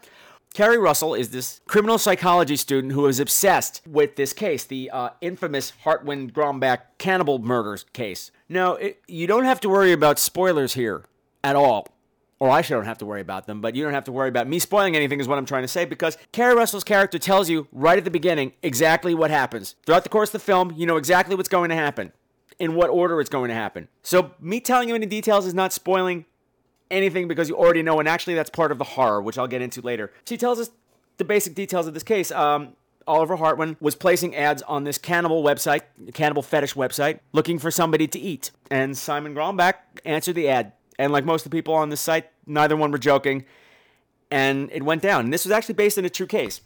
Keri 0.54 0.78
Russell 0.78 1.14
is 1.14 1.30
this 1.30 1.60
criminal 1.68 1.98
psychology 1.98 2.56
student 2.56 2.92
who 2.92 3.06
is 3.06 3.20
obsessed 3.20 3.82
with 3.86 4.16
this 4.16 4.32
case, 4.32 4.64
the 4.64 4.90
uh, 4.90 5.10
infamous 5.20 5.72
Hartwin 5.84 6.30
Grombeck 6.30 6.80
cannibal 6.96 7.38
murders 7.38 7.84
case. 7.92 8.30
Now, 8.48 8.74
it, 8.74 9.02
you 9.06 9.26
don't 9.26 9.44
have 9.44 9.60
to 9.60 9.68
worry 9.68 9.92
about 9.92 10.18
spoilers 10.18 10.74
here 10.74 11.04
at 11.44 11.54
all. 11.54 11.88
Or 12.40 12.50
I 12.50 12.62
don't 12.62 12.84
have 12.84 12.98
to 12.98 13.06
worry 13.06 13.20
about 13.20 13.46
them, 13.46 13.60
but 13.60 13.74
you 13.74 13.82
don't 13.82 13.94
have 13.94 14.04
to 14.04 14.12
worry 14.12 14.28
about 14.28 14.46
me 14.46 14.60
spoiling 14.60 14.94
anything, 14.94 15.18
is 15.18 15.26
what 15.26 15.38
I'm 15.38 15.46
trying 15.46 15.64
to 15.64 15.68
say, 15.68 15.84
because 15.84 16.16
Keri 16.30 16.54
Russell's 16.54 16.84
character 16.84 17.18
tells 17.18 17.50
you 17.50 17.66
right 17.72 17.98
at 17.98 18.04
the 18.04 18.12
beginning 18.12 18.52
exactly 18.62 19.12
what 19.12 19.30
happens. 19.30 19.74
Throughout 19.84 20.04
the 20.04 20.08
course 20.08 20.28
of 20.28 20.34
the 20.34 20.38
film, 20.38 20.72
you 20.76 20.86
know 20.86 20.96
exactly 20.96 21.34
what's 21.34 21.48
going 21.48 21.70
to 21.70 21.74
happen, 21.74 22.12
in 22.60 22.74
what 22.74 22.90
order 22.90 23.20
it's 23.20 23.30
going 23.30 23.48
to 23.48 23.54
happen. 23.54 23.88
So, 24.02 24.32
me 24.40 24.60
telling 24.60 24.88
you 24.88 24.94
any 24.94 25.06
details 25.06 25.46
is 25.46 25.54
not 25.54 25.72
spoiling 25.72 26.26
anything 26.92 27.26
because 27.26 27.48
you 27.48 27.56
already 27.56 27.82
know, 27.82 27.98
and 27.98 28.08
actually, 28.08 28.34
that's 28.34 28.50
part 28.50 28.70
of 28.70 28.78
the 28.78 28.84
horror, 28.84 29.20
which 29.20 29.36
I'll 29.36 29.48
get 29.48 29.60
into 29.60 29.80
later. 29.80 30.12
She 30.24 30.36
tells 30.36 30.60
us 30.60 30.70
the 31.16 31.24
basic 31.24 31.56
details 31.56 31.88
of 31.88 31.94
this 31.94 32.04
case. 32.04 32.30
Um, 32.30 32.74
Oliver 33.08 33.36
Hartwin 33.36 33.76
was 33.80 33.94
placing 33.94 34.36
ads 34.36 34.62
on 34.62 34.84
this 34.84 34.98
cannibal 34.98 35.42
website, 35.42 35.80
cannibal 36.12 36.42
fetish 36.42 36.74
website, 36.74 37.20
looking 37.32 37.58
for 37.58 37.70
somebody 37.70 38.06
to 38.06 38.18
eat. 38.18 38.50
And 38.70 38.96
Simon 38.96 39.34
Grombeck 39.34 39.74
answered 40.04 40.34
the 40.34 40.48
ad. 40.48 40.72
And 40.98 41.12
like 41.12 41.24
most 41.24 41.46
of 41.46 41.50
the 41.50 41.56
people 41.56 41.74
on 41.74 41.88
this 41.90 42.00
site, 42.00 42.30
neither 42.46 42.76
one 42.76 42.90
were 42.90 42.98
joking. 42.98 43.44
And 44.30 44.70
it 44.72 44.82
went 44.82 45.02
down. 45.02 45.24
And 45.24 45.32
this 45.32 45.44
was 45.44 45.52
actually 45.52 45.76
based 45.76 45.96
on 45.98 46.04
a 46.04 46.10
true 46.10 46.26
case. 46.26 46.60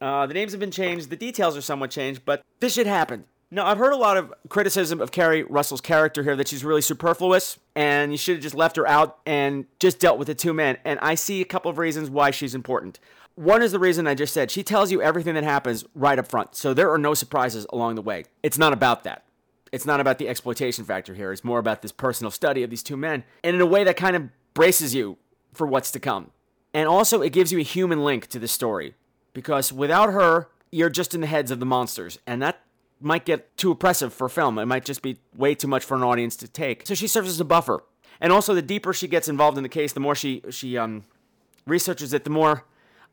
Uh, 0.00 0.26
the 0.26 0.34
names 0.34 0.52
have 0.52 0.60
been 0.60 0.70
changed, 0.70 1.10
the 1.10 1.16
details 1.16 1.56
are 1.56 1.62
somewhat 1.62 1.90
changed, 1.90 2.22
but 2.24 2.42
this 2.60 2.74
shit 2.74 2.86
happened. 2.86 3.24
Now, 3.50 3.66
I've 3.66 3.78
heard 3.78 3.92
a 3.92 3.96
lot 3.96 4.16
of 4.16 4.34
criticism 4.48 5.00
of 5.00 5.12
Keri 5.12 5.44
Russell's 5.44 5.80
character 5.80 6.22
here 6.24 6.34
that 6.34 6.48
she's 6.48 6.64
really 6.64 6.82
superfluous 6.82 7.58
and 7.76 8.10
you 8.10 8.18
should 8.18 8.36
have 8.36 8.42
just 8.42 8.56
left 8.56 8.76
her 8.76 8.86
out 8.86 9.18
and 9.24 9.66
just 9.78 10.00
dealt 10.00 10.18
with 10.18 10.26
the 10.26 10.34
two 10.34 10.52
men. 10.52 10.78
And 10.84 10.98
I 11.00 11.14
see 11.14 11.40
a 11.40 11.44
couple 11.44 11.70
of 11.70 11.78
reasons 11.78 12.10
why 12.10 12.32
she's 12.32 12.54
important. 12.54 12.98
One 13.36 13.62
is 13.62 13.70
the 13.70 13.78
reason 13.78 14.06
I 14.06 14.14
just 14.14 14.34
said. 14.34 14.50
She 14.50 14.64
tells 14.64 14.90
you 14.90 15.00
everything 15.00 15.34
that 15.34 15.44
happens 15.44 15.84
right 15.94 16.18
up 16.18 16.26
front. 16.26 16.56
So 16.56 16.74
there 16.74 16.90
are 16.90 16.98
no 16.98 17.14
surprises 17.14 17.66
along 17.70 17.94
the 17.94 18.02
way. 18.02 18.24
It's 18.42 18.58
not 18.58 18.72
about 18.72 19.04
that. 19.04 19.22
It's 19.76 19.84
not 19.84 20.00
about 20.00 20.16
the 20.16 20.26
exploitation 20.26 20.84
factor 20.84 21.12
here. 21.12 21.32
It's 21.32 21.44
more 21.44 21.58
about 21.58 21.82
this 21.82 21.92
personal 21.92 22.30
study 22.30 22.62
of 22.62 22.70
these 22.70 22.82
two 22.82 22.96
men. 22.96 23.24
And 23.44 23.54
in 23.54 23.60
a 23.60 23.66
way 23.66 23.84
that 23.84 23.98
kind 23.98 24.16
of 24.16 24.30
braces 24.54 24.94
you 24.94 25.18
for 25.52 25.66
what's 25.66 25.90
to 25.90 26.00
come. 26.00 26.30
And 26.72 26.88
also, 26.88 27.20
it 27.20 27.30
gives 27.30 27.52
you 27.52 27.58
a 27.58 27.62
human 27.62 28.02
link 28.02 28.26
to 28.28 28.38
the 28.38 28.48
story. 28.48 28.94
Because 29.34 29.74
without 29.74 30.14
her, 30.14 30.48
you're 30.72 30.88
just 30.88 31.14
in 31.14 31.20
the 31.20 31.26
heads 31.26 31.50
of 31.50 31.60
the 31.60 31.66
monsters. 31.66 32.18
And 32.26 32.40
that 32.40 32.62
might 33.02 33.26
get 33.26 33.54
too 33.58 33.70
oppressive 33.70 34.14
for 34.14 34.30
film. 34.30 34.58
It 34.58 34.64
might 34.64 34.86
just 34.86 35.02
be 35.02 35.18
way 35.36 35.54
too 35.54 35.68
much 35.68 35.84
for 35.84 35.94
an 35.94 36.02
audience 36.02 36.36
to 36.36 36.48
take. 36.48 36.86
So 36.86 36.94
she 36.94 37.06
serves 37.06 37.28
as 37.28 37.38
a 37.38 37.44
buffer. 37.44 37.84
And 38.18 38.32
also, 38.32 38.54
the 38.54 38.62
deeper 38.62 38.94
she 38.94 39.08
gets 39.08 39.28
involved 39.28 39.58
in 39.58 39.62
the 39.62 39.68
case, 39.68 39.92
the 39.92 40.00
more 40.00 40.14
she, 40.14 40.42
she 40.48 40.78
um, 40.78 41.04
researches 41.66 42.14
it, 42.14 42.24
the 42.24 42.30
more 42.30 42.64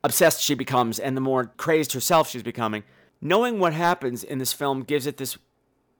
obsessed 0.01 0.41
she 0.41 0.55
becomes 0.55 0.97
and 0.97 1.17
the 1.17 1.21
more 1.21 1.51
crazed 1.57 1.91
herself 1.91 2.29
she's 2.29 2.41
becoming. 2.41 2.85
Knowing 3.19 3.59
what 3.59 3.73
happens 3.73 4.23
in 4.23 4.37
this 4.37 4.53
film 4.53 4.83
gives 4.83 5.05
it 5.05 5.17
this 5.17 5.37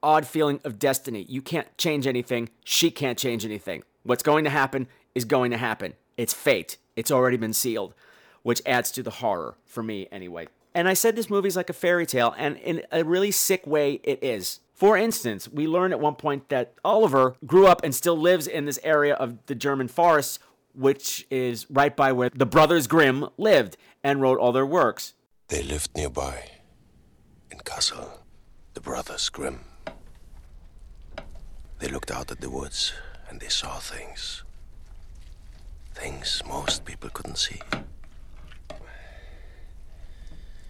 odd 0.04 0.26
feeling 0.26 0.60
of 0.64 0.78
destiny. 0.78 1.24
You 1.28 1.42
can't 1.42 1.76
change 1.78 2.06
anything, 2.06 2.50
she 2.64 2.90
can't 2.90 3.18
change 3.18 3.44
anything. 3.44 3.82
What's 4.02 4.22
going 4.22 4.44
to 4.44 4.50
happen 4.50 4.86
is 5.14 5.24
going 5.24 5.50
to 5.50 5.56
happen. 5.56 5.94
It's 6.16 6.34
fate. 6.34 6.76
It's 6.94 7.10
already 7.10 7.36
been 7.36 7.52
sealed, 7.52 7.94
which 8.42 8.62
adds 8.66 8.90
to 8.92 9.02
the 9.02 9.10
horror 9.10 9.56
for 9.64 9.82
me 9.82 10.06
anyway. 10.12 10.46
And 10.74 10.88
I 10.88 10.94
said 10.94 11.16
this 11.16 11.30
movie's 11.30 11.56
like 11.56 11.70
a 11.70 11.72
fairy 11.72 12.04
tale, 12.04 12.34
and 12.36 12.56
in 12.58 12.82
a 12.92 13.04
really 13.04 13.30
sick 13.30 13.66
way, 13.66 14.00
it 14.04 14.22
is. 14.22 14.60
For 14.74 14.96
instance, 14.96 15.48
we 15.48 15.66
learn 15.66 15.92
at 15.92 16.00
one 16.00 16.16
point 16.16 16.48
that 16.48 16.74
Oliver 16.84 17.36
grew 17.46 17.66
up 17.66 17.82
and 17.84 17.94
still 17.94 18.16
lives 18.16 18.46
in 18.46 18.66
this 18.66 18.78
area 18.82 19.14
of 19.14 19.38
the 19.46 19.54
German 19.54 19.88
forests 19.88 20.38
which 20.74 21.26
is 21.30 21.70
right 21.70 21.94
by 21.96 22.12
where 22.12 22.30
the 22.30 22.46
Brothers 22.46 22.86
Grimm 22.86 23.28
lived 23.38 23.76
and 24.02 24.20
wrote 24.20 24.38
all 24.38 24.52
their 24.52 24.66
works. 24.66 25.14
They 25.48 25.62
lived 25.62 25.96
nearby, 25.96 26.50
in 27.50 27.58
Kassel, 27.58 28.18
the 28.74 28.80
Brothers 28.80 29.28
Grimm. 29.28 29.60
They 31.84 31.90
looked 31.90 32.10
out 32.10 32.30
at 32.30 32.40
the 32.40 32.48
woods 32.48 32.94
and 33.28 33.38
they 33.40 33.48
saw 33.48 33.78
things. 33.78 34.42
Things 35.92 36.42
most 36.48 36.86
people 36.86 37.10
couldn't 37.12 37.36
see. 37.36 37.60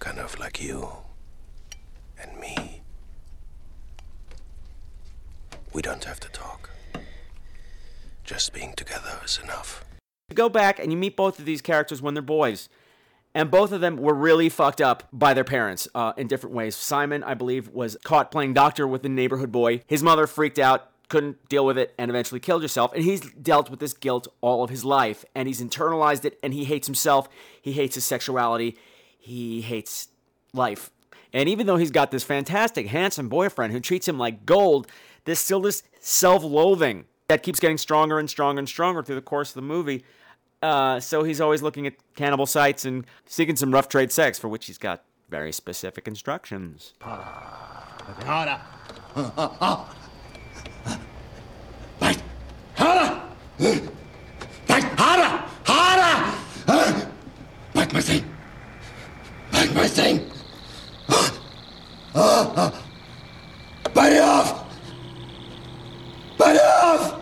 Kind 0.01 0.19
of 0.19 0.37
like 0.41 0.61
you 0.61 0.89
and 2.21 2.37
me. 2.41 2.83
We 5.73 5.83
don't 5.83 6.03
have 6.03 6.19
to 6.19 6.29
talk. 6.31 6.71
Just 8.25 8.53
being 8.53 8.73
together 8.73 9.21
is 9.25 9.39
enough. 9.41 9.85
You 10.31 10.35
go 10.35 10.49
back 10.49 10.81
and 10.81 10.91
you 10.91 10.99
meet 10.99 11.15
both 11.15 11.39
of 11.39 11.45
these 11.45 11.62
characters 11.62 12.03
when 12.03 12.15
they're 12.15 12.25
boys. 12.25 12.69
And 13.37 13.53
both 13.53 13.71
of 13.71 13.81
them 13.81 13.99
were 13.99 14.15
really 14.15 14.49
fucked 14.49 14.81
up 14.81 15.05
by 15.12 15.33
their 15.33 15.45
parents 15.45 15.87
uh, 15.95 16.12
in 16.17 16.27
different 16.27 16.57
ways. 16.57 16.75
Simon, 16.75 17.23
I 17.23 17.35
believe, 17.35 17.69
was 17.69 17.97
caught 18.03 18.33
playing 18.33 18.55
doctor 18.55 18.89
with 18.89 19.05
a 19.07 19.09
neighborhood 19.09 19.53
boy. 19.53 19.83
His 19.87 20.03
mother 20.03 20.27
freaked 20.27 20.59
out, 20.59 20.91
couldn't 21.15 21.49
deal 21.49 21.65
with 21.65 21.79
it, 21.79 21.95
and 21.97 22.11
eventually 22.11 22.41
killed 22.41 22.62
herself. 22.62 22.93
And 22.93 23.05
he's 23.05 23.21
dealt 23.21 23.71
with 23.71 23.79
this 23.79 23.93
guilt 23.93 24.27
all 24.41 24.65
of 24.65 24.71
his 24.71 24.85
life. 24.85 25.25
And 25.33 25.47
he's 25.47 25.62
internalized 25.62 26.25
it, 26.25 26.41
and 26.43 26.53
he 26.53 26.65
hates 26.65 26.89
himself. 26.89 27.29
He 27.62 27.71
hates 27.71 27.95
his 27.95 28.05
sexuality. 28.05 28.77
He 29.17 29.61
hates 29.61 30.09
life. 30.53 30.91
And 31.33 31.49
even 31.49 31.69
though 31.69 31.77
he's 31.77 31.93
got 31.93 32.11
this 32.11 32.25
fantastic, 32.25 32.89
handsome 32.89 33.29
boyfriend 33.29 33.73
who 33.73 33.79
treats 33.79 34.09
him 34.09 34.19
like 34.19 34.45
gold, 34.45 34.89
there's 35.25 35.39
still 35.39 35.61
this 35.61 35.85
self 36.01 36.43
loathing 36.43 37.05
that 37.29 37.45
keeps 37.45 37.61
getting 37.61 37.79
stronger 37.79 38.19
and 38.19 38.29
stronger 38.29 38.59
and 38.59 38.69
stronger 38.69 39.05
through 39.05 39.15
the 39.15 39.23
course 39.23 39.51
of 39.51 39.55
the 39.55 39.62
movie. 39.62 40.05
Uh, 40.62 40.99
so 40.99 41.23
he's 41.23 41.41
always 41.41 41.62
looking 41.62 41.87
at 41.87 41.95
cannibal 42.17 42.47
sites 42.47 42.85
and 42.85 43.07
seeking 43.25 43.55
some 43.55 43.73
rough 43.73 43.89
trade 43.89 44.11
sex, 44.11 44.37
for 44.37 44.49
which 44.49 44.67
he's 44.67 44.79
got 44.79 45.05
very 45.31 45.53
specific 45.53 46.09
instructions. 46.09 46.93
Right. 53.59 53.83
Harder. 54.69 55.45
Harder. 55.65 57.11
Bite 57.73 57.93
my 57.93 58.01
thing. 58.01 58.25
Bite 59.53 59.75
my 59.75 59.87
thing. 59.87 60.31
Bite 63.95 64.13
it 64.13 64.23
off. 64.23 64.67
Bite 66.37 66.57
it 66.57 66.63
off. 66.63 67.21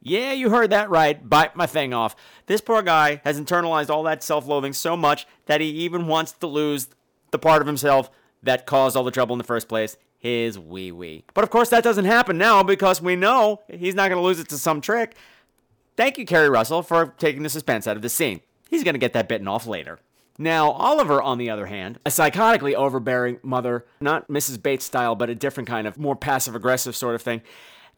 Yeah, 0.00 0.32
you 0.32 0.50
heard 0.50 0.70
that 0.70 0.90
right. 0.90 1.28
Bite 1.28 1.56
my 1.56 1.66
thing 1.66 1.94
off. 1.94 2.16
This 2.46 2.60
poor 2.60 2.82
guy 2.82 3.22
has 3.24 3.40
internalized 3.40 3.88
all 3.88 4.02
that 4.02 4.22
self 4.22 4.46
loathing 4.46 4.72
so 4.72 4.96
much 4.96 5.26
that 5.46 5.60
he 5.60 5.68
even 5.68 6.06
wants 6.06 6.32
to 6.32 6.46
lose 6.46 6.88
the 7.30 7.38
part 7.38 7.62
of 7.62 7.66
himself 7.66 8.10
that 8.42 8.66
caused 8.66 8.96
all 8.96 9.04
the 9.04 9.10
trouble 9.10 9.32
in 9.34 9.38
the 9.38 9.44
first 9.44 9.68
place 9.68 9.96
his 10.22 10.56
wee 10.56 10.92
wee. 10.92 11.24
But 11.34 11.42
of 11.42 11.50
course, 11.50 11.70
that 11.70 11.82
doesn't 11.82 12.04
happen 12.04 12.38
now 12.38 12.62
because 12.62 13.02
we 13.02 13.16
know 13.16 13.60
he's 13.68 13.96
not 13.96 14.08
going 14.08 14.20
to 14.20 14.24
lose 14.24 14.38
it 14.38 14.48
to 14.50 14.58
some 14.58 14.80
trick. 14.80 15.16
Thank 15.96 16.18
you, 16.18 16.24
Keri 16.24 16.48
Russell, 16.48 16.82
for 16.82 17.14
taking 17.18 17.42
the 17.42 17.48
suspense 17.48 17.86
out 17.86 17.96
of 17.96 18.02
the 18.02 18.08
scene. 18.08 18.40
He's 18.70 18.84
going 18.84 18.94
to 18.94 18.98
get 18.98 19.12
that 19.12 19.28
bitten 19.28 19.48
off 19.48 19.66
later. 19.66 19.98
Now, 20.38 20.70
Oliver, 20.70 21.20
on 21.20 21.36
the 21.36 21.50
other 21.50 21.66
hand, 21.66 21.98
a 22.06 22.08
psychotically 22.08 22.74
overbearing 22.74 23.38
mother, 23.42 23.84
not 24.00 24.28
Mrs. 24.28 24.62
Bates 24.62 24.84
style, 24.84 25.14
but 25.14 25.28
a 25.28 25.34
different 25.34 25.68
kind 25.68 25.86
of 25.86 25.98
more 25.98 26.16
passive 26.16 26.54
aggressive 26.54 26.96
sort 26.96 27.14
of 27.14 27.22
thing, 27.22 27.42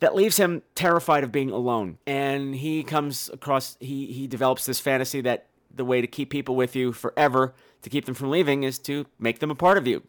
that 0.01 0.17
leaves 0.17 0.37
him 0.37 0.63
terrified 0.75 1.23
of 1.23 1.31
being 1.31 1.51
alone. 1.51 1.99
And 2.07 2.57
he 2.57 2.83
comes 2.83 3.31
across, 3.33 3.77
he, 3.79 4.07
he 4.07 4.27
develops 4.27 4.67
this 4.67 4.81
fantasy 4.81 5.21
that 5.21 5.47
the 5.73 5.85
way 5.85 6.01
to 6.01 6.07
keep 6.09 6.31
people 6.31 6.57
with 6.57 6.75
you 6.75 6.93
forever, 6.93 7.55
to 7.83 7.91
keep 7.91 8.05
them 8.05 8.15
from 8.15 8.31
leaving, 8.31 8.65
is 8.65 8.79
to 8.81 9.07
make 9.19 9.39
them 9.39 9.51
a 9.51 9.55
part 9.55 9.79
of 9.79 9.87
you. 9.87 10.03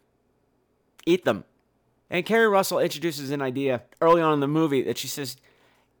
Eat 1.06 1.24
them. 1.24 1.44
And 2.10 2.26
Keri 2.26 2.48
Russell 2.48 2.80
introduces 2.80 3.30
an 3.30 3.42
idea 3.42 3.82
early 4.00 4.20
on 4.20 4.34
in 4.34 4.40
the 4.40 4.48
movie 4.48 4.82
that 4.82 4.98
she 4.98 5.08
says, 5.08 5.36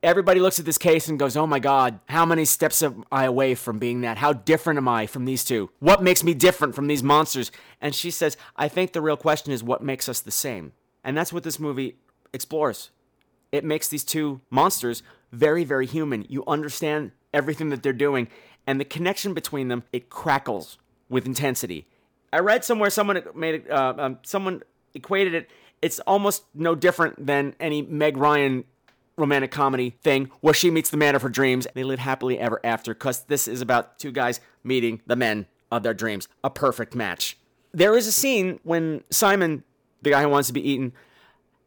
Everybody 0.02 0.40
looks 0.40 0.58
at 0.58 0.64
this 0.64 0.78
case 0.78 1.08
and 1.08 1.18
goes, 1.18 1.36
Oh 1.36 1.46
my 1.46 1.58
God, 1.58 2.00
how 2.08 2.24
many 2.24 2.44
steps 2.44 2.82
am 2.82 3.04
I 3.10 3.24
away 3.24 3.54
from 3.54 3.78
being 3.78 4.02
that? 4.02 4.18
How 4.18 4.32
different 4.32 4.76
am 4.76 4.88
I 4.88 5.06
from 5.06 5.24
these 5.24 5.44
two? 5.44 5.70
What 5.78 6.02
makes 6.02 6.22
me 6.22 6.34
different 6.34 6.74
from 6.74 6.86
these 6.86 7.02
monsters? 7.02 7.50
And 7.80 7.94
she 7.94 8.10
says, 8.10 8.36
I 8.56 8.68
think 8.68 8.92
the 8.92 9.00
real 9.00 9.16
question 9.16 9.52
is 9.52 9.62
what 9.62 9.82
makes 9.82 10.08
us 10.08 10.20
the 10.20 10.30
same. 10.30 10.72
And 11.02 11.16
that's 11.16 11.32
what 11.32 11.44
this 11.44 11.58
movie 11.58 11.96
explores. 12.32 12.90
It 13.52 13.64
makes 13.64 13.88
these 13.88 14.04
two 14.04 14.40
monsters 14.50 15.02
very, 15.32 15.64
very 15.64 15.86
human. 15.86 16.26
You 16.28 16.44
understand 16.46 17.12
everything 17.32 17.70
that 17.70 17.82
they're 17.82 17.92
doing, 17.92 18.28
and 18.66 18.80
the 18.80 18.84
connection 18.84 19.34
between 19.34 19.68
them, 19.68 19.84
it 19.92 20.10
crackles 20.10 20.78
with 21.08 21.26
intensity. 21.26 21.86
I 22.32 22.40
read 22.40 22.64
somewhere 22.64 22.90
someone 22.90 23.22
made 23.34 23.70
uh, 23.70 23.94
um, 23.96 24.18
someone 24.22 24.62
equated 24.94 25.34
it, 25.34 25.50
it's 25.82 26.00
almost 26.00 26.44
no 26.54 26.74
different 26.74 27.24
than 27.24 27.54
any 27.60 27.82
Meg 27.82 28.16
Ryan 28.16 28.64
romantic 29.16 29.50
comedy 29.50 29.96
thing 30.02 30.30
where 30.40 30.54
she 30.54 30.70
meets 30.70 30.90
the 30.90 30.96
man 30.96 31.14
of 31.14 31.22
her 31.22 31.28
dreams. 31.28 31.66
They 31.74 31.84
live 31.84 31.98
happily 31.98 32.38
ever 32.38 32.60
after 32.64 32.94
because 32.94 33.24
this 33.24 33.48
is 33.48 33.60
about 33.60 33.98
two 33.98 34.12
guys 34.12 34.40
meeting 34.62 35.00
the 35.06 35.16
men 35.16 35.46
of 35.70 35.82
their 35.82 35.94
dreams. 35.94 36.28
A 36.44 36.50
perfect 36.50 36.94
match. 36.94 37.38
There 37.72 37.96
is 37.96 38.06
a 38.06 38.12
scene 38.12 38.60
when 38.62 39.04
Simon, 39.10 39.64
the 40.02 40.10
guy 40.10 40.22
who 40.22 40.28
wants 40.28 40.48
to 40.48 40.54
be 40.54 40.66
eaten, 40.68 40.92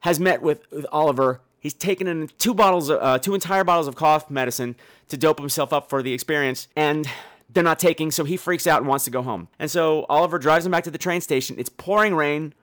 has 0.01 0.19
met 0.19 0.41
with, 0.41 0.69
with 0.71 0.85
Oliver. 0.91 1.41
He's 1.59 1.73
taken 1.73 2.07
in 2.07 2.29
two 2.37 2.53
bottles, 2.53 2.89
of, 2.89 2.99
uh, 3.01 3.19
two 3.19 3.33
entire 3.33 3.63
bottles 3.63 3.87
of 3.87 3.95
cough 3.95 4.29
medicine 4.29 4.75
to 5.09 5.17
dope 5.17 5.39
himself 5.39 5.73
up 5.73 5.89
for 5.89 6.01
the 6.01 6.13
experience, 6.13 6.67
and 6.75 7.07
they're 7.49 7.63
not 7.63 7.79
taking. 7.79 8.11
So 8.11 8.23
he 8.23 8.37
freaks 8.37 8.65
out 8.65 8.79
and 8.79 8.87
wants 8.87 9.05
to 9.05 9.11
go 9.11 9.21
home. 9.21 9.49
And 9.59 9.69
so 9.69 10.05
Oliver 10.07 10.39
drives 10.39 10.65
him 10.65 10.71
back 10.71 10.83
to 10.85 10.91
the 10.91 10.97
train 10.97 11.21
station. 11.21 11.55
It's 11.59 11.69
pouring 11.69 12.15
rain. 12.15 12.53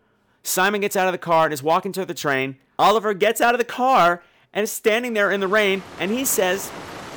Simon 0.42 0.80
gets 0.80 0.96
out 0.96 1.08
of 1.08 1.12
the 1.12 1.18
car 1.18 1.44
and 1.44 1.52
is 1.52 1.62
walking 1.62 1.92
to 1.92 2.06
the 2.06 2.14
train. 2.14 2.56
Oliver 2.78 3.12
gets 3.14 3.40
out 3.40 3.54
of 3.54 3.58
the 3.58 3.64
car 3.64 4.22
and 4.56 4.64
is 4.64 4.72
standing 4.72 5.12
there 5.12 5.30
in 5.30 5.38
the 5.40 5.46
rain, 5.46 5.82
and 6.00 6.10
he 6.10 6.24
says, 6.24 6.72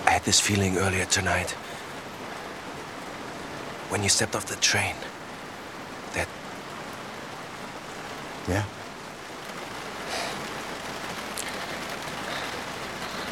I 0.05 0.11
had 0.11 0.23
this 0.23 0.41
feeling 0.41 0.77
earlier 0.77 1.05
tonight. 1.05 1.51
When 3.87 4.03
you 4.03 4.09
stepped 4.09 4.35
off 4.35 4.45
the 4.45 4.57
train. 4.57 4.93
That 6.13 6.27
Yeah? 8.47 8.65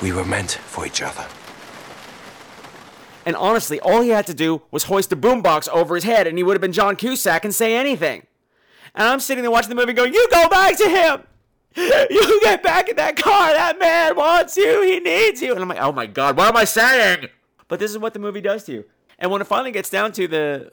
we 0.01 0.11
were 0.13 0.23
meant 0.25 0.51
for 0.51 0.85
each 0.85 1.01
other. 1.01 1.25
and 3.25 3.35
honestly, 3.35 3.77
all 3.81 3.99
he 4.01 4.09
had 4.09 4.25
to 4.27 4.33
do 4.33 4.61
was 4.71 4.83
hoist 4.83 5.11
a 5.11 5.17
boombox 5.17 5.67
over 5.67 5.95
his 5.95 6.05
head, 6.05 6.27
and 6.27 6.37
he 6.37 6.43
would 6.45 6.53
have 6.53 6.61
been 6.61 6.71
John 6.71 6.95
Cusack 6.95 7.43
and 7.43 7.53
say 7.53 7.75
anything. 7.75 8.25
And 8.95 9.05
I'm 9.09 9.19
sitting 9.19 9.41
there 9.41 9.51
watching 9.51 9.67
the 9.69 9.75
movie 9.75 9.91
going, 9.91 10.13
You 10.13 10.27
go 10.31 10.47
back 10.47 10.77
to 10.77 10.87
him! 10.89 11.26
You 12.09 12.41
get 12.41 12.63
back 12.63 12.89
in 12.89 12.95
that 12.95 13.15
car! 13.15 13.53
That 13.53 13.77
man 13.79 14.15
wants 14.15 14.57
you! 14.57 14.81
He 14.81 14.99
needs 14.99 15.41
you! 15.41 15.53
And 15.53 15.61
I'm 15.61 15.69
like, 15.69 15.79
Oh 15.79 15.91
my 15.91 16.07
god, 16.07 16.35
what 16.35 16.47
am 16.47 16.57
I 16.57 16.63
saying? 16.63 17.27
But 17.67 17.79
this 17.79 17.91
is 17.91 17.97
what 17.97 18.13
the 18.13 18.19
movie 18.19 18.41
does 18.41 18.63
to 18.65 18.71
you. 18.71 18.85
And 19.19 19.31
when 19.31 19.41
it 19.41 19.47
finally 19.47 19.71
gets 19.71 19.89
down 19.89 20.11
to 20.13 20.27
the 20.27 20.71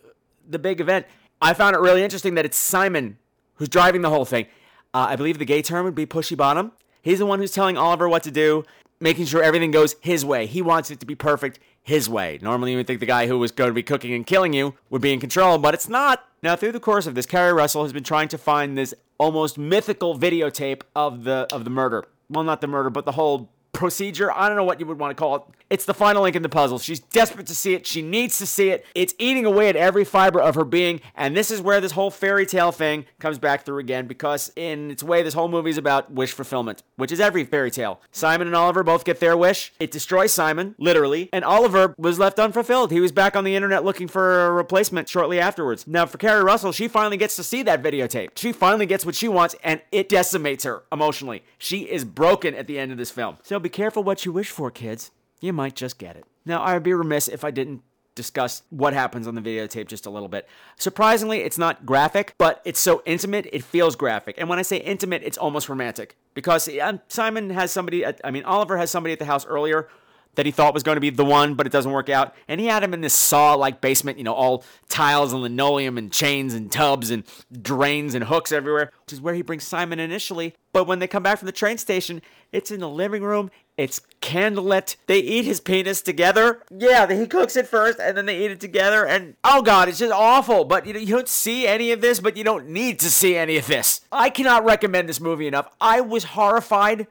the 0.49 0.59
big 0.59 0.81
event, 0.81 1.07
I 1.41 1.55
found 1.55 1.75
it 1.77 1.81
really 1.81 2.03
interesting 2.03 2.35
that 2.35 2.45
it's 2.45 2.57
Simon 2.57 3.19
who's 3.55 3.69
driving 3.69 4.03
the 4.03 4.11
whole 4.11 4.25
thing. 4.25 4.47
Uh, 4.93 5.07
I 5.11 5.17
believe 5.17 5.39
the 5.39 5.45
gay 5.45 5.63
term 5.63 5.85
would 5.85 5.95
be 5.95 6.07
pushy 6.07 6.37
bottom. 6.37 6.73
He's 7.03 7.19
the 7.19 7.27
one 7.27 7.39
who's 7.39 7.53
telling 7.53 7.77
Oliver 7.77 8.09
what 8.09 8.23
to 8.23 8.31
do, 8.31 8.65
making 9.01 9.27
sure 9.27 9.43
everything 9.43 9.71
goes 9.71 9.97
his 10.01 10.25
way. 10.25 10.47
He 10.47 10.63
wants 10.63 10.91
it 10.91 11.01
to 11.01 11.07
be 11.07 11.15
perfect 11.15 11.59
his 11.85 12.09
way. 12.09 12.39
Normally, 12.43 12.73
you 12.73 12.79
would 12.79 12.87
think 12.87 13.01
the 13.01 13.07
guy 13.07 13.27
who 13.29 13.39
was 13.39 13.53
going 13.53 13.69
to 13.69 13.75
be 13.75 13.83
cooking 13.83 14.13
and 14.15 14.27
killing 14.27 14.55
you 14.55 14.75
would 14.91 15.03
be 15.03 15.13
in 15.13 15.21
control, 15.21 15.59
but 15.59 15.75
it's 15.75 15.89
not. 15.89 16.27
Now, 16.43 16.57
through 16.57 16.73
the 16.73 16.81
course 16.81 17.07
of 17.07 17.15
this, 17.15 17.27
Keri 17.27 17.53
Russell 17.53 17.83
has 17.85 17.93
been 17.93 18.03
trying 18.03 18.29
to 18.29 18.39
find 18.39 18.77
this 18.77 18.95
almost 19.19 19.59
mythical 19.59 20.19
videotape 20.19 20.83
of 20.97 21.25
the 21.25 21.47
of 21.53 21.65
the 21.65 21.71
murder. 21.71 22.07
Well, 22.29 22.43
not 22.43 22.63
the 22.63 22.67
murder, 22.67 22.91
but 22.91 23.05
the 23.05 23.13
whole 23.13 23.51
procedure. 23.73 24.33
I 24.33 24.49
don't 24.49 24.57
know 24.57 24.65
what 24.65 24.81
you 24.81 24.87
would 24.87 24.99
want 24.99 25.11
to 25.11 25.15
call 25.15 25.37
it. 25.37 25.43
It's 25.75 25.87
the 25.87 25.93
final 25.93 26.23
link 26.23 26.37
in 26.37 26.43
the 26.43 26.49
puzzle. 26.49 26.79
She's 26.79 27.01
desperate 27.01 27.49
to 27.49 27.55
see 27.57 27.75
it. 27.75 27.85
She 27.85 28.01
needs 28.01 28.39
to 28.39 28.47
see 28.47 28.69
it. 28.69 28.87
It's 28.95 29.13
eating 29.19 29.45
away 29.45 29.69
at 29.69 29.75
every 29.75 30.05
fiber 30.05 30.41
of 30.41 30.55
her 30.55 30.65
being. 30.65 31.01
And 31.17 31.37
this 31.37 31.51
is 31.51 31.61
where 31.61 31.81
this 31.81 31.91
whole 31.91 32.13
fairy 32.13 32.47
tale 32.47 32.71
thing 32.71 33.07
comes 33.19 33.41
back 33.41 33.65
through 33.65 33.81
again 33.81 34.07
because, 34.07 34.53
in 34.55 34.93
its 34.93 35.03
way, 35.03 35.25
this 35.25 35.35
whole 35.35 35.49
movie 35.49 35.71
is 35.71 35.77
about 35.77 36.13
wish 36.13 36.31
fulfillment, 36.31 36.85
which 36.95 37.11
is 37.11 37.19
every 37.19 37.43
fairy 37.43 37.73
tale. 37.73 38.01
Simon 38.13 38.47
and 38.47 38.55
Oliver 38.55 38.85
both 38.85 39.05
get 39.05 39.19
their 39.19 39.37
wish. 39.37 39.73
It 39.81 39.91
destroys 39.91 40.31
Simon, 40.31 40.77
literally. 40.79 41.29
And 41.33 41.45
Oliver 41.45 41.93
was 41.99 42.21
left 42.21 42.39
unfulfilled. 42.39 42.93
He 42.93 43.01
was 43.01 43.11
back 43.11 43.35
on 43.35 43.43
the 43.43 43.57
internet 43.57 43.85
looking 43.85 44.07
for 44.07 44.47
a 44.47 44.53
replacement 44.53 45.09
shortly 45.09 45.41
afterwards. 45.41 45.89
Now, 45.89 46.07
for 46.07 46.19
Keri 46.19 46.45
Russell, 46.45 46.71
she 46.71 46.87
finally 46.87 47.17
gets 47.17 47.35
to 47.35 47.43
see 47.43 47.65
that 47.65 47.83
videotape. 47.83 48.29
She 48.37 48.53
finally 48.53 48.87
gets 48.87 49.05
what 49.05 49.17
she 49.17 49.27
wants, 49.27 49.57
and 49.65 49.83
it 49.91 50.09
decimates 50.09 50.63
her 50.63 50.85
emotionally. 50.93 51.43
She 51.59 51.91
is 51.91 52.05
broken 52.05 52.55
at 52.55 52.69
the 52.69 52.79
end 52.79 52.93
of 52.93 52.99
this 52.99 53.11
film. 53.11 53.39
So 53.43 53.59
be 53.59 53.69
careful 53.69 54.05
what 54.05 54.25
you 54.25 54.31
wish 54.31 54.51
for, 54.51 54.71
kids. 54.71 55.11
You 55.45 55.53
might 55.53 55.77
just 55.77 55.99
get 55.99 56.17
it. 56.17 56.25
Now, 56.47 56.63
I 56.63 56.73
would 56.73 56.83
be 56.83 56.95
remiss 56.95 57.29
if 57.29 57.45
I 57.45 57.51
didn't 57.51 57.83
discuss 58.15 58.63
what 58.71 58.95
happens 58.95 59.27
on 59.27 59.35
the 59.35 59.43
videotape 59.43 59.89
just 59.89 60.07
a 60.07 60.11
little 60.11 60.29
bit. 60.29 60.49
Surprisingly, 60.79 61.41
it's 61.41 61.59
not 61.59 61.85
graphic, 61.85 62.35
but 62.39 62.63
it's 62.65 62.81
so 62.81 63.03
intimate, 63.05 63.47
it 63.53 63.63
feels 63.63 63.95
graphic. 63.95 64.37
And 64.39 64.49
when 64.49 64.59
I 64.59 64.63
say 64.63 64.79
intimate, 64.79 65.23
it's 65.23 65.37
almost 65.37 65.69
romantic. 65.69 66.17
Because 66.33 66.67
Simon 67.09 67.51
has 67.51 67.71
somebody, 67.71 68.07
I 68.07 68.31
mean, 68.31 68.45
Oliver 68.45 68.79
has 68.79 68.91
somebody 68.91 69.13
at 69.13 69.19
the 69.19 69.27
house 69.27 69.45
earlier 69.45 69.89
that 70.37 70.47
he 70.47 70.53
thought 70.53 70.73
was 70.73 70.83
going 70.83 70.97
to 70.97 71.01
be 71.01 71.11
the 71.11 71.27
one, 71.27 71.55
but 71.55 71.67
it 71.67 71.73
doesn't 71.73 71.93
work 71.93 72.09
out. 72.09 72.35
And 72.49 72.59
he 72.59 72.67
had 72.67 72.83
him 72.83 72.95
in 72.95 73.03
this 73.03 73.13
saw 73.13 73.53
like 73.53 73.83
basement, 73.83 74.17
you 74.17 74.25
know, 74.25 74.33
all 74.33 74.65
tiles 74.89 75.35
and 75.35 75.43
linoleum 75.43 75.99
and 75.99 76.11
chains 76.11 76.55
and 76.55 76.73
tubs 76.73 77.11
and 77.11 77.23
drains 77.53 78.15
and 78.15 78.25
hooks 78.25 78.51
everywhere, 78.51 78.93
which 79.05 79.13
is 79.13 79.21
where 79.21 79.35
he 79.35 79.43
brings 79.43 79.65
Simon 79.65 80.01
initially. 80.01 80.55
But 80.75 80.89
when 80.89 80.99
they 80.99 81.07
come 81.07 81.23
back 81.23 81.39
from 81.39 81.47
the 81.47 81.53
train 81.53 81.79
station, 81.79 82.21
it's 82.51 82.73
in 82.73 82.81
the 82.81 82.89
living 82.89 83.23
room. 83.23 83.53
It's 83.77 84.01
candlelit. 84.21 84.97
They 85.07 85.21
eat 85.21 85.45
his 85.45 85.61
penis 85.61 86.03
together. 86.03 86.65
Yeah, 86.77 87.11
he 87.13 87.29
cooks 87.29 87.55
it 87.55 87.69
first 87.69 88.01
and 88.01 88.17
then 88.17 88.27
they 88.27 88.45
eat 88.45 88.51
it 88.51 88.59
together. 88.59 89.07
And 89.07 89.37
oh 89.45 89.63
god, 89.63 89.89
it's 89.89 90.01
just 90.01 90.13
awful. 90.13 90.65
But 90.65 90.85
you 90.85 90.93
know, 90.93 90.99
you 90.99 91.15
don't 91.15 91.29
see 91.29 91.69
any 91.69 91.93
of 91.93 92.01
this, 92.01 92.19
but 92.19 92.37
you 92.37 92.43
don't 92.43 92.71
need 92.71 92.99
to 92.99 93.09
see 93.09 93.37
any 93.37 93.57
of 93.57 93.69
this. 93.69 94.01
I 94.11 94.31
cannot 94.31 94.65
recommend 94.65 95.09
this 95.09 95.21
movie 95.21 95.47
enough. 95.47 95.69
I 95.81 96.01
was 96.01 96.25
horrified 96.25 97.07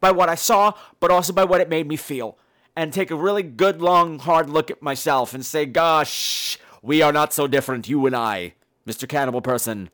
by 0.00 0.10
what 0.10 0.30
I 0.30 0.34
saw, 0.34 0.72
but 0.98 1.10
also 1.10 1.34
by 1.34 1.44
what 1.44 1.60
it 1.60 1.68
made 1.68 1.86
me 1.86 1.96
feel. 1.96 2.38
And 2.74 2.94
take 2.94 3.10
a 3.10 3.14
really 3.14 3.42
good, 3.42 3.82
long, 3.82 4.20
hard 4.20 4.48
look 4.48 4.70
at 4.70 4.80
myself 4.80 5.34
and 5.34 5.44
say, 5.44 5.66
gosh, 5.66 6.58
we 6.80 7.02
are 7.02 7.12
not 7.12 7.34
so 7.34 7.46
different, 7.46 7.90
you 7.90 8.06
and 8.06 8.16
I, 8.16 8.54
Mr. 8.86 9.06
Cannibal 9.06 9.42
Person 9.42 9.90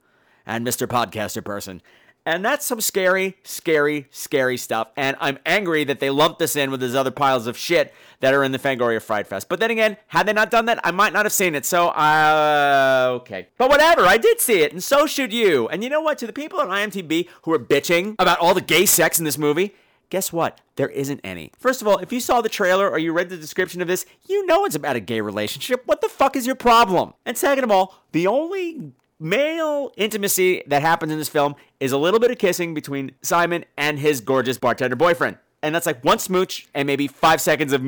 and 0.46 0.64
Mr. 0.64 0.86
Podcaster 0.86 1.44
Person. 1.44 1.82
And 2.28 2.44
that's 2.44 2.66
some 2.66 2.82
scary, 2.82 3.38
scary, 3.42 4.06
scary 4.10 4.58
stuff. 4.58 4.88
And 4.98 5.16
I'm 5.18 5.38
angry 5.46 5.84
that 5.84 5.98
they 5.98 6.10
lumped 6.10 6.38
this 6.40 6.56
in 6.56 6.70
with 6.70 6.80
these 6.80 6.94
other 6.94 7.10
piles 7.10 7.46
of 7.46 7.56
shit 7.56 7.94
that 8.20 8.34
are 8.34 8.44
in 8.44 8.52
the 8.52 8.58
Fangoria 8.58 9.00
Fright 9.00 9.26
Fest. 9.26 9.48
But 9.48 9.60
then 9.60 9.70
again, 9.70 9.96
had 10.08 10.26
they 10.26 10.34
not 10.34 10.50
done 10.50 10.66
that, 10.66 10.78
I 10.84 10.90
might 10.90 11.14
not 11.14 11.24
have 11.24 11.32
seen 11.32 11.54
it. 11.54 11.64
So, 11.64 11.88
uh, 11.88 13.12
okay. 13.22 13.48
But 13.56 13.70
whatever, 13.70 14.02
I 14.02 14.18
did 14.18 14.42
see 14.42 14.60
it, 14.60 14.72
and 14.72 14.84
so 14.84 15.06
should 15.06 15.32
you. 15.32 15.68
And 15.68 15.82
you 15.82 15.88
know 15.88 16.02
what? 16.02 16.18
To 16.18 16.26
the 16.26 16.34
people 16.34 16.60
on 16.60 16.68
IMDb 16.68 17.28
who 17.44 17.52
are 17.54 17.58
bitching 17.58 18.14
about 18.18 18.38
all 18.40 18.52
the 18.52 18.60
gay 18.60 18.84
sex 18.84 19.18
in 19.18 19.24
this 19.24 19.38
movie, 19.38 19.74
guess 20.10 20.30
what? 20.30 20.60
There 20.76 20.90
isn't 20.90 21.22
any. 21.24 21.52
First 21.58 21.80
of 21.80 21.88
all, 21.88 21.96
if 21.96 22.12
you 22.12 22.20
saw 22.20 22.42
the 22.42 22.50
trailer 22.50 22.90
or 22.90 22.98
you 22.98 23.14
read 23.14 23.30
the 23.30 23.38
description 23.38 23.80
of 23.80 23.88
this, 23.88 24.04
you 24.28 24.44
know 24.44 24.66
it's 24.66 24.76
about 24.76 24.96
a 24.96 25.00
gay 25.00 25.22
relationship. 25.22 25.82
What 25.86 26.02
the 26.02 26.10
fuck 26.10 26.36
is 26.36 26.44
your 26.44 26.56
problem? 26.56 27.14
And 27.24 27.38
second 27.38 27.64
of 27.64 27.70
all, 27.70 28.04
the 28.12 28.26
only 28.26 28.92
male 29.20 29.92
intimacy 29.96 30.62
that 30.66 30.82
happens 30.82 31.12
in 31.12 31.18
this 31.18 31.28
film 31.28 31.56
is 31.80 31.92
a 31.92 31.98
little 31.98 32.20
bit 32.20 32.30
of 32.30 32.38
kissing 32.38 32.74
between 32.74 33.12
Simon 33.22 33.64
and 33.76 33.98
his 33.98 34.20
gorgeous 34.20 34.58
bartender 34.58 34.96
boyfriend. 34.96 35.38
And 35.62 35.74
that's 35.74 35.86
like 35.86 36.04
one 36.04 36.18
smooch 36.18 36.68
and 36.74 36.86
maybe 36.86 37.08
five 37.08 37.40
seconds 37.40 37.72
of. 37.72 37.82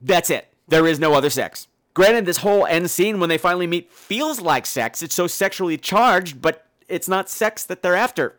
That's 0.00 0.30
it. 0.30 0.48
There 0.68 0.86
is 0.86 0.98
no 0.98 1.14
other 1.14 1.30
sex. 1.30 1.68
Granted, 1.94 2.26
this 2.26 2.38
whole 2.38 2.66
end 2.66 2.90
scene 2.90 3.18
when 3.18 3.28
they 3.28 3.38
finally 3.38 3.66
meet 3.66 3.92
feels 3.92 4.40
like 4.40 4.66
sex. 4.66 5.02
It's 5.02 5.14
so 5.14 5.26
sexually 5.26 5.76
charged, 5.76 6.40
but 6.40 6.66
it's 6.88 7.08
not 7.08 7.28
sex 7.28 7.64
that 7.64 7.82
they're 7.82 7.96
after. 7.96 8.36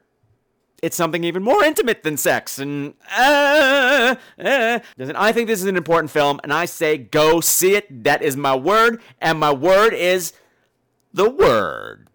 It's 0.81 0.95
something 0.95 1.23
even 1.23 1.43
more 1.43 1.63
intimate 1.63 2.01
than 2.03 2.17
sex. 2.17 2.57
And 2.57 2.95
uh, 3.15 4.15
uh, 4.39 4.79
I 4.97 5.31
think 5.31 5.47
this 5.47 5.61
is 5.61 5.67
an 5.67 5.77
important 5.77 6.09
film, 6.09 6.39
and 6.43 6.51
I 6.51 6.65
say 6.65 6.97
go 6.97 7.39
see 7.39 7.75
it. 7.75 8.03
That 8.03 8.21
is 8.23 8.35
my 8.35 8.55
word, 8.55 9.01
and 9.19 9.39
my 9.39 9.51
word 9.51 9.93
is 9.93 10.33
the 11.13 11.29
word. 11.29 12.07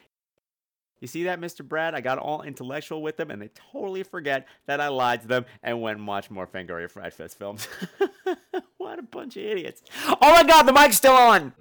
You 1.00 1.08
see 1.08 1.24
that, 1.24 1.40
Mr. 1.40 1.66
Brad? 1.66 1.94
I 1.94 2.00
got 2.00 2.18
all 2.18 2.42
intellectual 2.42 3.02
with 3.02 3.16
them, 3.16 3.30
and 3.30 3.40
they 3.40 3.50
totally 3.72 4.02
forget 4.02 4.48
that 4.66 4.80
I 4.80 4.88
lied 4.88 5.22
to 5.22 5.28
them 5.28 5.44
and 5.62 5.82
went 5.82 5.98
and 5.98 6.06
watched 6.06 6.30
more 6.30 6.46
Fangoria 6.46 6.90
Fright 6.90 7.12
Fest 7.12 7.38
films. 7.38 7.68
what 8.78 8.98
a 8.98 9.02
bunch 9.02 9.36
of 9.36 9.44
idiots. 9.44 9.82
Oh 10.06 10.16
my 10.20 10.42
god, 10.42 10.62
the 10.62 10.72
mic's 10.72 10.96
still 10.96 11.14
on! 11.14 11.52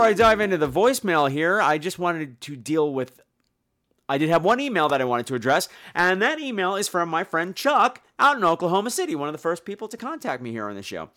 Before 0.00 0.08
I 0.08 0.14
dive 0.14 0.40
into 0.40 0.56
the 0.56 0.66
voicemail 0.66 1.30
here, 1.30 1.60
I 1.60 1.76
just 1.76 1.98
wanted 1.98 2.40
to 2.40 2.56
deal 2.56 2.90
with. 2.90 3.20
I 4.08 4.16
did 4.16 4.30
have 4.30 4.42
one 4.42 4.58
email 4.58 4.88
that 4.88 5.02
I 5.02 5.04
wanted 5.04 5.26
to 5.26 5.34
address, 5.34 5.68
and 5.94 6.22
that 6.22 6.40
email 6.40 6.74
is 6.74 6.88
from 6.88 7.10
my 7.10 7.22
friend 7.22 7.54
Chuck 7.54 8.00
out 8.18 8.38
in 8.38 8.42
Oklahoma 8.42 8.88
City, 8.88 9.14
one 9.14 9.28
of 9.28 9.34
the 9.34 9.38
first 9.38 9.66
people 9.66 9.88
to 9.88 9.98
contact 9.98 10.42
me 10.42 10.52
here 10.52 10.70
on 10.70 10.74
the 10.74 10.82
show. 10.82 11.10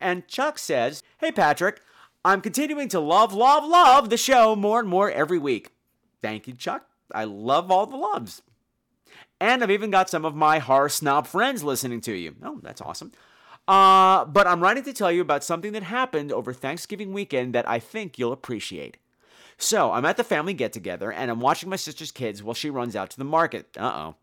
And 0.00 0.26
Chuck 0.26 0.58
says, 0.58 1.02
Hey, 1.18 1.30
Patrick, 1.30 1.82
I'm 2.24 2.40
continuing 2.40 2.88
to 2.88 2.98
love, 2.98 3.34
love, 3.34 3.62
love 3.62 4.08
the 4.08 4.16
show 4.16 4.56
more 4.56 4.80
and 4.80 4.88
more 4.88 5.10
every 5.10 5.38
week. 5.38 5.72
Thank 6.22 6.48
you, 6.48 6.54
Chuck. 6.54 6.86
I 7.12 7.24
love 7.24 7.70
all 7.70 7.84
the 7.84 7.96
loves. 7.96 8.40
And 9.38 9.62
I've 9.62 9.70
even 9.70 9.90
got 9.90 10.08
some 10.08 10.24
of 10.24 10.34
my 10.34 10.60
horror 10.60 10.88
snob 10.88 11.26
friends 11.26 11.62
listening 11.62 12.00
to 12.02 12.14
you. 12.14 12.36
Oh, 12.42 12.58
that's 12.62 12.80
awesome. 12.80 13.12
Uh, 13.70 14.24
but 14.24 14.48
I'm 14.48 14.60
writing 14.60 14.82
to 14.82 14.92
tell 14.92 15.12
you 15.12 15.20
about 15.20 15.44
something 15.44 15.70
that 15.74 15.84
happened 15.84 16.32
over 16.32 16.52
Thanksgiving 16.52 17.12
weekend 17.12 17.54
that 17.54 17.68
I 17.68 17.78
think 17.78 18.18
you'll 18.18 18.32
appreciate. 18.32 18.96
So, 19.58 19.92
I'm 19.92 20.04
at 20.04 20.16
the 20.16 20.24
family 20.24 20.54
get 20.54 20.72
together 20.72 21.12
and 21.12 21.30
I'm 21.30 21.38
watching 21.38 21.68
my 21.70 21.76
sister's 21.76 22.10
kids 22.10 22.42
while 22.42 22.54
she 22.54 22.68
runs 22.68 22.96
out 22.96 23.10
to 23.10 23.18
the 23.18 23.22
market. 23.22 23.68
Uh 23.78 23.92
oh. 23.94 24.14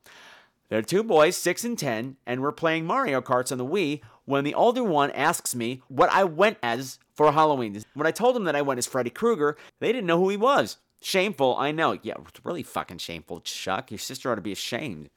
There 0.68 0.78
are 0.78 0.82
two 0.82 1.02
boys, 1.02 1.38
6 1.38 1.64
and 1.64 1.80
10, 1.80 2.18
and 2.26 2.42
we're 2.42 2.52
playing 2.52 2.86
Mario 2.86 3.22
Karts 3.22 3.54
on 3.54 3.58
the 3.58 3.66
Wii 3.66 4.02
when 4.26 4.44
the 4.44 4.54
older 4.54 4.84
one 4.84 5.12
asks 5.12 5.56
me 5.56 5.82
what 5.88 6.10
I 6.12 6.26
went 6.26 6.58
as 6.62 7.00
for 7.14 7.32
Halloween. 7.32 7.82
When 7.94 8.06
I 8.06 8.12
told 8.12 8.36
them 8.36 8.44
that 8.44 8.56
I 8.56 8.62
went 8.62 8.80
as 8.80 8.86
Freddy 8.86 9.10
Krueger, 9.10 9.56
they 9.80 9.94
didn't 9.94 10.08
know 10.08 10.20
who 10.20 10.28
he 10.28 10.36
was. 10.36 10.76
Shameful, 11.00 11.56
I 11.58 11.72
know. 11.72 11.98
Yeah, 12.04 12.16
it's 12.28 12.44
really 12.44 12.64
fucking 12.64 12.98
shameful, 12.98 13.40
Chuck. 13.40 13.92
Your 13.92 13.98
sister 13.98 14.30
ought 14.30 14.36
to 14.36 14.42
be 14.42 14.52
ashamed. 14.52 15.10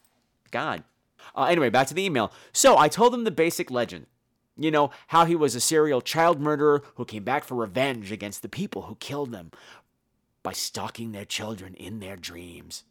God. 0.53 0.85
Uh, 1.35 1.47
anyway, 1.47 1.69
back 1.69 1.89
to 1.89 1.95
the 1.95 2.05
email. 2.05 2.33
So 2.53 2.79
I 2.79 2.87
told 2.87 3.13
them 3.13 3.25
the 3.25 3.33
basic 3.33 3.73
legend. 3.73 4.07
You 4.61 4.71
know, 4.71 4.91
how 5.07 5.25
he 5.25 5.35
was 5.35 5.55
a 5.55 5.61
serial 5.61 6.03
child 6.03 6.39
murderer 6.39 6.83
who 6.97 7.07
came 7.07 7.25
back 7.25 7.45
for 7.45 7.55
revenge 7.55 8.13
against 8.13 8.43
the 8.43 8.49
people 8.49 8.83
who 8.83 8.97
killed 8.97 9.33
them 9.33 9.53
by 10.43 10.53
stalking 10.53 11.13
their 11.13 11.25
children 11.25 11.73
in 11.75 11.99
their 12.01 12.15
dreams. 12.15 12.85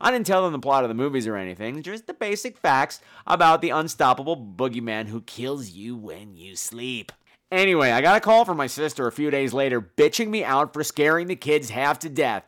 I 0.00 0.10
didn't 0.10 0.26
tell 0.26 0.42
them 0.42 0.52
the 0.52 0.58
plot 0.58 0.82
of 0.82 0.88
the 0.88 0.94
movies 0.94 1.26
or 1.26 1.36
anything, 1.36 1.82
just 1.82 2.06
the 2.06 2.14
basic 2.14 2.56
facts 2.56 3.02
about 3.26 3.60
the 3.60 3.68
unstoppable 3.68 4.38
boogeyman 4.38 5.08
who 5.08 5.20
kills 5.20 5.68
you 5.68 5.96
when 5.96 6.34
you 6.34 6.56
sleep. 6.56 7.12
Anyway, 7.52 7.90
I 7.90 8.00
got 8.00 8.16
a 8.16 8.20
call 8.20 8.46
from 8.46 8.56
my 8.56 8.66
sister 8.66 9.06
a 9.06 9.12
few 9.12 9.30
days 9.30 9.52
later 9.52 9.82
bitching 9.82 10.28
me 10.28 10.44
out 10.44 10.72
for 10.72 10.82
scaring 10.82 11.26
the 11.26 11.36
kids 11.36 11.68
half 11.68 11.98
to 11.98 12.08
death. 12.08 12.44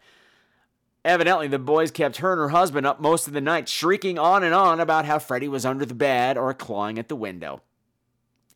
Evidently, 1.05 1.49
the 1.49 1.59
boys 1.59 1.91
kept 1.91 2.18
her 2.18 2.33
and 2.33 2.41
her 2.41 2.49
husband 2.49 2.87
up 2.87 2.99
most 2.99 3.26
of 3.26 3.35
the 3.35 3.43
night, 3.43 3.68
shrieking 3.68 4.18
on 4.18 4.43
and 4.43 4.55
on 4.55 4.80
about 4.80 5.05
how 5.05 5.18
Freddy 5.18 5.49
was 5.49 5.66
under 5.66 5.85
the 5.85 5.93
bed 5.93 6.39
or 6.39 6.55
clawing 6.55 6.99
at 6.99 7.09
the 7.09 7.16
window. 7.16 7.61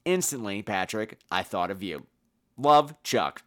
Instantly, 0.07 0.63
Patrick, 0.63 1.19
I 1.33 1.43
thought 1.43 1.73
of 1.73 1.83
you. 1.83 2.07
Love, 2.57 2.95
Chuck. 3.03 3.43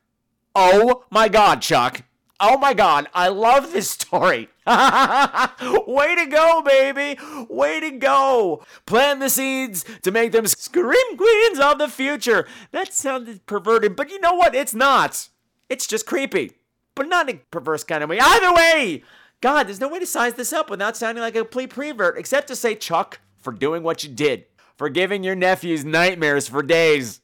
Oh 0.53 1.05
my 1.10 1.30
god, 1.30 1.62
Chuck. 1.62 2.03
Oh 2.41 2.57
my 2.57 2.74
god, 2.74 3.07
I 3.14 3.30
love 3.30 3.72
this 3.72 3.89
story. 3.89 4.49
Way 4.68 6.16
to 6.16 6.26
go, 6.30 6.62
baby. 6.62 7.18
Way 7.49 7.80
to 7.80 7.91
go. 7.91 8.64
Plant 8.86 9.22
the 9.22 9.30
seeds 9.30 9.86
to 10.03 10.12
make 10.12 10.34
them 10.34 10.47
scream 10.47 11.18
queens 11.18 11.60
of 11.60 11.80
the 11.80 11.88
future. 11.88 12.45
That 12.72 12.93
sounded 12.93 13.45
perverted, 13.45 13.95
but 13.95 14.12
you 14.12 14.20
know 14.20 14.34
what? 14.34 14.53
It's 14.53 14.74
not. 14.74 15.30
It's 15.70 15.88
just 15.88 16.05
creepy, 16.05 16.57
but 16.93 17.07
not 17.07 17.30
in 17.30 17.38
a 17.38 17.39
perverse 17.51 17.86
kind 17.86 18.03
of 18.03 18.10
way. 18.10 18.20
Either 18.20 18.53
way, 18.53 19.03
God, 19.39 19.68
there's 19.68 19.80
no 19.80 19.88
way 19.88 19.99
to 19.99 20.05
size 20.05 20.34
this 20.34 20.51
up 20.51 20.70
without 20.70 20.97
sounding 20.97 21.22
like 21.22 21.36
a 21.36 21.39
complete 21.39 21.70
prevert, 21.70 22.18
except 22.18 22.49
to 22.49 22.55
say, 22.55 22.76
Chuck, 22.76 23.22
for 23.38 23.53
doing 23.53 23.82
what 23.82 24.03
you 24.03 24.10
did, 24.10 24.45
for 24.80 24.88
giving 24.88 25.26
your 25.26 25.36
nephews 25.36 25.84
nightmares 25.84 26.48
for 26.48 26.64
days. 26.64 27.20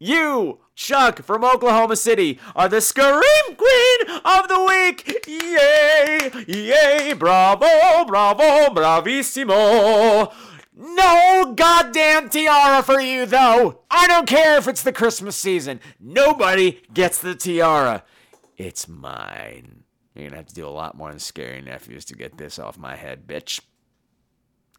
You, 0.00 0.60
Chuck 0.74 1.22
from 1.22 1.44
Oklahoma 1.44 1.96
City, 1.96 2.40
are 2.56 2.66
the 2.66 2.80
Scream 2.80 3.12
Queen 3.44 4.20
of 4.24 4.48
the 4.48 4.64
Week! 4.66 5.26
Yay! 5.28 6.30
Yay! 6.48 7.12
Bravo! 7.12 8.06
Bravo! 8.06 8.74
Bravissimo! 8.74 10.32
No 10.74 11.52
goddamn 11.54 12.30
tiara 12.30 12.82
for 12.82 12.98
you, 13.02 13.26
though! 13.26 13.82
I 13.90 14.06
don't 14.06 14.26
care 14.26 14.56
if 14.56 14.66
it's 14.66 14.82
the 14.82 14.90
Christmas 14.90 15.36
season. 15.36 15.80
Nobody 16.00 16.80
gets 16.94 17.18
the 17.18 17.34
tiara. 17.34 18.02
It's 18.56 18.88
mine. 18.88 19.84
You're 20.14 20.28
gonna 20.28 20.38
have 20.38 20.46
to 20.46 20.54
do 20.54 20.66
a 20.66 20.70
lot 20.70 20.96
more 20.96 21.10
than 21.10 21.18
scary 21.18 21.60
nephews 21.60 22.06
to 22.06 22.14
get 22.14 22.38
this 22.38 22.58
off 22.58 22.78
my 22.78 22.96
head, 22.96 23.26
bitch. 23.26 23.60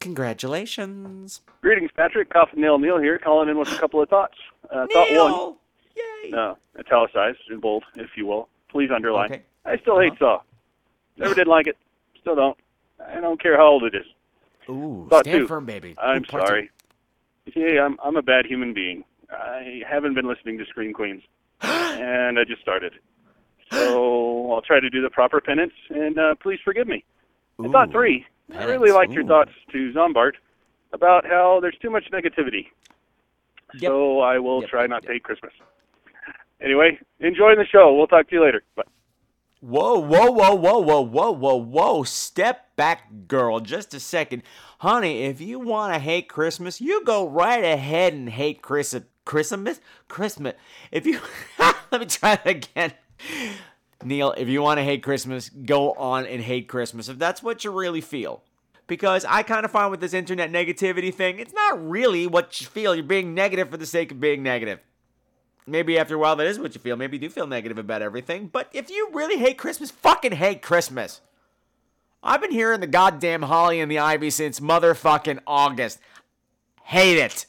Congratulations. 0.05 1.41
Greetings, 1.63 1.89
Patrick. 1.97 2.29
Coffin 2.29 2.61
Neil 2.61 2.77
Neil 2.77 2.99
here, 2.99 3.17
calling 3.17 3.49
in 3.49 3.57
with 3.57 3.71
a 3.71 3.77
couple 3.79 4.03
of 4.03 4.07
thoughts. 4.07 4.35
Uh, 4.69 4.85
thought 4.93 5.09
one! 5.09 5.55
Yay! 5.95 6.31
uh, 6.31 6.53
italicized 6.77 7.39
in 7.49 7.59
bold, 7.59 7.83
if 7.95 8.11
you 8.15 8.27
will. 8.27 8.47
Please 8.69 8.91
underline. 8.95 9.31
Okay. 9.31 9.41
I 9.65 9.77
still 9.79 9.99
hate 9.99 10.13
Saw. 10.19 10.41
Never 11.17 11.33
did 11.33 11.47
like 11.47 11.65
it. 11.65 11.75
Still 12.21 12.35
don't. 12.35 12.55
I 13.03 13.19
don't 13.19 13.41
care 13.41 13.57
how 13.57 13.65
old 13.65 13.83
it 13.83 13.95
is. 13.95 14.05
Ooh, 14.69 15.07
Thought 15.09 15.25
stand 15.25 15.39
two. 15.39 15.47
firm, 15.47 15.65
baby. 15.65 15.95
I'm 15.97 16.21
Ooh, 16.21 16.25
sorry. 16.29 16.69
Yeah, 17.55 17.81
I'm 17.83 17.97
I'm 18.03 18.15
a 18.15 18.21
bad 18.21 18.45
human 18.45 18.75
being. 18.75 19.03
I 19.31 19.81
haven't 19.89 20.13
been 20.13 20.27
listening 20.27 20.59
to 20.59 20.65
Scream 20.65 20.93
Queens, 20.93 21.23
and 21.61 22.37
I 22.37 22.43
just 22.43 22.61
started. 22.61 22.93
So 23.71 24.51
I'll 24.53 24.61
try 24.61 24.79
to 24.79 24.89
do 24.91 25.01
the 25.01 25.09
proper 25.09 25.41
penance, 25.41 25.73
and 25.89 26.19
uh, 26.19 26.35
please 26.35 26.59
forgive 26.63 26.87
me. 26.87 27.03
And 27.57 27.71
thought 27.71 27.89
Ooh, 27.89 27.93
three. 28.47 28.57
I 28.57 28.63
really 28.65 28.91
liked 28.91 29.11
your 29.13 29.25
thoughts 29.25 29.51
to 29.71 29.91
Zombart 29.93 30.33
about 30.93 31.25
how 31.25 31.59
there's 31.61 31.77
too 31.81 31.89
much 31.89 32.05
negativity. 32.11 32.67
Yep. 33.75 33.89
So 33.89 34.19
I 34.21 34.39
will 34.39 34.61
Yep, 34.61 34.69
try 34.69 34.81
yep, 34.81 34.89
not 34.89 35.03
to 35.03 35.09
hate 35.09 35.23
Christmas. 35.23 35.51
Anyway, 36.61 36.99
enjoy 37.19 37.55
the 37.55 37.65
show. 37.69 37.93
We'll 37.93 38.07
talk 38.07 38.29
to 38.29 38.35
you 38.35 38.43
later. 38.43 38.63
Bye. 38.75 38.83
Whoa, 39.61 39.99
whoa, 39.99 40.31
whoa, 40.31 40.53
whoa, 40.55 40.79
whoa, 40.79 41.01
whoa, 41.01 41.31
whoa, 41.31 41.55
whoa. 41.55 42.03
Step 42.03 42.75
back, 42.75 43.27
girl. 43.27 43.59
Just 43.59 43.93
a 43.93 43.99
second. 43.99 44.43
Honey, 44.79 45.23
if 45.23 45.41
you 45.41 45.59
want 45.59 45.93
to 45.93 45.99
hate 45.99 46.29
Christmas, 46.29 46.79
you 46.79 47.03
go 47.03 47.27
right 47.27 47.63
ahead 47.63 48.13
and 48.13 48.29
hate 48.29 48.61
Chris- 48.61 48.95
Christmas. 49.25 49.81
Christmas. 50.07 50.53
If 50.91 51.05
you. 51.05 51.19
Let 51.91 52.01
me 52.01 52.07
try 52.07 52.35
that 52.35 52.47
again. 52.47 52.93
Neil, 54.03 54.33
if 54.37 54.47
you 54.47 54.61
want 54.61 54.77
to 54.79 54.83
hate 54.83 55.03
Christmas, 55.03 55.49
go 55.49 55.93
on 55.93 56.25
and 56.25 56.41
hate 56.41 56.67
Christmas 56.67 57.09
if 57.09 57.17
that's 57.17 57.41
what 57.41 57.63
you 57.63 57.71
really 57.71 58.01
feel. 58.01 58.43
Because 58.87 59.25
I 59.25 59.41
kind 59.41 59.65
of 59.65 59.71
find 59.71 59.89
with 59.89 59.99
this 59.99 60.13
internet 60.13 60.51
negativity 60.51 61.13
thing, 61.13 61.39
it's 61.39 61.53
not 61.53 61.89
really 61.89 62.27
what 62.27 62.61
you 62.61 62.67
feel. 62.67 62.93
You're 62.93 63.03
being 63.03 63.33
negative 63.33 63.69
for 63.69 63.77
the 63.77 63.85
sake 63.85 64.11
of 64.11 64.19
being 64.19 64.43
negative. 64.43 64.79
Maybe 65.65 65.97
after 65.97 66.15
a 66.15 66.19
while 66.19 66.35
that 66.35 66.45
is 66.45 66.59
what 66.59 66.75
you 66.75 66.81
feel. 66.81 66.95
Maybe 66.95 67.17
you 67.17 67.21
do 67.21 67.29
feel 67.29 67.47
negative 67.47 67.79
about 67.79 68.03
everything. 68.03 68.47
But 68.47 68.69
if 68.71 68.91
you 68.91 69.09
really 69.11 69.37
hate 69.37 69.57
Christmas, 69.57 69.89
fucking 69.89 70.33
hate 70.33 70.61
Christmas. 70.61 71.21
I've 72.21 72.41
been 72.41 72.51
hearing 72.51 72.81
the 72.81 72.87
goddamn 72.87 73.43
holly 73.43 73.79
and 73.79 73.89
the 73.89 73.99
ivy 73.99 74.29
since 74.29 74.59
motherfucking 74.59 75.39
August. 75.47 75.99
Hate 76.83 77.17
it. 77.17 77.47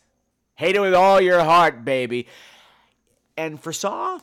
Hate 0.55 0.77
it 0.77 0.81
with 0.81 0.95
all 0.95 1.21
your 1.21 1.45
heart, 1.45 1.85
baby. 1.85 2.27
And 3.37 3.61
for 3.61 3.73
Saw, 3.73 4.21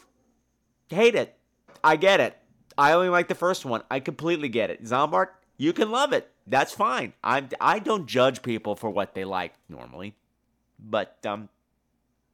hate 0.89 1.13
it. 1.13 1.37
I 1.83 1.95
get 1.95 2.19
it. 2.19 2.37
I 2.77 2.93
only 2.93 3.09
like 3.09 3.27
the 3.27 3.35
first 3.35 3.65
one. 3.65 3.83
I 3.91 3.99
completely 3.99 4.49
get 4.49 4.69
it. 4.69 4.83
Zombart, 4.83 5.27
you 5.57 5.73
can 5.73 5.91
love 5.91 6.13
it. 6.13 6.31
That's 6.47 6.73
fine. 6.73 7.13
I 7.23 7.43
I 7.61 7.79
don't 7.79 8.07
judge 8.07 8.41
people 8.41 8.75
for 8.75 8.89
what 8.89 9.13
they 9.13 9.23
like 9.25 9.53
normally, 9.69 10.15
but 10.79 11.17
um, 11.25 11.49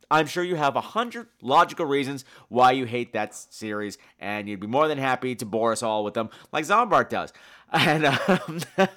I'm 0.10 0.26
sure 0.26 0.43
you 0.43 0.56
have 0.56 0.76
a 0.76 0.82
hundred 0.82 1.28
logical 1.41 1.86
reasons 1.86 2.26
why 2.47 2.72
you 2.72 2.86
hate 2.86 3.14
that 3.14 3.36
series, 3.36 3.97
and 4.20 4.50
you'd 4.50 4.60
be 4.60 4.68
more 4.68 4.88
than 4.88 4.97
happy 4.97 5.36
to 5.36 5.45
bore 5.45 5.72
us 5.72 5.84
all 5.84 6.04
with 6.04 6.16
them, 6.16 6.30
like 6.52 6.66
Zombart 6.66 7.10
does. 7.10 7.34
And 7.72 8.04
um, 8.04 8.62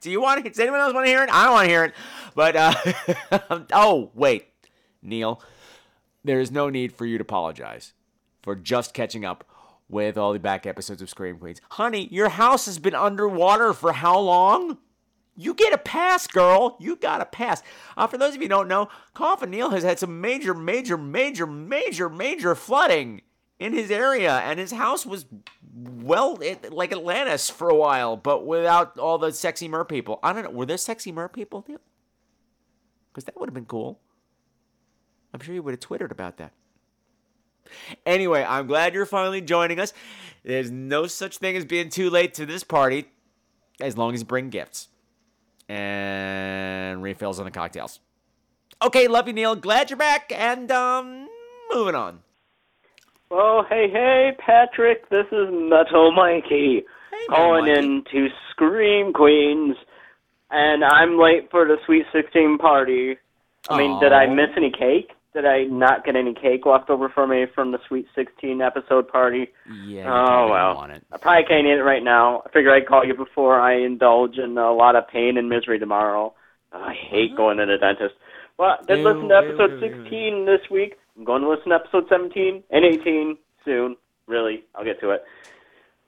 do 0.00 0.10
you 0.10 0.20
want? 0.20 0.44
Does 0.44 0.58
anyone 0.58 0.80
else 0.80 0.92
want 0.92 1.06
to 1.06 1.10
hear 1.12 1.22
it? 1.22 1.30
I 1.32 1.44
don't 1.44 1.52
want 1.52 1.66
to 1.66 1.70
hear 1.70 1.84
it. 1.84 1.94
But 2.34 2.56
uh, 2.56 3.62
oh 3.72 4.10
wait, 4.14 4.48
Neil, 5.00 5.40
there 6.24 6.40
is 6.40 6.50
no 6.50 6.68
need 6.70 6.92
for 6.92 7.06
you 7.06 7.18
to 7.18 7.22
apologize 7.22 7.92
for 8.42 8.56
just 8.56 8.94
catching 8.94 9.24
up 9.24 9.44
with 9.90 10.16
all 10.16 10.32
the 10.32 10.38
back 10.38 10.66
episodes 10.66 11.02
of 11.02 11.10
Scream 11.10 11.38
Queens. 11.38 11.60
Honey, 11.72 12.08
your 12.10 12.28
house 12.30 12.66
has 12.66 12.78
been 12.78 12.94
underwater 12.94 13.72
for 13.72 13.92
how 13.92 14.18
long? 14.18 14.78
You 15.36 15.54
get 15.54 15.72
a 15.72 15.78
pass, 15.78 16.26
girl. 16.26 16.76
You 16.80 16.96
got 16.96 17.20
a 17.20 17.24
pass. 17.24 17.62
Uh, 17.96 18.06
for 18.06 18.18
those 18.18 18.34
of 18.34 18.36
you 18.36 18.42
who 18.42 18.48
don't 18.48 18.68
know, 18.68 18.88
Coffin 19.14 19.52
has 19.52 19.82
had 19.82 19.98
some 19.98 20.20
major, 20.20 20.54
major, 20.54 20.96
major, 20.96 21.46
major, 21.46 22.08
major 22.08 22.54
flooding 22.54 23.22
in 23.58 23.72
his 23.72 23.90
area, 23.90 24.38
and 24.38 24.58
his 24.58 24.72
house 24.72 25.04
was 25.04 25.26
well 25.74 26.38
it, 26.40 26.72
like 26.72 26.92
Atlantis 26.92 27.50
for 27.50 27.68
a 27.68 27.74
while, 27.74 28.16
but 28.16 28.46
without 28.46 28.98
all 28.98 29.18
the 29.18 29.32
sexy 29.32 29.68
mer 29.68 29.84
people. 29.84 30.18
I 30.22 30.32
don't 30.32 30.44
know. 30.44 30.50
Were 30.50 30.66
there 30.66 30.78
sexy 30.78 31.12
mer 31.12 31.28
people, 31.28 31.64
Because 33.12 33.24
that 33.24 33.38
would 33.38 33.48
have 33.48 33.54
been 33.54 33.66
cool. 33.66 34.00
I'm 35.32 35.40
sure 35.40 35.54
you 35.54 35.62
would 35.62 35.72
have 35.72 35.80
twittered 35.80 36.10
about 36.10 36.38
that. 36.38 36.52
Anyway, 38.06 38.44
I'm 38.46 38.66
glad 38.66 38.94
you're 38.94 39.06
finally 39.06 39.40
joining 39.40 39.78
us. 39.80 39.92
There's 40.44 40.70
no 40.70 41.06
such 41.06 41.38
thing 41.38 41.56
as 41.56 41.64
being 41.64 41.88
too 41.90 42.10
late 42.10 42.34
to 42.34 42.46
this 42.46 42.64
party 42.64 43.06
as 43.80 43.96
long 43.96 44.14
as 44.14 44.20
you 44.20 44.26
bring 44.26 44.48
gifts 44.50 44.88
and 45.68 47.02
refills 47.02 47.38
on 47.38 47.44
the 47.44 47.50
cocktails. 47.50 48.00
Okay, 48.82 49.08
love 49.08 49.26
you, 49.26 49.32
Neil. 49.32 49.54
Glad 49.56 49.90
you're 49.90 49.96
back. 49.96 50.32
And, 50.34 50.70
um, 50.72 51.28
moving 51.72 51.94
on. 51.94 52.20
Oh, 53.30 53.62
hey, 53.68 53.88
hey, 53.92 54.32
Patrick. 54.44 55.08
This 55.10 55.26
is 55.30 55.48
Metal 55.52 56.10
Mikey 56.12 56.82
Hey, 57.12 57.26
calling 57.28 57.66
Mikey. 57.66 57.78
in 57.78 58.04
to 58.10 58.28
Scream 58.50 59.12
Queens, 59.12 59.76
and 60.50 60.82
I'm 60.84 61.18
late 61.18 61.48
for 61.50 61.64
the 61.66 61.76
Sweet 61.86 62.06
16 62.12 62.58
party. 62.58 63.18
I 63.68 63.76
mean, 63.78 64.00
did 64.00 64.12
I 64.12 64.26
miss 64.26 64.48
any 64.56 64.70
cake? 64.72 65.10
Did 65.32 65.46
I 65.46 65.64
not 65.64 66.04
get 66.04 66.16
any 66.16 66.34
cake 66.34 66.66
left 66.66 66.90
over 66.90 67.08
for 67.08 67.26
me 67.26 67.46
from 67.54 67.72
the 67.72 67.78
Sweet 67.86 68.06
16 68.14 68.60
episode 68.60 69.08
party? 69.08 69.48
Yeah. 69.84 70.12
Oh 70.12 70.48
well. 70.50 70.74
Want 70.74 70.92
it. 70.92 71.04
I 71.12 71.18
probably 71.18 71.44
can't 71.44 71.66
eat 71.66 71.78
it 71.78 71.82
right 71.82 72.02
now. 72.02 72.42
I 72.46 72.50
figure 72.50 72.74
I'd 72.74 72.86
call 72.86 73.04
you 73.04 73.14
before 73.14 73.60
I 73.60 73.76
indulge 73.76 74.38
in 74.38 74.58
a 74.58 74.72
lot 74.72 74.96
of 74.96 75.08
pain 75.08 75.36
and 75.36 75.48
misery 75.48 75.78
tomorrow. 75.78 76.34
Oh, 76.72 76.78
I 76.78 76.94
hate 76.94 77.30
uh-huh. 77.30 77.36
going 77.36 77.58
to 77.58 77.66
the 77.66 77.78
dentist. 77.78 78.14
Well, 78.58 78.78
I 78.80 78.84
did 78.84 79.04
listen 79.04 79.28
to 79.28 79.36
episode 79.36 79.80
ew, 79.80 79.88
ew. 79.88 80.02
16 80.02 80.46
this 80.46 80.70
week. 80.70 80.96
I'm 81.16 81.24
going 81.24 81.42
to 81.42 81.48
listen 81.48 81.70
to 81.70 81.76
episode 81.76 82.04
17 82.08 82.62
and 82.70 82.84
18 82.84 83.36
soon. 83.64 83.96
Really, 84.26 84.64
I'll 84.74 84.84
get 84.84 85.00
to 85.00 85.10
it. 85.10 85.24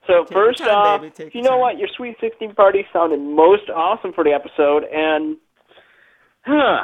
So 0.07 0.25
Take 0.25 0.33
first 0.33 0.59
time, 0.59 1.05
off, 1.05 1.21
you 1.33 1.43
know 1.43 1.51
time. 1.51 1.61
what? 1.61 1.79
Your 1.79 1.89
Sweet 1.97 2.17
16 2.21 2.55
party 2.55 2.85
sounded 2.93 3.21
most 3.21 3.71
awesome 3.75 4.13
for 4.13 4.25
the 4.25 4.33
episode, 4.33 4.85
and 4.93 5.37
huh, 6.43 6.83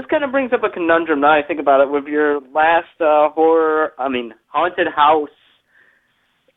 this 0.00 0.08
kind 0.08 0.24
of 0.24 0.32
brings 0.32 0.50
up 0.52 0.64
a 0.64 0.70
conundrum 0.70 1.20
now 1.20 1.38
I 1.38 1.42
think 1.46 1.60
about 1.60 1.82
it 1.82 1.90
with 1.90 2.06
your 2.06 2.40
last 2.54 2.96
uh, 3.00 3.28
horror, 3.30 3.92
I 3.98 4.08
mean, 4.08 4.32
haunted 4.46 4.86
house 4.96 5.28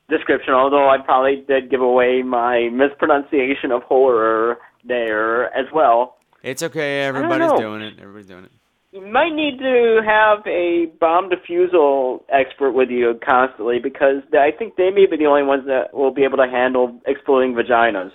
description, 0.10 0.54
although 0.54 0.90
I 0.90 0.98
probably 1.04 1.44
did 1.46 1.70
give 1.70 1.82
away 1.82 2.22
my 2.24 2.70
mispronunciation 2.72 3.72
of 3.72 3.84
horror 3.84 4.60
there 4.86 5.46
as 5.58 5.66
well. 5.74 6.18
It's 6.42 6.64
okay. 6.64 7.02
Everybody's 7.02 7.60
doing 7.60 7.82
it. 7.82 7.96
Everybody's 8.00 8.28
doing 8.28 8.46
it. 8.46 8.52
You 8.92 9.02
might 9.02 9.34
need 9.34 9.58
to 9.60 10.02
have 10.06 10.46
a 10.48 10.86
bomb 11.00 11.30
defusal 11.30 12.22
expert 12.30 12.72
with 12.72 12.90
you 12.90 13.20
constantly 13.26 13.80
because 13.80 14.22
I 14.34 14.52
think 14.58 14.76
they 14.76 14.90
may 14.90 15.06
be 15.06 15.18
the 15.18 15.26
only 15.26 15.44
ones 15.44 15.64
that 15.66 15.94
will 15.94 16.14
be 16.14 16.24
able 16.24 16.38
to 16.38 16.48
handle 16.48 16.98
exploding 17.08 17.56
vaginas. 17.56 18.12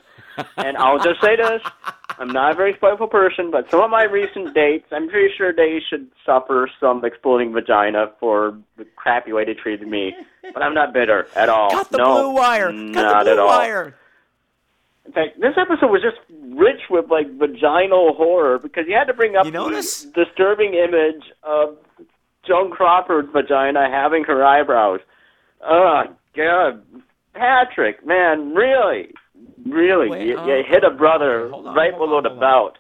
And 0.57 0.77
I'll 0.77 0.99
just 0.99 1.21
say 1.21 1.37
this 1.37 1.63
I'm 2.19 2.29
not 2.29 2.53
a 2.53 2.55
very 2.55 2.75
spiteful 2.75 3.07
person, 3.07 3.51
but 3.51 3.71
some 3.71 3.81
of 3.81 3.91
my 3.91 4.03
recent 4.03 4.53
dates, 4.55 4.87
I'm 4.91 5.09
pretty 5.09 5.33
sure 5.37 5.53
they 5.53 5.81
should 5.89 6.09
suffer 6.27 6.69
some 6.81 7.05
exploding 7.05 7.53
vagina 7.53 8.11
for 8.19 8.59
the 8.77 8.85
crappy 8.97 9.33
way 9.33 9.45
they 9.45 9.55
treated 9.55 9.87
me. 9.87 10.15
But 10.43 10.63
I'm 10.63 10.75
not 10.75 10.93
bitter 10.93 11.29
at 11.37 11.49
all. 11.49 11.71
Cut 11.71 11.91
the 11.91 11.99
no, 11.99 12.15
blue 12.15 12.31
wire. 12.31 12.73
Not 12.73 12.95
Cut 12.95 13.25
the 13.25 13.31
at 13.31 13.37
blue 13.37 13.47
all. 13.47 13.93
In 15.07 15.13
fact, 15.13 15.41
this 15.41 15.55
episode 15.57 15.91
was 15.91 16.03
just 16.03 16.19
rich 16.31 16.83
with 16.91 17.11
like 17.11 17.31
vaginal 17.39 18.15
horror 18.15 18.59
because 18.59 18.85
you 18.89 18.95
had 18.95 19.05
to 19.05 19.15
bring 19.15 19.37
up 19.37 19.47
You 19.47 19.53
the 19.53 20.13
disturbing 20.15 20.75
image 20.75 21.23
of 21.43 21.79
Joan 22.47 22.71
Crawford's 22.71 23.31
vagina 23.33 23.89
having 23.91 24.25
her 24.25 24.45
eyebrows. 24.45 25.01
Oh 25.65 26.03
God, 26.37 26.83
Patrick, 27.33 28.05
man, 28.05 28.55
really, 28.55 29.15
really, 29.67 30.09
Wait, 30.09 30.27
you, 30.27 30.39
uh, 30.39 30.47
you 30.47 30.63
hit 30.69 30.85
a 30.85 30.91
brother 30.91 31.53
on, 31.53 31.75
right 31.75 31.93
hold 31.93 32.09
below 32.09 32.17
on, 32.19 32.23
the 32.25 32.31
on. 32.31 32.41
belt. 32.41 32.79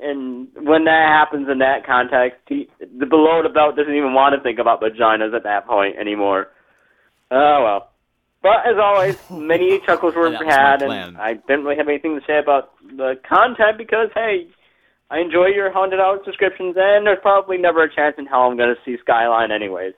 And 0.00 0.48
when 0.54 0.84
that 0.84 1.06
happens 1.08 1.48
in 1.50 1.58
that 1.58 1.86
context, 1.86 2.40
he, 2.48 2.68
the 2.80 3.06
below 3.06 3.42
the 3.42 3.50
belt 3.50 3.76
doesn't 3.76 3.94
even 3.94 4.14
want 4.14 4.34
to 4.34 4.42
think 4.42 4.58
about 4.58 4.80
vaginas 4.80 5.34
at 5.34 5.42
that 5.44 5.66
point 5.66 5.96
anymore. 5.98 6.48
Oh 7.30 7.62
well. 7.62 7.90
But 8.42 8.66
as 8.66 8.76
always, 8.80 9.18
many 9.30 9.80
chuckles 9.84 10.14
were 10.14 10.32
had, 10.32 10.82
and 10.82 11.18
I 11.18 11.34
didn't 11.34 11.64
really 11.64 11.76
have 11.76 11.88
anything 11.88 12.18
to 12.18 12.26
say 12.26 12.38
about 12.38 12.72
the 12.82 13.20
content 13.28 13.76
because, 13.76 14.08
hey, 14.14 14.48
I 15.10 15.18
enjoy 15.18 15.46
your 15.48 15.70
haunted 15.70 15.98
house 15.98 16.24
descriptions, 16.24 16.76
and 16.78 17.06
there's 17.06 17.18
probably 17.20 17.58
never 17.58 17.82
a 17.82 17.94
chance 17.94 18.14
in 18.16 18.26
hell 18.26 18.42
I'm 18.42 18.56
going 18.56 18.74
to 18.74 18.80
see 18.84 18.96
Skyline 19.02 19.50
anyways. 19.52 19.92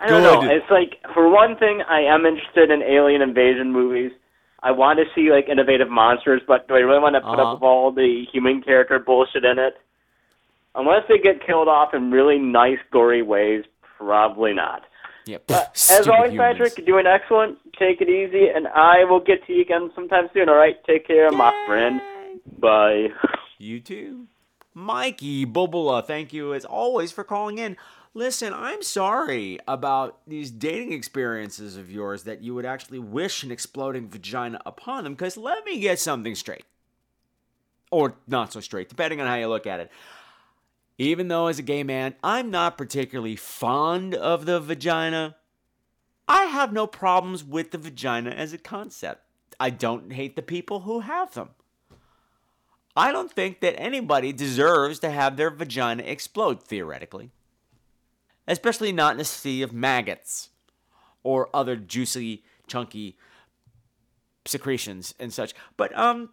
I 0.00 0.08
don't 0.08 0.22
know. 0.22 0.42
It's 0.42 0.68
like, 0.70 0.98
for 1.14 1.28
one 1.30 1.56
thing, 1.56 1.82
I 1.88 2.00
am 2.02 2.26
interested 2.26 2.70
in 2.70 2.82
alien 2.82 3.22
invasion 3.22 3.72
movies. 3.72 4.10
I 4.64 4.70
want 4.72 4.98
to 4.98 5.04
see 5.14 5.30
like 5.30 5.48
innovative 5.48 5.90
monsters, 5.90 6.40
but 6.48 6.66
do 6.66 6.74
I 6.74 6.78
really 6.78 6.98
want 7.00 7.14
to 7.14 7.20
put 7.20 7.38
Uh-huh. 7.38 7.52
up 7.52 7.56
with 7.60 7.62
all 7.62 7.92
the 7.92 8.24
human 8.32 8.62
character 8.62 8.98
bullshit 8.98 9.44
in 9.44 9.58
it? 9.58 9.74
Unless 10.74 11.02
they 11.08 11.18
get 11.18 11.44
killed 11.46 11.68
off 11.68 11.94
in 11.94 12.10
really 12.10 12.38
nice, 12.38 12.78
gory 12.90 13.22
ways, 13.22 13.64
probably 13.98 14.52
not. 14.54 14.82
Yep. 15.26 15.44
But 15.46 15.70
as 15.90 16.08
always, 16.08 16.36
Patrick, 16.36 16.76
you're 16.78 16.86
doing 16.86 17.06
excellent. 17.06 17.58
Take 17.78 18.00
it 18.00 18.08
easy, 18.08 18.48
and 18.48 18.66
I 18.68 19.04
will 19.04 19.20
get 19.20 19.46
to 19.46 19.52
you 19.52 19.62
again 19.62 19.90
sometime 19.94 20.28
soon. 20.34 20.48
All 20.48 20.56
right, 20.56 20.76
take 20.84 21.06
care, 21.06 21.30
my 21.30 21.52
friend. 21.66 22.00
Bye. 22.58 23.08
You 23.56 23.80
too. 23.80 24.26
Mikey 24.74 25.46
Bubula, 25.46 26.04
thank 26.04 26.32
you 26.34 26.52
as 26.52 26.64
always 26.66 27.12
for 27.12 27.22
calling 27.24 27.56
in. 27.58 27.76
Listen, 28.16 28.54
I'm 28.54 28.80
sorry 28.82 29.58
about 29.66 30.20
these 30.24 30.52
dating 30.52 30.92
experiences 30.92 31.76
of 31.76 31.90
yours 31.90 32.22
that 32.22 32.42
you 32.42 32.54
would 32.54 32.64
actually 32.64 33.00
wish 33.00 33.42
an 33.42 33.50
exploding 33.50 34.08
vagina 34.08 34.60
upon 34.64 35.02
them, 35.02 35.14
because 35.14 35.36
let 35.36 35.64
me 35.64 35.80
get 35.80 35.98
something 35.98 36.36
straight. 36.36 36.64
Or 37.90 38.14
not 38.28 38.52
so 38.52 38.60
straight, 38.60 38.88
depending 38.88 39.20
on 39.20 39.26
how 39.26 39.34
you 39.34 39.48
look 39.48 39.66
at 39.66 39.80
it. 39.80 39.90
Even 40.96 41.26
though, 41.26 41.48
as 41.48 41.58
a 41.58 41.62
gay 41.62 41.82
man, 41.82 42.14
I'm 42.22 42.52
not 42.52 42.78
particularly 42.78 43.34
fond 43.34 44.14
of 44.14 44.46
the 44.46 44.60
vagina, 44.60 45.34
I 46.28 46.44
have 46.44 46.72
no 46.72 46.86
problems 46.86 47.42
with 47.42 47.72
the 47.72 47.78
vagina 47.78 48.30
as 48.30 48.52
a 48.52 48.58
concept. 48.58 49.22
I 49.58 49.70
don't 49.70 50.12
hate 50.12 50.36
the 50.36 50.42
people 50.42 50.80
who 50.80 51.00
have 51.00 51.34
them. 51.34 51.50
I 52.96 53.10
don't 53.10 53.32
think 53.32 53.60
that 53.60 53.78
anybody 53.78 54.32
deserves 54.32 55.00
to 55.00 55.10
have 55.10 55.36
their 55.36 55.50
vagina 55.50 56.04
explode, 56.04 56.62
theoretically. 56.62 57.32
Especially 58.46 58.92
not 58.92 59.14
in 59.14 59.20
a 59.20 59.24
sea 59.24 59.62
of 59.62 59.72
maggots 59.72 60.50
or 61.22 61.48
other 61.54 61.76
juicy, 61.76 62.44
chunky 62.66 63.16
secretions 64.46 65.14
and 65.18 65.32
such. 65.32 65.54
But, 65.76 65.96
um, 65.98 66.30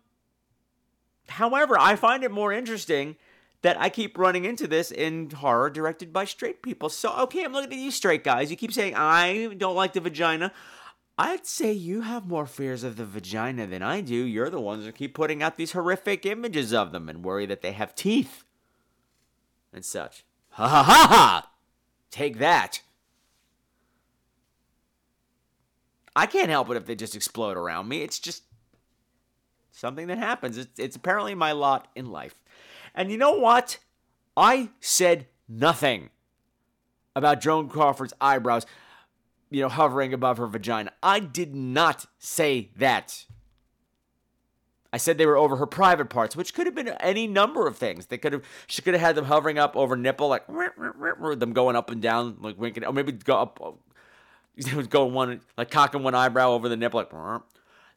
however, 1.30 1.78
I 1.80 1.96
find 1.96 2.24
it 2.24 2.32
more 2.32 2.52
interesting 2.52 3.16
that 3.62 3.80
I 3.80 3.90
keep 3.90 4.18
running 4.18 4.46
into 4.46 4.68
this 4.68 4.92
in 4.92 5.30
horror 5.30 5.70
directed 5.70 6.12
by 6.12 6.26
straight 6.26 6.62
people. 6.62 6.90
So, 6.90 7.16
okay, 7.20 7.44
I'm 7.44 7.54
looking 7.54 7.74
at 7.74 7.78
you 7.78 7.92
straight 7.92 8.24
guys. 8.24 8.50
You 8.50 8.58
keep 8.58 8.74
saying, 8.74 8.96
I 8.96 9.54
don't 9.58 9.76
like 9.76 9.94
the 9.94 10.02
vagina. 10.02 10.52
I'd 11.18 11.46
say 11.46 11.72
you 11.72 12.02
have 12.02 12.28
more 12.28 12.48
fears 12.48 12.84
of 12.84 12.96
the 12.96 13.06
vagina 13.06 13.68
than 13.68 13.84
I 13.84 14.02
do. 14.02 14.16
You're 14.16 14.50
the 14.50 14.60
ones 14.60 14.86
that 14.86 14.96
keep 14.96 15.14
putting 15.14 15.44
out 15.44 15.58
these 15.58 15.74
horrific 15.74 16.26
images 16.26 16.74
of 16.74 16.92
them 16.92 17.08
and 17.08 17.24
worry 17.24 17.46
that 17.46 17.62
they 17.62 17.74
have 17.74 17.94
teeth 17.94 18.44
and 19.72 19.86
such. 19.86 20.26
Ha 20.52 20.68
ha 20.68 20.84
ha 20.84 21.08
ha! 21.10 21.51
Take 22.12 22.40
that. 22.40 22.82
I 26.16 26.26
can't 26.26 26.50
help 26.50 26.70
it 26.70 26.78
if 26.78 26.86
they 26.86 26.96
just 26.96 27.16
explode 27.16 27.56
around 27.56 27.88
me. 27.88 28.02
It's 28.02 28.20
just 28.20 28.44
something 29.72 30.08
that 30.08 30.18
happens. 30.18 30.58
It's, 30.58 30.78
it's 30.78 30.96
apparently 30.98 31.36
my 31.36 31.54
lot 31.54 31.88
in 31.96 32.12
life. 32.12 32.36
And 32.94 33.10
you 33.10 33.18
know 33.18 33.34
what? 33.34 33.78
I 34.36 34.70
said 34.82 35.28
nothing 35.48 36.10
about 37.16 37.42
Joan 37.42 37.70
Crawford's 37.70 38.14
eyebrows, 38.20 38.66
you 39.50 39.62
know, 39.62 39.70
hovering 39.70 40.14
above 40.14 40.38
her 40.38 40.48
vagina. 40.48 40.92
I 41.02 41.20
did 41.20 41.56
not 41.56 42.06
say 42.20 42.72
that. 42.78 43.26
I 44.94 44.98
said 44.98 45.18
they 45.18 45.26
were 45.26 45.38
over 45.38 45.56
her 45.56 45.66
private 45.66 46.10
parts, 46.10 46.36
which 46.36 46.54
could 46.54 46.66
have 46.66 46.76
been 46.76 46.90
any 46.90 47.26
number 47.26 47.66
of 47.68 47.78
things. 47.78 48.08
They 48.08 48.18
could 48.18 48.34
have 48.34 48.44
she 48.68 48.82
could 48.82 48.94
have 48.94 49.02
had 49.02 49.16
them 49.16 49.26
hovering 49.26 49.58
up 49.58 49.76
over 49.76 49.96
nipple, 49.96 50.28
like 50.28 50.46
them 50.48 51.54
going 51.54 51.76
up 51.76 51.90
and 51.90 52.02
down, 52.02 52.38
like 52.42 52.58
winking, 52.60 52.84
or 52.84 52.94
maybe 52.94 53.14
go 53.14 53.38
up, 53.38 53.60
go 54.90 55.06
one 55.06 55.42
like 55.58 55.72
cocking 55.72 56.04
one 56.04 56.16
eyebrow 56.16 56.52
over 56.52 56.68
the 56.70 56.78
nipple, 56.78 57.00
like. 57.00 57.42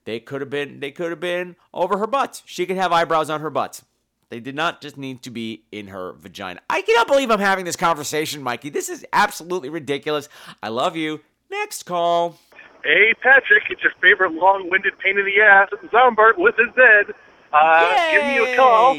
They 0.04 0.20
could 0.20 0.42
have 0.42 0.50
been. 0.50 0.80
They 0.80 0.90
could 0.90 1.10
have 1.10 1.20
been 1.20 1.56
over 1.72 1.98
her 1.98 2.06
butt. 2.06 2.42
She 2.44 2.66
could 2.66 2.76
have 2.76 2.92
eyebrows 2.92 3.30
on 3.30 3.40
her 3.40 3.50
butt. 3.50 3.82
They 4.28 4.40
did 4.40 4.54
not 4.54 4.80
just 4.80 4.96
need 4.96 5.22
to 5.22 5.30
be 5.30 5.64
in 5.70 5.88
her 5.88 6.12
vagina. 6.12 6.60
I 6.68 6.82
cannot 6.82 7.06
believe 7.06 7.30
I'm 7.30 7.40
having 7.40 7.64
this 7.64 7.76
conversation, 7.76 8.42
Mikey. 8.42 8.70
This 8.70 8.88
is 8.88 9.06
absolutely 9.12 9.68
ridiculous. 9.68 10.28
I 10.62 10.68
love 10.68 10.96
you. 10.96 11.20
Next 11.50 11.84
call. 11.84 12.38
Hey, 12.84 13.14
Patrick, 13.22 13.62
it's 13.70 13.82
your 13.82 13.92
favorite 14.00 14.32
long-winded 14.34 14.98
pain 14.98 15.18
in 15.18 15.24
the 15.24 15.40
ass, 15.40 15.70
Zombart 15.86 16.36
with 16.36 16.54
a 16.58 16.66
Z. 16.74 17.12
Uh, 17.50 18.10
giving 18.12 18.34
you 18.34 18.46
a 18.52 18.56
call. 18.56 18.90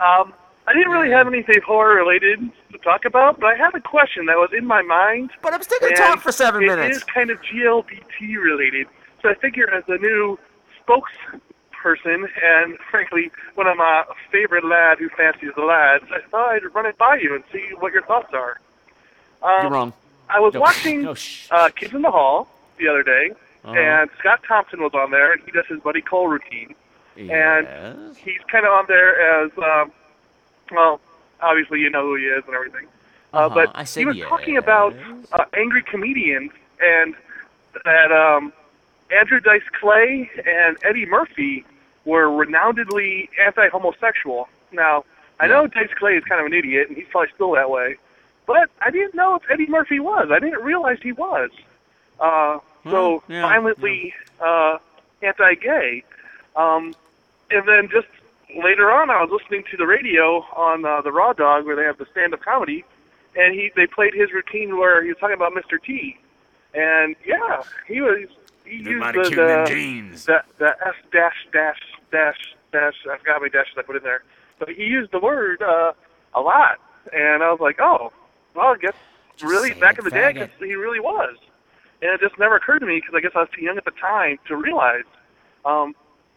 Um, 0.00 0.32
I 0.66 0.72
didn't 0.72 0.90
really 0.90 1.10
have 1.10 1.26
anything 1.26 1.60
horror-related 1.66 2.50
to 2.72 2.78
talk 2.78 3.04
about, 3.04 3.38
but 3.38 3.48
I 3.48 3.54
have 3.56 3.74
a 3.74 3.80
question 3.80 4.24
that 4.26 4.36
was 4.38 4.48
in 4.56 4.64
my 4.66 4.80
mind. 4.80 5.30
But 5.42 5.52
I'm 5.52 5.62
still 5.62 5.78
gonna 5.78 5.94
talk 5.94 6.20
for 6.22 6.32
seven 6.32 6.62
It 6.62 6.68
minutes. 6.68 6.96
It 6.96 6.96
is 6.96 7.04
kind 7.04 7.30
of 7.30 7.38
GLBT 7.42 8.36
related, 8.42 8.86
so 9.20 9.28
I 9.28 9.34
figure 9.34 9.70
as 9.74 9.84
a 9.88 9.98
new 9.98 10.38
spokesperson 10.86 12.26
and, 12.42 12.78
frankly, 12.90 13.30
one 13.56 13.66
of 13.66 13.76
my 13.76 14.04
favorite 14.32 14.64
lad 14.64 14.98
who 14.98 15.10
fancies 15.10 15.50
the 15.54 15.64
lads, 15.64 16.04
I 16.10 16.20
thought 16.30 16.48
I'd 16.54 16.74
run 16.74 16.86
it 16.86 16.96
by 16.96 17.16
you 17.16 17.34
and 17.34 17.44
see 17.52 17.68
what 17.78 17.92
your 17.92 18.02
thoughts 18.04 18.32
are. 18.32 18.58
Um, 19.42 19.62
You're 19.64 19.70
wrong. 19.70 19.92
I 20.30 20.40
was 20.40 20.54
No, 20.54 20.60
watching 20.60 21.02
no, 21.02 21.14
uh, 21.50 21.68
Kids 21.68 21.92
in 21.92 22.00
the 22.00 22.10
Hall 22.10 22.48
the 22.78 22.88
other 22.88 23.02
day, 23.02 23.32
Uh-huh. 23.64 23.74
and 23.78 24.10
Scott 24.18 24.40
Thompson 24.46 24.82
was 24.82 24.92
on 24.94 25.10
there, 25.10 25.32
and 25.32 25.42
he 25.44 25.50
does 25.50 25.66
his 25.66 25.80
Buddy 25.80 26.00
Cole 26.02 26.28
routine. 26.28 26.74
And 27.16 27.68
he's 28.16 28.40
kind 28.48 28.66
of 28.66 28.72
on 28.72 28.86
there 28.88 29.44
as, 29.44 29.50
um, 29.58 29.92
well, 30.72 31.00
obviously 31.40 31.80
you 31.80 31.88
know 31.90 32.02
who 32.02 32.16
he 32.16 32.24
is 32.24 32.42
and 32.46 32.54
everything. 32.54 32.86
Uh, 33.32 33.36
Uh-huh, 33.46 33.54
but 33.54 33.70
I 33.74 33.84
he 33.84 34.04
was 34.04 34.18
talking 34.18 34.56
about 34.56 34.94
uh, 35.32 35.44
angry 35.56 35.82
comedians 35.82 36.50
and 36.80 37.14
that 37.84 38.10
um, 38.12 38.52
Andrew 39.10 39.38
Dice 39.40 39.62
Clay 39.80 40.28
and 40.46 40.76
Eddie 40.82 41.06
Murphy 41.06 41.64
were 42.04 42.26
renownedly 42.26 43.28
anti-homosexual. 43.44 44.48
Now, 44.72 45.04
I 45.40 45.46
know 45.46 45.66
Dice 45.68 45.92
Clay 45.96 46.16
is 46.16 46.24
kind 46.24 46.40
of 46.40 46.46
an 46.46 46.52
idiot, 46.54 46.88
and 46.88 46.96
he's 46.96 47.06
probably 47.10 47.30
still 47.34 47.52
that 47.52 47.70
way. 47.70 47.96
but 48.46 48.70
I 48.82 48.90
didn't 48.90 49.14
know 49.14 49.36
if 49.36 49.42
Eddie 49.50 49.66
Murphy 49.68 50.00
was. 50.00 50.30
I 50.30 50.38
didn't 50.38 50.62
realize 50.62 50.98
he 51.02 51.12
was. 51.12 51.50
Uh, 52.20 52.58
so 52.90 53.22
yeah, 53.28 53.42
violently 53.42 54.14
uh, 54.40 54.78
anti-gay. 55.22 56.04
Um, 56.56 56.94
and 57.50 57.66
then 57.66 57.88
just 57.90 58.06
later 58.56 58.90
on, 58.92 59.10
I 59.10 59.22
was 59.22 59.30
listening 59.30 59.64
to 59.70 59.76
the 59.76 59.86
radio 59.86 60.44
on 60.56 60.84
uh, 60.84 61.00
the 61.00 61.12
Raw 61.12 61.32
Dog 61.32 61.66
where 61.66 61.76
they 61.76 61.84
have 61.84 61.98
the 61.98 62.06
stand-up 62.12 62.40
comedy, 62.42 62.84
and 63.36 63.54
he 63.54 63.70
they 63.76 63.86
played 63.86 64.14
his 64.14 64.32
routine 64.32 64.76
where 64.76 65.02
he 65.02 65.08
was 65.08 65.18
talking 65.18 65.34
about 65.36 65.52
Mr. 65.52 65.82
T, 65.82 66.16
and 66.74 67.16
yeah, 67.26 67.62
he 67.88 68.00
was 68.00 68.28
he 68.64 68.82
The 68.82 68.90
used 68.90 69.00
mighty 69.00 69.18
the 69.22 69.30
the, 69.30 69.64
jeans. 69.66 70.24
the 70.26 70.42
the 70.58 70.68
S 70.86 70.94
dash 71.12 71.46
dash 71.52 71.80
dash 72.12 72.54
dash. 72.72 72.94
I 73.10 73.18
forgot 73.18 73.34
how 73.34 73.38
many 73.40 73.50
dashes 73.50 73.74
I 73.76 73.82
put 73.82 73.96
in 73.96 74.02
there, 74.02 74.22
but 74.58 74.68
he 74.68 74.84
used 74.84 75.10
the 75.12 75.18
word 75.20 75.62
uh, 75.62 75.92
a 76.34 76.40
lot, 76.40 76.78
and 77.12 77.42
I 77.42 77.50
was 77.50 77.60
like, 77.60 77.80
oh, 77.80 78.12
well, 78.54 78.66
I 78.74 78.76
guess 78.78 78.94
really 79.42 79.72
back 79.74 79.98
in 79.98 80.04
the 80.04 80.10
day, 80.10 80.24
I 80.26 80.32
guess 80.32 80.50
he 80.58 80.74
really 80.76 81.00
was, 81.00 81.36
and 82.02 82.10
it 82.12 82.20
just 82.20 82.38
never 82.38 82.56
occurred 82.56 82.80
to 82.80 82.86
me 82.86 83.00
because 83.00 83.14
I 83.16 83.20
guess 83.20 83.32
I 83.34 83.40
was 83.40 83.48
too 83.54 83.62
young 83.62 83.78
at 83.78 83.84
the 83.84 83.92
time 83.92 84.38
to 84.48 84.56
realize. 84.56 85.04
Um, 85.64 85.94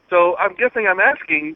so 0.09 0.35
I'm 0.37 0.55
guessing 0.55 0.87
I'm 0.87 0.99
asking, 0.99 1.55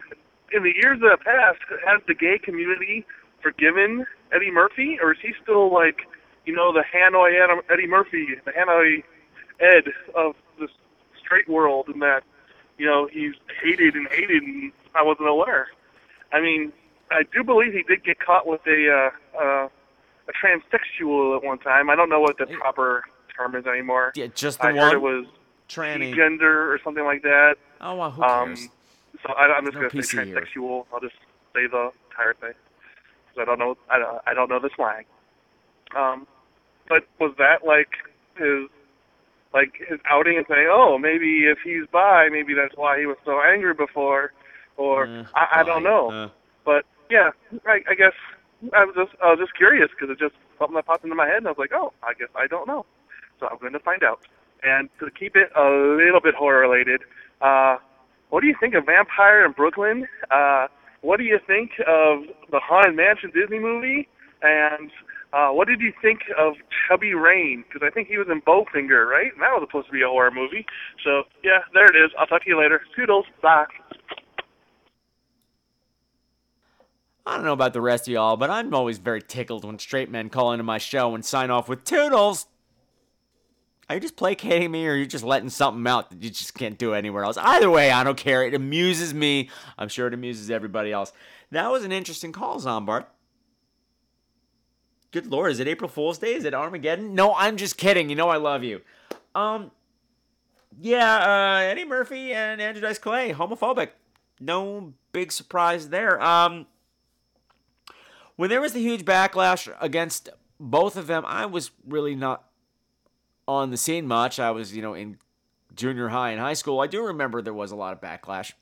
in 0.51 0.63
the 0.63 0.73
years 0.75 0.99
that 1.01 1.09
have 1.09 1.21
passed, 1.21 1.61
has 1.85 2.01
the 2.07 2.13
gay 2.13 2.37
community 2.37 3.05
forgiven 3.41 4.05
Eddie 4.31 4.51
Murphy, 4.51 4.99
or 5.01 5.13
is 5.13 5.19
he 5.21 5.33
still 5.41 5.73
like, 5.73 6.07
you 6.45 6.55
know, 6.55 6.71
the 6.73 6.83
Hanoi 6.83 7.41
Adam- 7.41 7.63
Eddie 7.69 7.87
Murphy, 7.87 8.27
the 8.45 8.51
Hanoi 8.51 9.03
Ed 9.59 9.91
of 10.15 10.35
the 10.59 10.67
straight 11.19 11.47
world, 11.47 11.87
and 11.87 12.01
that, 12.01 12.23
you 12.77 12.85
know, 12.85 13.07
he's 13.11 13.33
hated 13.61 13.95
and 13.95 14.07
hated, 14.09 14.43
and 14.43 14.71
I 14.95 15.03
wasn't 15.03 15.29
aware. 15.29 15.67
I 16.33 16.41
mean, 16.41 16.73
I 17.11 17.23
do 17.23 17.43
believe 17.43 17.73
he 17.73 17.83
did 17.83 18.03
get 18.03 18.19
caught 18.19 18.47
with 18.47 18.61
a 18.67 18.89
uh, 18.89 19.41
uh, 19.41 19.67
a 20.27 20.31
transsexual 20.33 21.35
at 21.35 21.43
one 21.43 21.57
time. 21.59 21.89
I 21.89 21.95
don't 21.95 22.09
know 22.09 22.19
what 22.19 22.37
the 22.37 22.45
proper 22.45 23.03
term 23.41 23.55
is 23.55 23.65
anymore. 23.65 24.11
Yeah, 24.15 24.27
just 24.35 24.59
the 24.61 24.67
I 24.67 24.73
one. 24.73 24.77
heard 24.77 24.93
it 24.93 25.01
was 25.01 25.25
tranny. 25.69 26.15
gender 26.15 26.71
or 26.71 26.79
something 26.83 27.03
like 27.03 27.21
that. 27.23 27.55
Oh, 27.81 27.95
well, 27.95 28.11
who 28.11 28.23
Um, 28.23 28.47
cares? 28.55 28.69
so 29.25 29.33
I, 29.33 29.45
I'm 29.57 29.65
just 29.65 29.75
No 29.75 29.81
going 29.81 29.91
to 29.91 30.03
say 30.03 30.17
PC 30.17 30.25
here. 30.25 30.41
transsexual. 30.41 30.85
I'll 30.93 30.99
just 30.99 31.15
say 31.53 31.67
the 31.67 31.91
entire 32.09 32.33
thing 32.35 32.53
because 33.27 33.41
I 33.41 33.45
don't 33.45 33.59
know. 33.59 33.77
I 33.89 33.99
don't, 33.99 34.21
I 34.27 34.33
don't 34.33 34.49
know 34.49 34.59
the 34.59 34.69
slang. 34.75 35.05
Um, 35.95 36.27
but 36.87 37.03
was 37.19 37.33
that 37.37 37.65
like 37.65 37.89
his 38.37 38.69
like 39.53 39.73
his 39.89 39.99
outing 40.09 40.37
and 40.37 40.45
saying, 40.47 40.67
oh, 40.71 40.97
maybe 40.97 41.43
if 41.45 41.57
he's 41.63 41.85
bi, 41.91 42.29
maybe 42.31 42.53
that's 42.53 42.75
why 42.77 42.99
he 42.99 43.05
was 43.05 43.17
so 43.25 43.41
angry 43.41 43.73
before, 43.73 44.31
or 44.77 45.05
Eh, 45.07 45.23
I, 45.35 45.59
I 45.59 45.63
don't 45.63 45.83
know. 45.83 46.09
uh. 46.11 46.29
But 46.63 46.85
yeah, 47.09 47.31
I, 47.65 47.81
I 47.89 47.95
guess 47.95 48.13
I 48.73 48.85
was 48.85 48.95
just 48.95 49.11
I 49.21 49.31
was 49.31 49.39
just 49.39 49.55
curious 49.55 49.89
because 49.91 50.09
it 50.09 50.19
just 50.19 50.35
something 50.57 50.75
that 50.75 50.85
popped 50.85 51.03
into 51.03 51.15
my 51.15 51.25
head, 51.27 51.37
and 51.37 51.47
I 51.47 51.51
was 51.51 51.57
like, 51.57 51.73
oh, 51.73 51.91
I 52.03 52.13
guess 52.13 52.29
I 52.35 52.47
don't 52.47 52.67
know. 52.67 52.85
So 53.41 53.47
I'm 53.51 53.57
going 53.57 53.73
to 53.73 53.79
find 53.79 54.03
out. 54.03 54.21
And 54.63 54.89
to 54.99 55.09
keep 55.09 55.35
it 55.35 55.49
a 55.57 55.67
little 55.97 56.21
bit 56.21 56.35
horror 56.35 56.61
related, 56.61 57.01
uh, 57.41 57.77
what 58.29 58.41
do 58.41 58.47
you 58.47 58.55
think 58.59 58.75
of 58.75 58.85
Vampire 58.85 59.43
in 59.43 59.51
Brooklyn? 59.51 60.07
Uh, 60.29 60.67
what 61.01 61.17
do 61.17 61.23
you 61.23 61.39
think 61.45 61.71
of 61.87 62.23
the 62.51 62.59
Haunted 62.63 62.95
Mansion 62.95 63.31
Disney 63.33 63.57
movie? 63.57 64.07
And 64.43 64.91
uh, 65.33 65.49
what 65.49 65.67
did 65.67 65.81
you 65.81 65.91
think 66.01 66.19
of 66.37 66.53
Chubby 66.87 67.15
Rain? 67.15 67.63
Because 67.67 67.85
I 67.85 67.89
think 67.91 68.07
he 68.07 68.17
was 68.17 68.27
in 68.29 68.41
Bowfinger, 68.41 69.07
right? 69.07 69.33
And 69.33 69.41
that 69.41 69.49
was 69.49 69.65
supposed 69.67 69.87
to 69.87 69.93
be 69.93 70.03
a 70.03 70.07
horror 70.07 70.31
movie. 70.31 70.65
So 71.03 71.23
yeah, 71.43 71.59
there 71.73 71.85
it 71.85 71.95
is. 71.95 72.11
I'll 72.19 72.27
talk 72.27 72.43
to 72.43 72.49
you 72.49 72.59
later. 72.59 72.81
Toodles. 72.95 73.25
Bye. 73.41 73.65
I 77.25 77.35
don't 77.35 77.45
know 77.45 77.53
about 77.53 77.73
the 77.73 77.81
rest 77.81 78.07
of 78.07 78.13
y'all, 78.13 78.35
but 78.37 78.49
I'm 78.49 78.73
always 78.73 78.97
very 78.97 79.21
tickled 79.21 79.63
when 79.63 79.79
straight 79.79 80.09
men 80.09 80.29
call 80.29 80.51
into 80.53 80.63
my 80.63 80.79
show 80.79 81.15
and 81.15 81.23
sign 81.23 81.49
off 81.49 81.69
with 81.69 81.83
toodles. 81.83 82.47
Are 83.91 83.95
you 83.95 83.99
just 83.99 84.15
placating 84.15 84.71
me 84.71 84.87
or 84.87 84.93
are 84.93 84.95
you 84.95 85.05
just 85.05 85.25
letting 85.25 85.49
something 85.49 85.85
out 85.85 86.11
that 86.11 86.23
you 86.23 86.29
just 86.29 86.53
can't 86.53 86.77
do 86.77 86.93
anywhere 86.93 87.25
else? 87.25 87.35
Either 87.35 87.69
way, 87.69 87.91
I 87.91 88.05
don't 88.05 88.15
care. 88.15 88.41
It 88.41 88.53
amuses 88.53 89.13
me. 89.13 89.49
I'm 89.77 89.89
sure 89.89 90.07
it 90.07 90.13
amuses 90.13 90.49
everybody 90.49 90.93
else. 90.93 91.11
That 91.51 91.69
was 91.69 91.83
an 91.83 91.91
interesting 91.91 92.31
call, 92.31 92.61
Zombart. 92.61 93.07
Good 95.11 95.27
lord, 95.27 95.51
is 95.51 95.59
it 95.59 95.67
April 95.67 95.89
Fool's 95.89 96.19
Day? 96.19 96.35
Is 96.35 96.45
it 96.45 96.53
Armageddon? 96.53 97.15
No, 97.15 97.33
I'm 97.35 97.57
just 97.57 97.75
kidding. 97.75 98.09
You 98.09 98.15
know 98.15 98.29
I 98.29 98.37
love 98.37 98.63
you. 98.63 98.79
Um, 99.35 99.71
yeah, 100.79 101.17
uh, 101.17 101.59
Eddie 101.59 101.83
Murphy 101.83 102.31
and 102.31 102.61
Andrew 102.61 102.81
Dice 102.81 102.97
Clay, 102.97 103.33
homophobic. 103.33 103.89
No 104.39 104.93
big 105.11 105.33
surprise 105.33 105.89
there. 105.89 106.21
Um, 106.23 106.65
when 108.37 108.49
there 108.49 108.61
was 108.61 108.71
the 108.71 108.79
huge 108.79 109.03
backlash 109.03 109.69
against 109.81 110.29
both 110.61 110.95
of 110.95 111.07
them, 111.07 111.25
I 111.27 111.45
was 111.45 111.71
really 111.85 112.15
not 112.15 112.45
on 113.47 113.71
the 113.71 113.77
scene 113.77 114.07
much. 114.07 114.39
I 114.39 114.51
was, 114.51 114.75
you 114.75 114.81
know, 114.81 114.93
in 114.93 115.17
junior 115.75 116.09
high 116.09 116.31
and 116.31 116.39
high 116.39 116.53
school. 116.53 116.79
I 116.79 116.87
do 116.87 117.03
remember 117.03 117.41
there 117.41 117.53
was 117.53 117.71
a 117.71 117.75
lot 117.75 117.93
of 117.93 118.01
backlash 118.01 118.53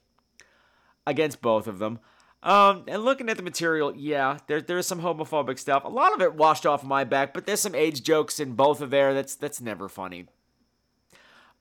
against 1.05 1.41
both 1.41 1.67
of 1.67 1.79
them. 1.79 1.99
Um, 2.41 2.85
and 2.87 3.03
looking 3.03 3.29
at 3.29 3.35
the 3.35 3.43
material, 3.43 3.93
yeah, 3.95 4.37
there 4.47 4.61
there's 4.61 4.87
some 4.87 5.01
homophobic 5.01 5.59
stuff. 5.59 5.83
A 5.83 5.89
lot 5.89 6.13
of 6.13 6.21
it 6.21 6.35
washed 6.35 6.65
off 6.65 6.83
my 6.85 7.03
back, 7.03 7.33
but 7.33 7.45
there's 7.45 7.59
some 7.59 7.75
age 7.75 8.01
jokes 8.01 8.39
in 8.39 8.53
both 8.53 8.79
of 8.79 8.91
there. 8.91 9.13
That's 9.13 9.35
that's 9.35 9.59
never 9.59 9.89
funny. 9.89 10.27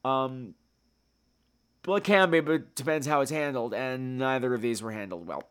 Um, 0.04 0.54
well, 1.84 1.96
it 1.96 2.04
can 2.04 2.30
be, 2.30 2.38
but 2.40 2.52
it 2.52 2.74
depends 2.76 3.08
how 3.08 3.22
it's 3.22 3.30
handled, 3.32 3.74
and 3.74 4.18
neither 4.18 4.54
of 4.54 4.62
these 4.62 4.80
were 4.80 4.92
handled 4.92 5.26
well. 5.26 5.48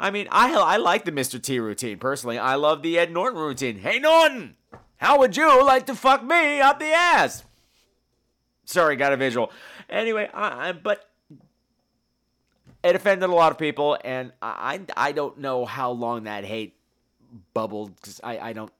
I 0.00 0.10
mean, 0.10 0.28
I 0.30 0.54
I 0.54 0.76
like 0.78 1.04
the 1.04 1.12
Mr. 1.12 1.42
T 1.42 1.60
routine 1.60 1.98
personally. 1.98 2.38
I 2.38 2.54
love 2.54 2.82
the 2.82 2.98
Ed 2.98 3.12
Norton 3.12 3.38
routine. 3.38 3.80
Hey 3.80 3.98
Norton, 3.98 4.56
how 5.02 5.18
would 5.18 5.36
you 5.36 5.64
like 5.66 5.86
to 5.86 5.96
fuck 5.96 6.22
me 6.22 6.60
up 6.60 6.78
the 6.78 6.92
ass? 6.92 7.42
Sorry, 8.64 8.94
got 8.94 9.12
a 9.12 9.16
visual. 9.16 9.50
Anyway, 9.90 10.30
I, 10.32 10.68
I 10.68 10.72
but 10.72 11.10
it 12.84 12.94
offended 12.94 13.28
a 13.28 13.34
lot 13.34 13.50
of 13.50 13.58
people, 13.58 13.98
and 14.04 14.32
I 14.40 14.80
I, 14.96 15.10
don't 15.10 15.38
know 15.38 15.64
how 15.64 15.90
long 15.90 16.22
that 16.24 16.44
hate 16.44 16.76
bubbled 17.52 17.96
because 17.96 18.20
I 18.22 18.38
I 18.38 18.52
don't 18.52 18.72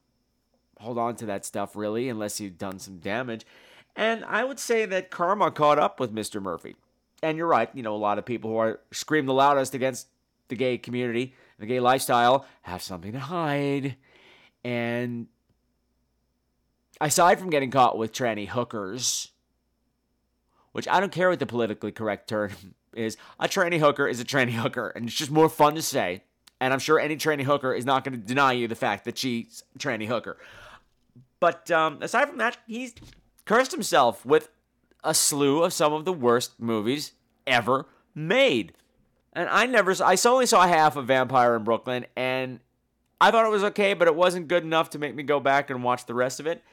hold 0.79 0.97
on 0.97 1.17
to 1.17 1.25
that 1.25 1.43
stuff 1.43 1.75
really 1.75 2.07
unless 2.07 2.39
you've 2.39 2.57
done 2.57 2.79
some 2.79 2.99
damage. 2.99 3.45
And 3.93 4.23
I 4.23 4.45
would 4.45 4.59
say 4.59 4.85
that 4.85 5.11
karma 5.11 5.51
caught 5.51 5.77
up 5.77 5.99
with 5.99 6.15
Mr. 6.15 6.41
Murphy. 6.41 6.77
And 7.21 7.37
you're 7.37 7.47
right, 7.47 7.69
you 7.73 7.83
know, 7.83 7.95
a 7.95 7.97
lot 7.97 8.17
of 8.17 8.25
people 8.25 8.49
who 8.49 8.57
are 8.57 8.79
scream 8.91 9.25
the 9.25 9.33
loudest 9.33 9.75
against 9.75 10.07
the 10.47 10.55
gay 10.55 10.77
community, 10.77 11.35
the 11.59 11.65
gay 11.65 11.81
lifestyle, 11.81 12.45
have 12.61 12.81
something 12.81 13.11
to 13.11 13.19
hide. 13.19 13.97
And 14.63 15.27
aside 17.01 17.39
from 17.39 17.49
getting 17.49 17.71
caught 17.71 17.97
with 17.97 18.13
tranny 18.13 18.47
hookers, 18.47 19.31
which 20.71 20.87
I 20.87 20.99
don't 20.99 21.11
care 21.11 21.29
what 21.29 21.39
the 21.39 21.45
politically 21.45 21.91
correct 21.91 22.29
term 22.29 22.51
is, 22.95 23.17
a 23.39 23.47
tranny 23.47 23.79
hooker 23.79 24.07
is 24.07 24.19
a 24.19 24.25
tranny 24.25 24.53
hooker, 24.53 24.89
and 24.89 25.05
it's 25.05 25.15
just 25.15 25.31
more 25.31 25.49
fun 25.49 25.75
to 25.75 25.81
say. 25.81 26.23
And 26.59 26.71
I'm 26.71 26.79
sure 26.79 26.99
any 26.99 27.17
tranny 27.17 27.43
hooker 27.43 27.73
is 27.73 27.85
not 27.85 28.03
going 28.03 28.19
to 28.19 28.25
deny 28.25 28.53
you 28.53 28.67
the 28.67 28.75
fact 28.75 29.05
that 29.05 29.17
she's 29.17 29.63
tranny 29.77 30.07
hooker. 30.07 30.37
But 31.39 31.69
um, 31.71 31.97
aside 32.01 32.29
from 32.29 32.37
that, 32.37 32.57
he's 32.67 32.95
cursed 33.45 33.71
himself 33.71 34.25
with 34.25 34.49
a 35.03 35.13
slew 35.13 35.63
of 35.63 35.73
some 35.73 35.91
of 35.91 36.05
the 36.05 36.13
worst 36.13 36.59
movies 36.59 37.11
ever 37.45 37.85
made. 38.15 38.73
And 39.33 39.49
I 39.49 39.65
never, 39.65 39.93
I 40.03 40.15
only 40.25 40.45
saw 40.45 40.65
half 40.65 40.95
of 40.95 41.07
Vampire 41.07 41.55
in 41.55 41.63
Brooklyn, 41.63 42.05
and 42.15 42.59
I 43.19 43.31
thought 43.31 43.45
it 43.45 43.49
was 43.49 43.63
okay, 43.65 43.93
but 43.93 44.07
it 44.07 44.15
wasn't 44.15 44.47
good 44.47 44.63
enough 44.63 44.91
to 44.91 44.99
make 44.99 45.15
me 45.15 45.23
go 45.23 45.39
back 45.39 45.69
and 45.69 45.83
watch 45.83 46.05
the 46.05 46.13
rest 46.13 46.39
of 46.39 46.47
it. 46.47 46.63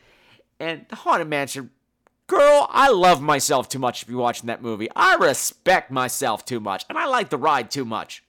And 0.61 0.85
The 0.89 0.97
Haunted 0.97 1.27
Mansion, 1.27 1.71
girl, 2.27 2.69
I 2.71 2.91
love 2.91 3.23
myself 3.23 3.69
too 3.69 3.79
much 3.79 4.01
to 4.01 4.07
be 4.07 4.15
watching 4.15 4.47
that 4.49 4.63
movie. 4.63 4.89
I 4.95 5.17
respect 5.17 5.91
myself 5.91 6.45
too 6.45 6.61
much, 6.61 6.85
and 6.91 6.99
I 6.99 7.07
like 7.07 7.31
the 7.31 7.39
ride 7.39 7.71
too 7.71 7.87
much. 7.87 8.23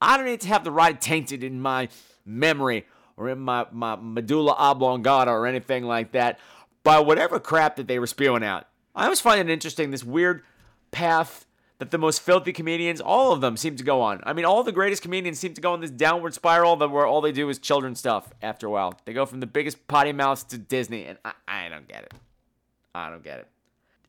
I 0.00 0.16
don't 0.16 0.26
need 0.26 0.42
to 0.42 0.48
have 0.48 0.62
the 0.62 0.70
ride 0.70 1.00
tainted 1.00 1.42
in 1.42 1.60
my 1.60 1.88
memory 2.24 2.86
or 3.16 3.30
in 3.30 3.38
my, 3.38 3.66
my 3.72 3.96
medulla 3.96 4.54
oblongata 4.58 5.30
or 5.30 5.46
anything 5.46 5.84
like 5.84 6.12
that 6.12 6.38
by 6.82 7.00
whatever 7.00 7.40
crap 7.40 7.76
that 7.76 7.88
they 7.88 7.98
were 7.98 8.06
spewing 8.06 8.44
out. 8.44 8.66
I 8.94 9.04
always 9.04 9.20
find 9.20 9.40
it 9.40 9.52
interesting, 9.52 9.90
this 9.90 10.04
weird 10.04 10.42
path 10.90 11.46
that 11.80 11.90
the 11.90 11.98
most 11.98 12.20
filthy 12.20 12.52
comedians, 12.52 13.00
all 13.00 13.32
of 13.32 13.40
them, 13.40 13.56
seem 13.56 13.74
to 13.74 13.82
go 13.82 14.02
on. 14.02 14.20
I 14.24 14.34
mean, 14.34 14.44
all 14.44 14.62
the 14.62 14.70
greatest 14.70 15.00
comedians 15.00 15.38
seem 15.38 15.54
to 15.54 15.62
go 15.62 15.72
on 15.72 15.80
this 15.80 15.90
downward 15.90 16.34
spiral 16.34 16.76
that 16.76 16.90
where 16.90 17.06
all 17.06 17.22
they 17.22 17.32
do 17.32 17.48
is 17.48 17.58
children's 17.58 17.98
stuff 17.98 18.30
after 18.42 18.66
a 18.66 18.70
while. 18.70 19.00
They 19.06 19.14
go 19.14 19.24
from 19.24 19.40
the 19.40 19.46
biggest 19.46 19.88
potty 19.88 20.12
mouths 20.12 20.44
to 20.44 20.58
Disney, 20.58 21.06
and 21.06 21.16
I, 21.24 21.32
I 21.48 21.68
don't 21.70 21.88
get 21.88 22.04
it. 22.04 22.12
I 22.94 23.08
don't 23.08 23.24
get 23.24 23.38
it. 23.38 23.48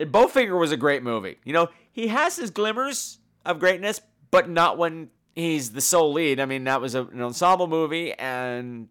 And 0.01 0.11
Bowfinger 0.11 0.59
was 0.59 0.73
a 0.73 0.77
great 0.77 1.01
movie. 1.01 1.37
You 1.45 1.53
know, 1.53 1.69
he 1.93 2.07
has 2.07 2.35
his 2.35 2.51
glimmers 2.51 3.19
of 3.45 3.57
greatness, 3.59 4.01
but 4.31 4.49
not 4.49 4.77
when 4.77 5.09
he's 5.33 5.71
the 5.71 5.81
sole 5.81 6.11
lead. 6.11 6.41
I 6.41 6.45
mean, 6.45 6.65
that 6.65 6.81
was 6.81 6.93
a, 6.93 7.05
an 7.05 7.21
ensemble 7.21 7.67
movie, 7.67 8.11
and 8.13 8.89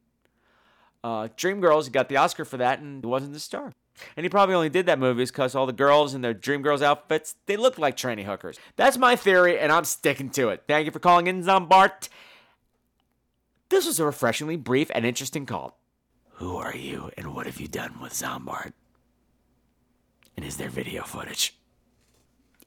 uh, 1.05 1.29
Dreamgirls 1.37 1.93
got 1.93 2.09
the 2.09 2.17
Oscar 2.17 2.47
for 2.47 2.57
that, 2.57 2.81
and 2.81 3.05
he 3.05 3.07
wasn't 3.07 3.35
the 3.35 3.41
star. 3.41 3.75
And 4.17 4.25
he 4.25 4.31
probably 4.31 4.55
only 4.55 4.69
did 4.69 4.87
that 4.87 4.99
movie 4.99 5.25
because 5.25 5.55
all 5.55 5.67
the 5.67 5.73
girls 5.73 6.15
in 6.15 6.21
their 6.21 6.35
Dreamgirls 6.35 6.83
outfits, 6.83 7.37
they 7.47 7.57
look 7.57 7.79
like 7.79 7.97
tranny 7.97 8.25
hookers. 8.25 8.59
That's 8.77 8.99
my 8.99 9.17
theory, 9.17 9.59
and 9.59 9.71
I'm 9.71 9.85
sticking 9.85 10.31
to 10.31 10.49
it. 10.49 10.65
Thank 10.67 10.87
you 10.87 10.93
for 10.93 10.99
calling 10.99 11.27
in, 11.27 11.43
Zombart. 11.43 12.09
This 13.69 13.87
was 13.87 14.01
a 14.01 14.05
refreshingly 14.05 14.57
brief 14.57 14.91
and 14.95 15.07
interesting 15.07 15.47
call. 15.47 15.79
Who 16.35 16.57
are 16.57 16.75
you 16.75 17.11
and 17.17 17.35
what 17.35 17.47
have 17.47 17.61
you 17.61 17.69
done 17.69 18.01
with 18.01 18.13
Zombart? 18.13 18.73
And 20.37 20.45
is 20.45 20.57
there 20.57 20.71
video 20.71 21.03
footage? 21.05 21.57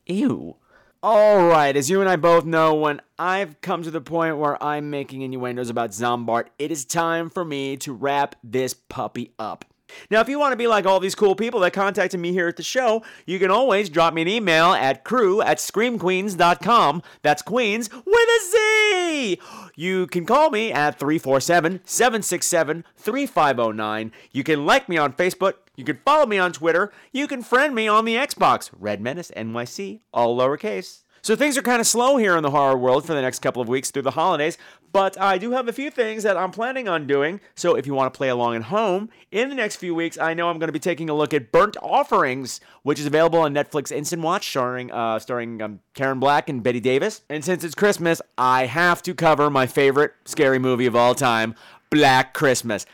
Ew. 0.05 0.57
Alright, 1.03 1.75
as 1.75 1.89
you 1.89 1.99
and 1.99 2.09
I 2.09 2.15
both 2.15 2.45
know, 2.45 2.73
when 2.75 3.01
I've 3.19 3.59
come 3.59 3.83
to 3.83 3.91
the 3.91 3.99
point 3.99 4.37
where 4.37 4.61
I'm 4.63 4.89
making 4.89 5.21
innuendos 5.21 5.69
about 5.69 5.89
Zombart, 5.89 6.47
it 6.57 6.71
is 6.71 6.85
time 6.85 7.29
for 7.29 7.43
me 7.43 7.75
to 7.77 7.91
wrap 7.91 8.35
this 8.41 8.73
puppy 8.73 9.33
up. 9.37 9.65
Now, 10.09 10.21
if 10.21 10.29
you 10.29 10.39
want 10.39 10.53
to 10.53 10.57
be 10.57 10.67
like 10.67 10.85
all 10.85 10.99
these 10.99 11.15
cool 11.15 11.35
people 11.35 11.59
that 11.61 11.73
contacted 11.73 12.19
me 12.19 12.31
here 12.31 12.47
at 12.47 12.55
the 12.55 12.63
show, 12.63 13.03
you 13.25 13.39
can 13.39 13.51
always 13.51 13.89
drop 13.89 14.13
me 14.13 14.21
an 14.21 14.27
email 14.27 14.73
at 14.73 15.03
crew 15.03 15.41
at 15.41 15.57
screamqueens.com. 15.57 17.03
That's 17.21 17.41
Queens 17.41 17.89
with 17.91 18.07
a 18.07 18.39
Z! 18.51 19.39
You 19.75 20.07
can 20.07 20.25
call 20.25 20.49
me 20.49 20.71
at 20.71 20.99
347 20.99 21.81
767 21.83 22.83
3509. 22.95 24.11
You 24.31 24.43
can 24.43 24.65
like 24.65 24.87
me 24.87 24.97
on 24.97 25.13
Facebook. 25.13 25.53
You 25.75 25.83
can 25.83 25.99
follow 26.05 26.25
me 26.25 26.37
on 26.37 26.53
Twitter. 26.53 26.91
You 27.11 27.27
can 27.27 27.41
friend 27.41 27.73
me 27.73 27.87
on 27.87 28.05
the 28.05 28.15
Xbox. 28.15 28.69
Red 28.77 29.01
Menace 29.01 29.31
NYC, 29.35 30.01
all 30.13 30.37
lowercase. 30.37 31.03
So 31.25 31.37
things 31.37 31.57
are 31.57 31.61
kind 31.61 31.79
of 31.79 31.87
slow 31.87 32.17
here 32.17 32.35
in 32.35 32.43
the 32.43 32.51
horror 32.51 32.77
world 32.77 33.05
for 33.05 33.13
the 33.13 33.21
next 33.21 33.39
couple 33.39 33.61
of 33.61 33.69
weeks 33.69 33.89
through 33.89 34.01
the 34.01 34.11
holidays, 34.11 34.57
but 34.91 35.17
I 35.17 35.37
do 35.37 35.51
have 35.51 35.69
a 35.69 35.71
few 35.71 35.89
things 35.89 36.23
that 36.23 36.35
I'm 36.35 36.51
planning 36.51 36.89
on 36.89 37.07
doing. 37.07 37.39
So 37.55 37.75
if 37.75 37.87
you 37.87 37.93
want 37.93 38.13
to 38.13 38.17
play 38.17 38.27
along 38.27 38.57
at 38.57 38.63
home, 38.63 39.09
in 39.31 39.47
the 39.47 39.55
next 39.55 39.77
few 39.77 39.95
weeks, 39.95 40.17
I 40.17 40.33
know 40.33 40.49
I'm 40.49 40.59
going 40.59 40.67
to 40.67 40.73
be 40.73 40.79
taking 40.79 41.09
a 41.09 41.13
look 41.13 41.33
at 41.33 41.49
Burnt 41.49 41.77
Offerings, 41.81 42.59
which 42.81 42.99
is 42.99 43.05
available 43.05 43.39
on 43.39 43.53
Netflix 43.53 43.89
Instant 43.89 44.21
Watch, 44.21 44.49
starring 44.49 44.91
uh, 44.91 45.17
starring 45.17 45.61
um, 45.61 45.79
Karen 45.93 46.19
Black 46.19 46.49
and 46.49 46.61
Bette 46.61 46.81
Davis. 46.81 47.21
And 47.29 47.45
since 47.45 47.63
it's 47.63 47.73
Christmas, 47.73 48.21
I 48.37 48.65
have 48.65 49.01
to 49.03 49.13
cover 49.13 49.49
my 49.49 49.65
favorite 49.65 50.11
scary 50.25 50.59
movie 50.59 50.87
of 50.87 50.95
all 50.97 51.15
time, 51.15 51.55
Black 51.89 52.33
Christmas. 52.33 52.85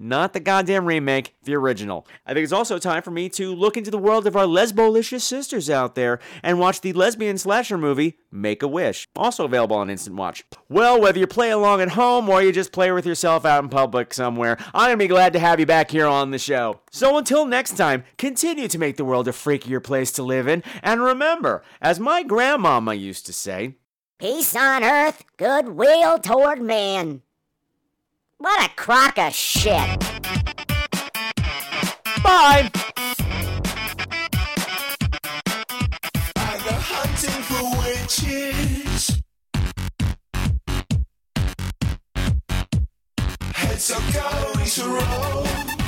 Not 0.00 0.32
the 0.32 0.38
goddamn 0.38 0.86
remake, 0.86 1.34
the 1.42 1.56
original. 1.56 2.06
I 2.24 2.32
think 2.32 2.44
it's 2.44 2.52
also 2.52 2.78
time 2.78 3.02
for 3.02 3.10
me 3.10 3.28
to 3.30 3.52
look 3.52 3.76
into 3.76 3.90
the 3.90 3.98
world 3.98 4.28
of 4.28 4.36
our 4.36 4.44
lesbolicious 4.44 5.22
sisters 5.22 5.68
out 5.68 5.96
there 5.96 6.20
and 6.40 6.60
watch 6.60 6.80
the 6.80 6.92
lesbian 6.92 7.36
slasher 7.36 7.76
movie 7.76 8.16
Make 8.30 8.62
a 8.62 8.68
Wish, 8.68 9.08
also 9.16 9.44
available 9.44 9.74
on 9.74 9.90
Instant 9.90 10.14
Watch. 10.14 10.44
Well, 10.68 11.00
whether 11.00 11.18
you 11.18 11.26
play 11.26 11.50
along 11.50 11.80
at 11.80 11.90
home 11.90 12.28
or 12.28 12.42
you 12.42 12.52
just 12.52 12.70
play 12.70 12.92
with 12.92 13.06
yourself 13.06 13.44
out 13.44 13.64
in 13.64 13.70
public 13.70 14.14
somewhere, 14.14 14.56
I'm 14.72 14.90
gonna 14.90 14.98
be 14.98 15.08
glad 15.08 15.32
to 15.32 15.40
have 15.40 15.58
you 15.58 15.66
back 15.66 15.90
here 15.90 16.06
on 16.06 16.30
the 16.30 16.38
show. 16.38 16.80
So 16.92 17.18
until 17.18 17.44
next 17.44 17.76
time, 17.76 18.04
continue 18.18 18.68
to 18.68 18.78
make 18.78 18.98
the 18.98 19.04
world 19.04 19.26
a 19.26 19.32
freakier 19.32 19.82
place 19.82 20.12
to 20.12 20.22
live 20.22 20.46
in, 20.46 20.62
and 20.80 21.02
remember, 21.02 21.64
as 21.80 21.98
my 21.98 22.22
grandmama 22.22 22.94
used 22.94 23.26
to 23.26 23.32
say, 23.32 23.74
Peace 24.20 24.54
on 24.54 24.84
earth, 24.84 25.24
goodwill 25.36 26.18
toward 26.18 26.60
man. 26.60 27.22
What 28.40 28.70
a 28.70 28.74
crock 28.76 29.18
of 29.18 29.34
shit. 29.34 29.98
Bye! 32.22 32.70
I 36.36 36.60
go 36.64 36.72
hunting 36.72 37.42
for 37.42 37.64
witches. 37.80 39.22
Heads 43.54 43.90
are 43.90 44.12
going 44.12 44.68
to 44.68 44.84
roll. 44.86 45.87